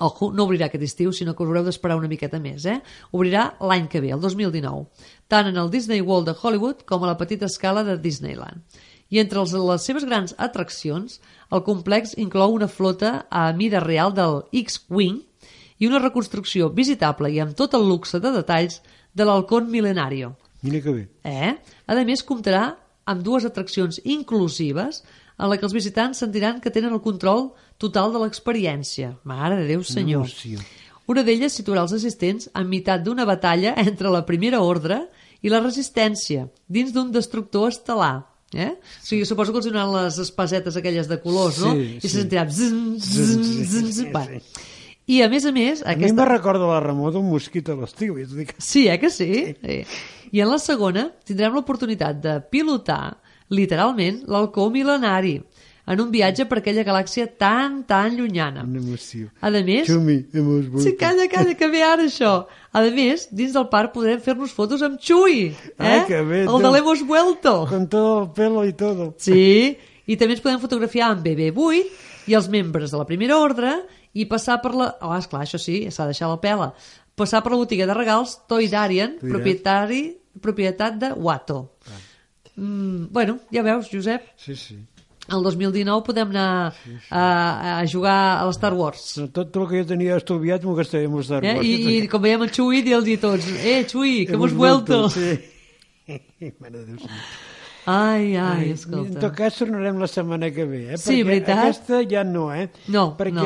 Ojo, 0.02 0.32
no 0.34 0.42
obrirà 0.48 0.66
aquest 0.66 0.82
estiu, 0.82 1.12
sinó 1.14 1.36
que 1.36 1.44
us 1.44 1.48
haureu 1.48 1.62
d'esperar 1.62 1.94
una 1.94 2.10
miqueta 2.10 2.40
més. 2.42 2.64
Eh? 2.66 2.80
Obrirà 3.14 3.52
l'any 3.62 3.86
que 3.86 4.00
ve, 4.02 4.10
el 4.10 4.18
2019, 4.20 4.88
tant 5.30 5.46
en 5.46 5.60
el 5.60 5.70
Disney 5.70 6.02
World 6.02 6.26
de 6.26 6.34
Hollywood 6.34 6.82
com 6.88 7.04
a 7.04 7.12
la 7.12 7.18
petita 7.20 7.46
escala 7.46 7.84
de 7.86 7.94
Disneyland. 8.02 8.64
I 9.14 9.20
entre 9.22 9.38
els, 9.38 9.52
les 9.54 9.86
seves 9.86 10.06
grans 10.08 10.34
atraccions, 10.42 11.20
el 11.54 11.62
complex 11.62 12.16
inclou 12.18 12.56
una 12.56 12.66
flota 12.66 13.20
a 13.30 13.52
mida 13.54 13.78
real 13.84 14.10
del 14.16 14.42
X-Wing 14.64 15.22
i 15.78 15.88
una 15.88 16.00
reconstrucció 16.02 16.70
visitable 16.70 17.30
i 17.32 17.40
amb 17.42 17.56
tot 17.58 17.74
el 17.74 17.86
luxe 17.88 18.20
de 18.22 18.32
detalls 18.34 18.80
de 19.14 19.26
l'Halcón 19.26 19.70
Milenario. 19.70 20.34
Mira 20.62 20.80
que 20.80 20.92
bé. 20.92 21.04
Eh? 21.24 21.54
A 21.86 21.94
més, 22.04 22.24
comptarà 22.24 22.74
amb 23.06 23.22
dues 23.22 23.44
atraccions 23.44 24.00
inclusives 24.04 25.02
en 25.38 25.50
la 25.50 25.58
que 25.58 25.66
els 25.66 25.74
visitants 25.74 26.22
sentiran 26.22 26.60
que 26.62 26.70
tenen 26.72 26.94
el 26.94 27.02
control 27.04 27.50
total 27.78 28.12
de 28.14 28.22
l'experiència. 28.22 29.14
Mare 29.24 29.58
de 29.60 29.66
Déu, 29.68 29.82
senyor. 29.84 30.24
Emoció. 30.24 30.62
Una 31.10 31.24
d'elles 31.26 31.52
situarà 31.52 31.82
els 31.84 31.92
assistents 31.92 32.48
en 32.56 32.68
meitat 32.70 33.02
d'una 33.04 33.26
batalla 33.28 33.74
entre 33.82 34.12
la 34.12 34.22
primera 34.24 34.62
ordre 34.64 35.02
i 35.44 35.50
la 35.52 35.60
resistència, 35.60 36.46
dins 36.66 36.94
d'un 36.94 37.10
destructor 37.12 37.68
estel·lar. 37.74 38.22
Eh? 38.54 38.70
O 38.78 39.04
sigui, 39.04 39.26
suposo 39.26 39.52
que 39.52 39.58
els 39.60 39.66
donaran 39.66 39.92
les 39.92 40.16
espasetes 40.22 40.78
aquelles 40.78 41.10
de 41.10 41.18
colors, 41.20 41.58
no? 41.60 41.74
Sí, 41.74 41.98
I 41.98 42.08
se 42.08 42.22
sentirà... 42.22 42.46
Zzzz, 42.48 43.02
Sí, 43.02 43.24
zzzz, 43.26 43.50
sí, 43.50 43.64
zzzz, 43.66 43.96
sí, 43.98 44.06
Bueno. 44.14 44.40
sí. 44.40 44.70
I 45.06 45.20
a 45.20 45.28
més 45.28 45.44
a 45.44 45.52
més... 45.52 45.82
A 45.84 45.92
mi 45.92 46.04
Aquesta... 46.06 46.16
me 46.16 46.28
recorda 46.28 46.68
la 46.70 46.80
remor 46.80 47.12
d'un 47.12 47.26
mosquit 47.28 47.68
a 47.68 47.76
l'estiu. 47.76 48.16
t'ho 48.16 48.38
dic. 48.38 48.54
Sí, 48.58 48.86
eh 48.88 48.98
que 49.00 49.10
sí? 49.12 49.30
sí. 49.60 49.82
I 50.32 50.40
en 50.40 50.48
la 50.50 50.58
segona 50.58 51.10
tindrem 51.28 51.54
l'oportunitat 51.54 52.22
de 52.24 52.38
pilotar, 52.50 53.18
literalment, 53.52 54.22
l'halcó 54.26 54.70
mil·lenari 54.72 55.36
en 55.86 56.00
un 56.00 56.08
viatge 56.10 56.46
per 56.48 56.62
aquella 56.62 56.84
galàxia 56.86 57.26
tan, 57.28 57.82
tan 57.84 58.16
llunyana. 58.16 58.64
Una 58.64 58.80
emoció. 58.80 59.28
A 59.44 59.50
més... 59.52 59.84
Xumi, 59.90 60.16
hemos 60.32 60.70
vuelto. 60.70 60.86
Sí, 60.86 60.94
calla, 60.96 61.28
calla, 61.28 61.52
que 61.58 61.68
ve 61.68 61.82
ara 61.84 62.08
això. 62.08 62.32
A 62.72 62.82
més, 62.88 63.28
dins 63.30 63.52
del 63.52 63.68
parc 63.68 63.92
podrem 63.92 64.22
fer-nos 64.24 64.54
fotos 64.56 64.82
amb 64.82 64.96
Chui, 64.96 65.50
eh? 65.52 65.76
Ai, 65.76 66.00
que 66.08 66.22
bé, 66.24 66.46
El 66.48 66.64
de 66.64 66.72
l'Hemos 66.72 67.04
Vuelto. 67.04 67.66
Con 67.68 67.88
todo 67.92 68.22
el 68.22 68.30
pelo 68.32 68.64
y 68.64 68.72
todo. 68.72 69.12
Sí, 69.20 69.76
i 70.08 70.16
també 70.16 70.38
ens 70.38 70.44
podem 70.44 70.62
fotografiar 70.64 71.12
amb 71.12 71.24
BB8 71.26 72.13
i 72.26 72.34
els 72.38 72.48
membres 72.48 72.90
de 72.94 72.98
la 73.00 73.04
primera 73.08 73.36
ordre 73.38 73.74
i 74.14 74.24
passar 74.30 74.60
per 74.62 74.72
la... 74.74 74.92
Oh, 75.02 75.12
esclar, 75.18 75.42
això 75.44 75.58
sí, 75.60 75.82
s'ha 75.90 76.06
de 76.06 76.12
deixar 76.14 76.28
la 76.30 76.40
pela. 76.40 76.70
Passar 77.14 77.42
per 77.44 77.52
la 77.52 77.58
botiga 77.60 77.86
de 77.86 77.94
regals 77.94 78.38
Toy 78.48 78.66
Darian. 78.68 79.18
propietari, 79.20 80.16
propietat 80.40 80.96
de 80.98 81.12
Watto. 81.14 81.60
Mm, 82.56 83.06
bueno, 83.10 83.38
ja 83.52 83.62
veus, 83.62 83.88
Josep, 83.90 84.22
Sí, 84.38 84.54
sí. 84.56 84.76
el 85.28 85.42
2019 85.42 86.04
podem 86.06 86.28
anar 86.30 86.74
A, 87.10 87.78
a 87.80 87.86
jugar 87.88 88.38
a 88.40 88.44
l'Star 88.46 88.72
Wars. 88.74 89.16
No, 89.18 89.28
tot 89.34 89.56
el 89.56 89.66
que 89.70 89.80
jo 89.82 89.86
tenia 89.94 90.16
estudiat 90.20 90.62
m'ho 90.66 90.74
gastaré 90.78 91.06
amb 91.08 91.18
Star 91.24 91.42
Eh? 91.44 91.54
Wars. 91.56 91.66
I, 91.66 91.98
I 92.04 92.08
com 92.12 92.22
veiem 92.22 92.42
el 92.46 92.52
Chui, 92.54 92.82
dir-los 92.86 93.20
tots, 93.22 93.48
eh, 93.58 93.84
Chui, 93.90 94.26
que 94.26 94.34
hemos 94.38 94.52
vuelto. 94.54 95.08
Sí. 95.10 95.34
Mare 96.60 96.78
de 96.78 96.84
Déu, 96.84 96.98
senyor. 96.98 97.24
Ai, 97.86 98.36
ai, 98.36 98.70
escolta. 98.72 99.12
En 99.12 99.20
tot 99.20 99.34
cas 99.36 99.58
tornarem 99.58 99.98
la 100.00 100.06
setmana 100.08 100.50
que 100.54 100.64
ve, 100.64 100.82
eh? 100.94 100.96
Sí, 100.98 101.18
Perquè 101.22 101.26
veritat? 101.26 101.58
aquesta 101.58 102.02
ja 102.08 102.22
no, 102.24 102.46
eh? 102.54 102.70
No, 102.88 103.10
Perquè 103.18 103.32
no. 103.34 103.44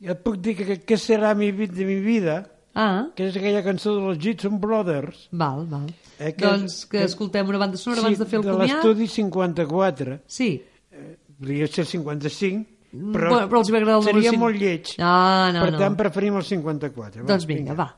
ja 0.00 0.12
et 0.14 0.22
puc 0.24 0.38
dir 0.40 0.54
que 0.56 0.78
què 0.86 0.96
serà 0.96 1.34
mi, 1.36 1.50
de 1.52 1.84
mi 1.84 1.98
vida, 2.00 2.44
Ah. 2.78 3.08
que 3.16 3.26
és 3.26 3.36
aquella 3.36 3.62
cançó 3.64 3.96
dels 3.96 4.18
Gibson 4.22 4.60
Brothers. 4.60 5.28
Val, 5.32 5.64
val. 5.66 5.86
Eh, 6.20 6.32
doncs 6.38 6.84
que, 6.86 7.02
escoltem 7.04 7.48
una 7.48 7.58
banda 7.58 7.76
sonora 7.76 8.00
sí, 8.02 8.06
abans 8.06 8.18
de 8.20 8.26
fer 8.26 8.38
el 8.38 8.44
de 8.44 8.52
comiat. 8.52 8.76
l'estudi 8.76 9.06
54. 9.08 10.20
Sí. 10.26 10.62
Podria 11.38 11.66
ser 11.66 11.84
55, 11.86 12.66
Mm, 12.90 13.12
però, 13.12 13.28
bueno, 13.28 13.48
però 13.50 13.58
els 13.60 13.68
va 13.70 13.76
agradar 13.76 13.96
el 13.98 14.04
seria 14.04 14.32
molt 14.32 14.56
lleig. 14.56 14.94
Ah, 14.98 15.50
no, 15.52 15.60
per 15.60 15.72
no. 15.74 15.78
tant, 15.78 15.96
preferim 15.98 16.36
el 16.38 16.42
54. 16.42 17.26
Doncs 17.28 17.44
vinga, 17.44 17.74
va. 17.76 17.90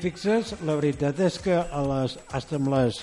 Fixes, 0.00 0.54
la 0.66 0.76
veritat 0.78 1.20
és 1.22 1.36
que 1.44 1.58
a 1.60 1.82
les, 1.86 2.16
amb 2.56 2.70
les, 2.72 3.02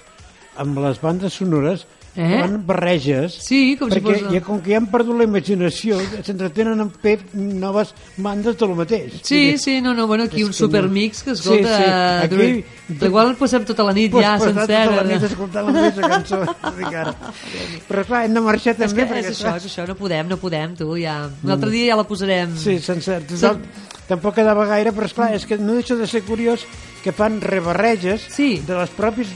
amb 0.64 0.80
les 0.82 1.02
bandes 1.04 1.38
sonores 1.40 1.86
Eh? 2.18 2.40
fan 2.42 2.56
barreges 2.66 3.36
Sí, 3.46 3.76
com 3.78 3.92
si 3.92 4.00
perquè 4.00 4.16
fos- 4.24 4.32
ja, 4.34 4.42
com 4.42 4.60
que 4.60 4.72
ja 4.74 4.78
han 4.82 4.88
perdut 4.90 5.20
la 5.20 5.26
imaginació 5.28 6.00
s'entretenen 6.26 6.80
en 6.82 6.90
fer 6.90 7.20
noves 7.38 7.92
bandes 8.18 8.58
del 8.58 8.74
mateix 8.74 9.20
Sí, 9.22 9.52
dir, 9.52 9.60
sí, 9.62 9.76
no, 9.86 9.94
no, 9.94 10.08
bueno, 10.08 10.24
aquí 10.26 10.44
un 10.44 10.52
supermix 10.52 11.22
que, 11.22 11.32
escolta, 11.38 11.78
Sí, 11.78 11.84
sí, 11.84 11.92
aquí- 12.26 12.66
durant- 12.90 13.04
igual 13.12 13.36
passem 13.38 13.64
tota 13.70 13.84
la 13.86 13.94
nit 13.94 14.12
Pues 14.12 14.26
ja 14.26 14.40
sencera. 14.40 14.86
tota 14.90 15.04
la 15.04 15.08
nit 15.14 15.24
escoltant 15.30 15.68
la 15.68 15.72
mateixa 15.78 16.10
cançó 16.10 16.42
però 17.88 18.04
clar, 18.08 18.26
hem 18.26 18.34
de 18.34 18.42
marxar 18.42 18.74
És, 18.74 18.80
també 18.82 19.04
que 19.06 19.10
perquè, 19.14 19.24
és 19.26 19.38
això, 19.38 19.56
és 19.58 19.66
això, 19.70 19.86
no 19.88 19.96
podem, 20.00 20.28
no 20.28 20.38
podem, 20.42 20.76
tu, 20.76 20.90
ja. 20.98 21.30
Un 21.44 21.52
altre 21.54 21.70
dia 21.70 21.92
ja 21.94 22.00
la 22.02 22.08
posarem. 22.08 22.56
Sí, 22.58 22.80
sense... 22.80 23.22
Sen- 23.38 23.62
Tampoc 24.08 24.38
quedava 24.38 24.64
gaire, 24.70 24.94
però 24.96 25.04
esclar, 25.04 25.34
és 25.36 25.44
que 25.46 25.58
no 25.60 25.74
deixa 25.76 25.94
de 26.00 26.06
ser 26.08 26.22
curiós 26.24 26.62
que 27.04 27.12
fan 27.12 27.42
rebarreges 27.44 28.22
sí. 28.32 28.62
de 28.66 28.78
les 28.80 28.90
pròpies 28.96 29.28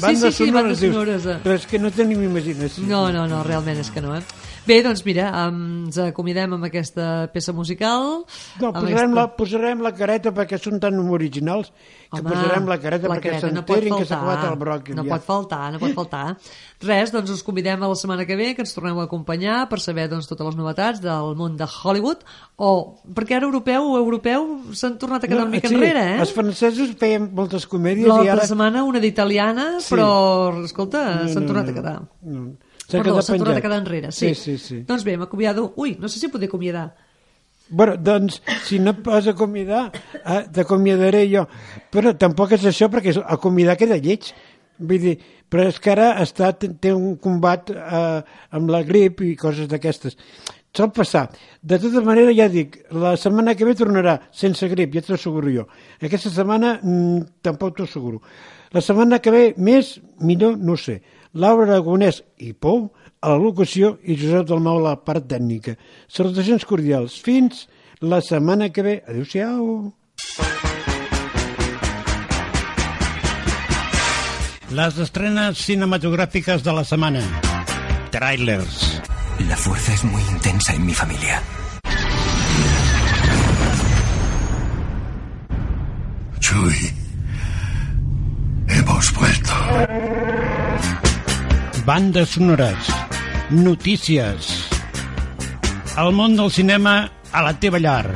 bandes 0.00 0.34
sí, 0.34 0.44
sí, 0.44 0.46
sonores, 0.46 0.54
bandes 0.54 0.80
dius, 0.80 0.94
sonores, 0.94 1.26
eh. 1.26 1.36
però 1.44 1.58
és 1.58 1.66
que 1.70 1.78
no 1.78 1.90
tenim 1.94 2.22
imaginació. 2.26 2.86
No, 2.88 3.06
no, 3.14 3.26
no, 3.30 3.42
realment 3.46 3.80
és 3.82 3.90
que 3.94 4.02
no, 4.04 4.16
eh? 4.16 4.22
Bé, 4.64 4.78
doncs 4.80 5.02
mira, 5.04 5.26
ens 5.48 5.98
acomiadem 6.00 6.54
amb 6.56 6.64
aquesta 6.64 7.26
peça 7.34 7.52
musical. 7.52 8.22
No, 8.62 8.70
posarem, 8.72 8.94
aquesta- 8.94 9.14
la, 9.18 9.24
posarem 9.36 9.82
la 9.84 9.92
careta 9.92 10.32
perquè 10.32 10.56
són 10.58 10.80
tan 10.80 10.96
originals 11.04 11.68
que 12.14 12.20
Home, 12.22 12.30
posarem 12.30 12.68
la 12.70 12.78
careta 12.80 13.08
la 13.10 13.16
perquè 13.18 13.34
careta 13.34 13.50
no 13.50 13.60
s'enterin 13.60 13.96
que 13.98 14.06
s'ha 14.08 14.16
acabat 14.22 14.44
el 14.48 14.56
bròquil. 14.58 14.96
No 14.96 15.04
ja. 15.04 15.10
pot 15.18 15.26
faltar, 15.26 15.60
no 15.74 15.78
pot 15.82 15.92
faltar. 15.98 16.22
Res, 16.80 17.12
doncs 17.12 17.30
us 17.34 17.42
convidem 17.44 17.82
a 17.82 17.88
la 17.92 17.94
setmana 17.98 18.24
que 18.24 18.36
ve 18.40 18.54
que 18.54 18.62
ens 18.64 18.72
torneu 18.72 19.00
a 19.00 19.04
acompanyar 19.04 19.68
per 19.68 19.80
saber 19.84 20.08
doncs, 20.08 20.28
totes 20.30 20.46
les 20.46 20.56
novetats 20.56 21.00
del 21.04 21.34
món 21.36 21.56
de 21.60 21.66
Hollywood 21.68 22.24
o 22.56 22.72
perquè 23.12 23.36
ara 23.36 23.44
europeu 23.50 23.84
o 23.92 23.98
europeu 24.00 24.48
s'han 24.72 24.96
tornat 24.96 25.24
a 25.24 25.28
quedar 25.28 25.42
una 25.44 25.50
mica 25.58 25.68
sí, 25.68 25.74
enrere, 25.74 26.06
eh? 26.14 26.20
Els 26.24 26.32
francesos 26.32 26.94
feien 26.96 27.28
moltes 27.34 27.66
comèdies 27.68 28.06
i 28.06 28.08
L'altra 28.08 28.38
ara... 28.38 28.46
setmana 28.48 28.84
una 28.84 29.00
d'italiana, 29.02 29.74
Sí. 29.80 29.92
però, 29.92 30.64
escolta, 30.64 31.04
No, 31.24 31.28
s'han 31.28 31.42
no, 31.44 31.48
tornat 31.52 31.66
no, 31.66 31.70
a 31.70 31.74
quedar. 31.74 31.98
No. 32.22 32.46
S'ha 32.84 33.00
Perdó, 33.00 33.20
s'han 33.24 33.40
tornat 33.40 33.58
a 33.58 33.64
quedar 33.64 33.80
enrere, 33.80 34.12
sí. 34.12 34.34
Sí, 34.34 34.34
sí, 34.34 34.58
sí. 34.60 34.78
Doncs 34.88 35.04
bé, 35.06 35.16
m'acomiado... 35.20 35.70
Ui, 35.80 35.96
no 36.00 36.10
sé 36.12 36.20
si 36.20 36.28
podré 36.28 36.50
acomiadar. 36.50 36.90
Bueno, 37.68 37.96
doncs, 37.96 38.42
si 38.66 38.78
no 38.78 38.92
et 38.92 38.98
pots 39.06 39.30
acomiadar, 39.32 39.86
eh, 40.20 40.42
t'acomiadaré 40.52 41.24
jo. 41.32 41.46
Però 41.94 42.12
tampoc 42.20 42.52
és 42.58 42.66
això, 42.68 42.90
perquè 42.92 43.14
acomiadar 43.24 43.78
queda 43.80 43.96
lleig. 43.96 44.28
Vull 44.76 45.00
dir, 45.00 45.14
però 45.48 45.64
és 45.70 45.78
que 45.80 45.94
ara 45.94 46.10
està, 46.20 46.50
té 46.58 46.92
un 46.92 47.14
combat 47.22 47.72
eh, 47.72 48.20
amb 48.58 48.74
la 48.74 48.82
grip 48.84 49.22
i 49.24 49.32
coses 49.40 49.70
d'aquestes. 49.70 50.18
Sol 50.74 50.90
passar. 50.90 51.28
De 51.62 51.78
tota 51.78 52.02
manera, 52.02 52.34
ja 52.34 52.48
dic, 52.50 52.80
la 52.90 53.14
setmana 53.16 53.54
que 53.54 53.64
ve 53.64 53.76
tornarà 53.78 54.18
sense 54.34 54.66
grip, 54.68 54.92
ja 54.92 55.04
t'ho 55.06 55.14
asseguro 55.14 55.52
jo. 55.54 55.68
Aquesta 56.02 56.32
setmana 56.34 56.80
mm, 56.82 57.20
tampoc 57.46 57.76
t'ho 57.78 57.86
asseguro. 57.86 58.20
La 58.74 58.82
setmana 58.82 59.20
que 59.22 59.30
ve, 59.30 59.44
més, 59.56 59.94
millor, 60.20 60.58
no 60.58 60.74
sé. 60.76 60.98
Laura 61.34 61.66
Aragonès 61.66 62.22
i 62.38 62.52
Pou 62.54 62.86
a 63.20 63.32
la 63.32 63.40
locució 63.42 63.96
i 64.06 64.14
Josep 64.18 64.46
Dalmau 64.48 64.78
a 64.78 64.90
la 64.90 64.94
part 65.02 65.26
tècnica. 65.26 65.74
Salutacions 66.06 66.64
cordials. 66.68 67.18
Fins 67.18 67.66
la 68.00 68.20
setmana 68.22 68.70
que 68.70 68.84
ve. 68.86 68.94
Adéu-siau. 69.08 69.92
Les 74.74 74.98
estrenes 74.98 75.58
cinematográficas 75.58 76.62
de 76.62 76.72
la 76.72 76.84
semana. 76.84 77.22
Trailers. 78.10 79.00
La 79.48 79.56
fuerza 79.56 79.92
es 79.94 80.04
muy 80.04 80.22
intensa 80.22 80.74
en 80.74 80.86
mi 80.86 80.94
familia. 80.94 81.42
Chuy, 86.40 86.92
hemos 88.68 89.14
vuelto. 89.14 89.52
Bandes 91.84 92.30
sonores. 92.30 92.86
Notícies. 93.50 94.46
El 96.00 96.14
món 96.16 96.32
del 96.38 96.48
cinema 96.50 96.94
a 97.30 97.42
la 97.44 97.52
teva 97.60 97.80
llar. 97.82 98.06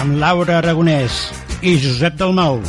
Amb 0.00 0.16
Laura 0.22 0.56
Aragonès 0.62 1.20
i 1.60 1.76
Josep 1.84 2.16
Dalmau. 2.16 2.62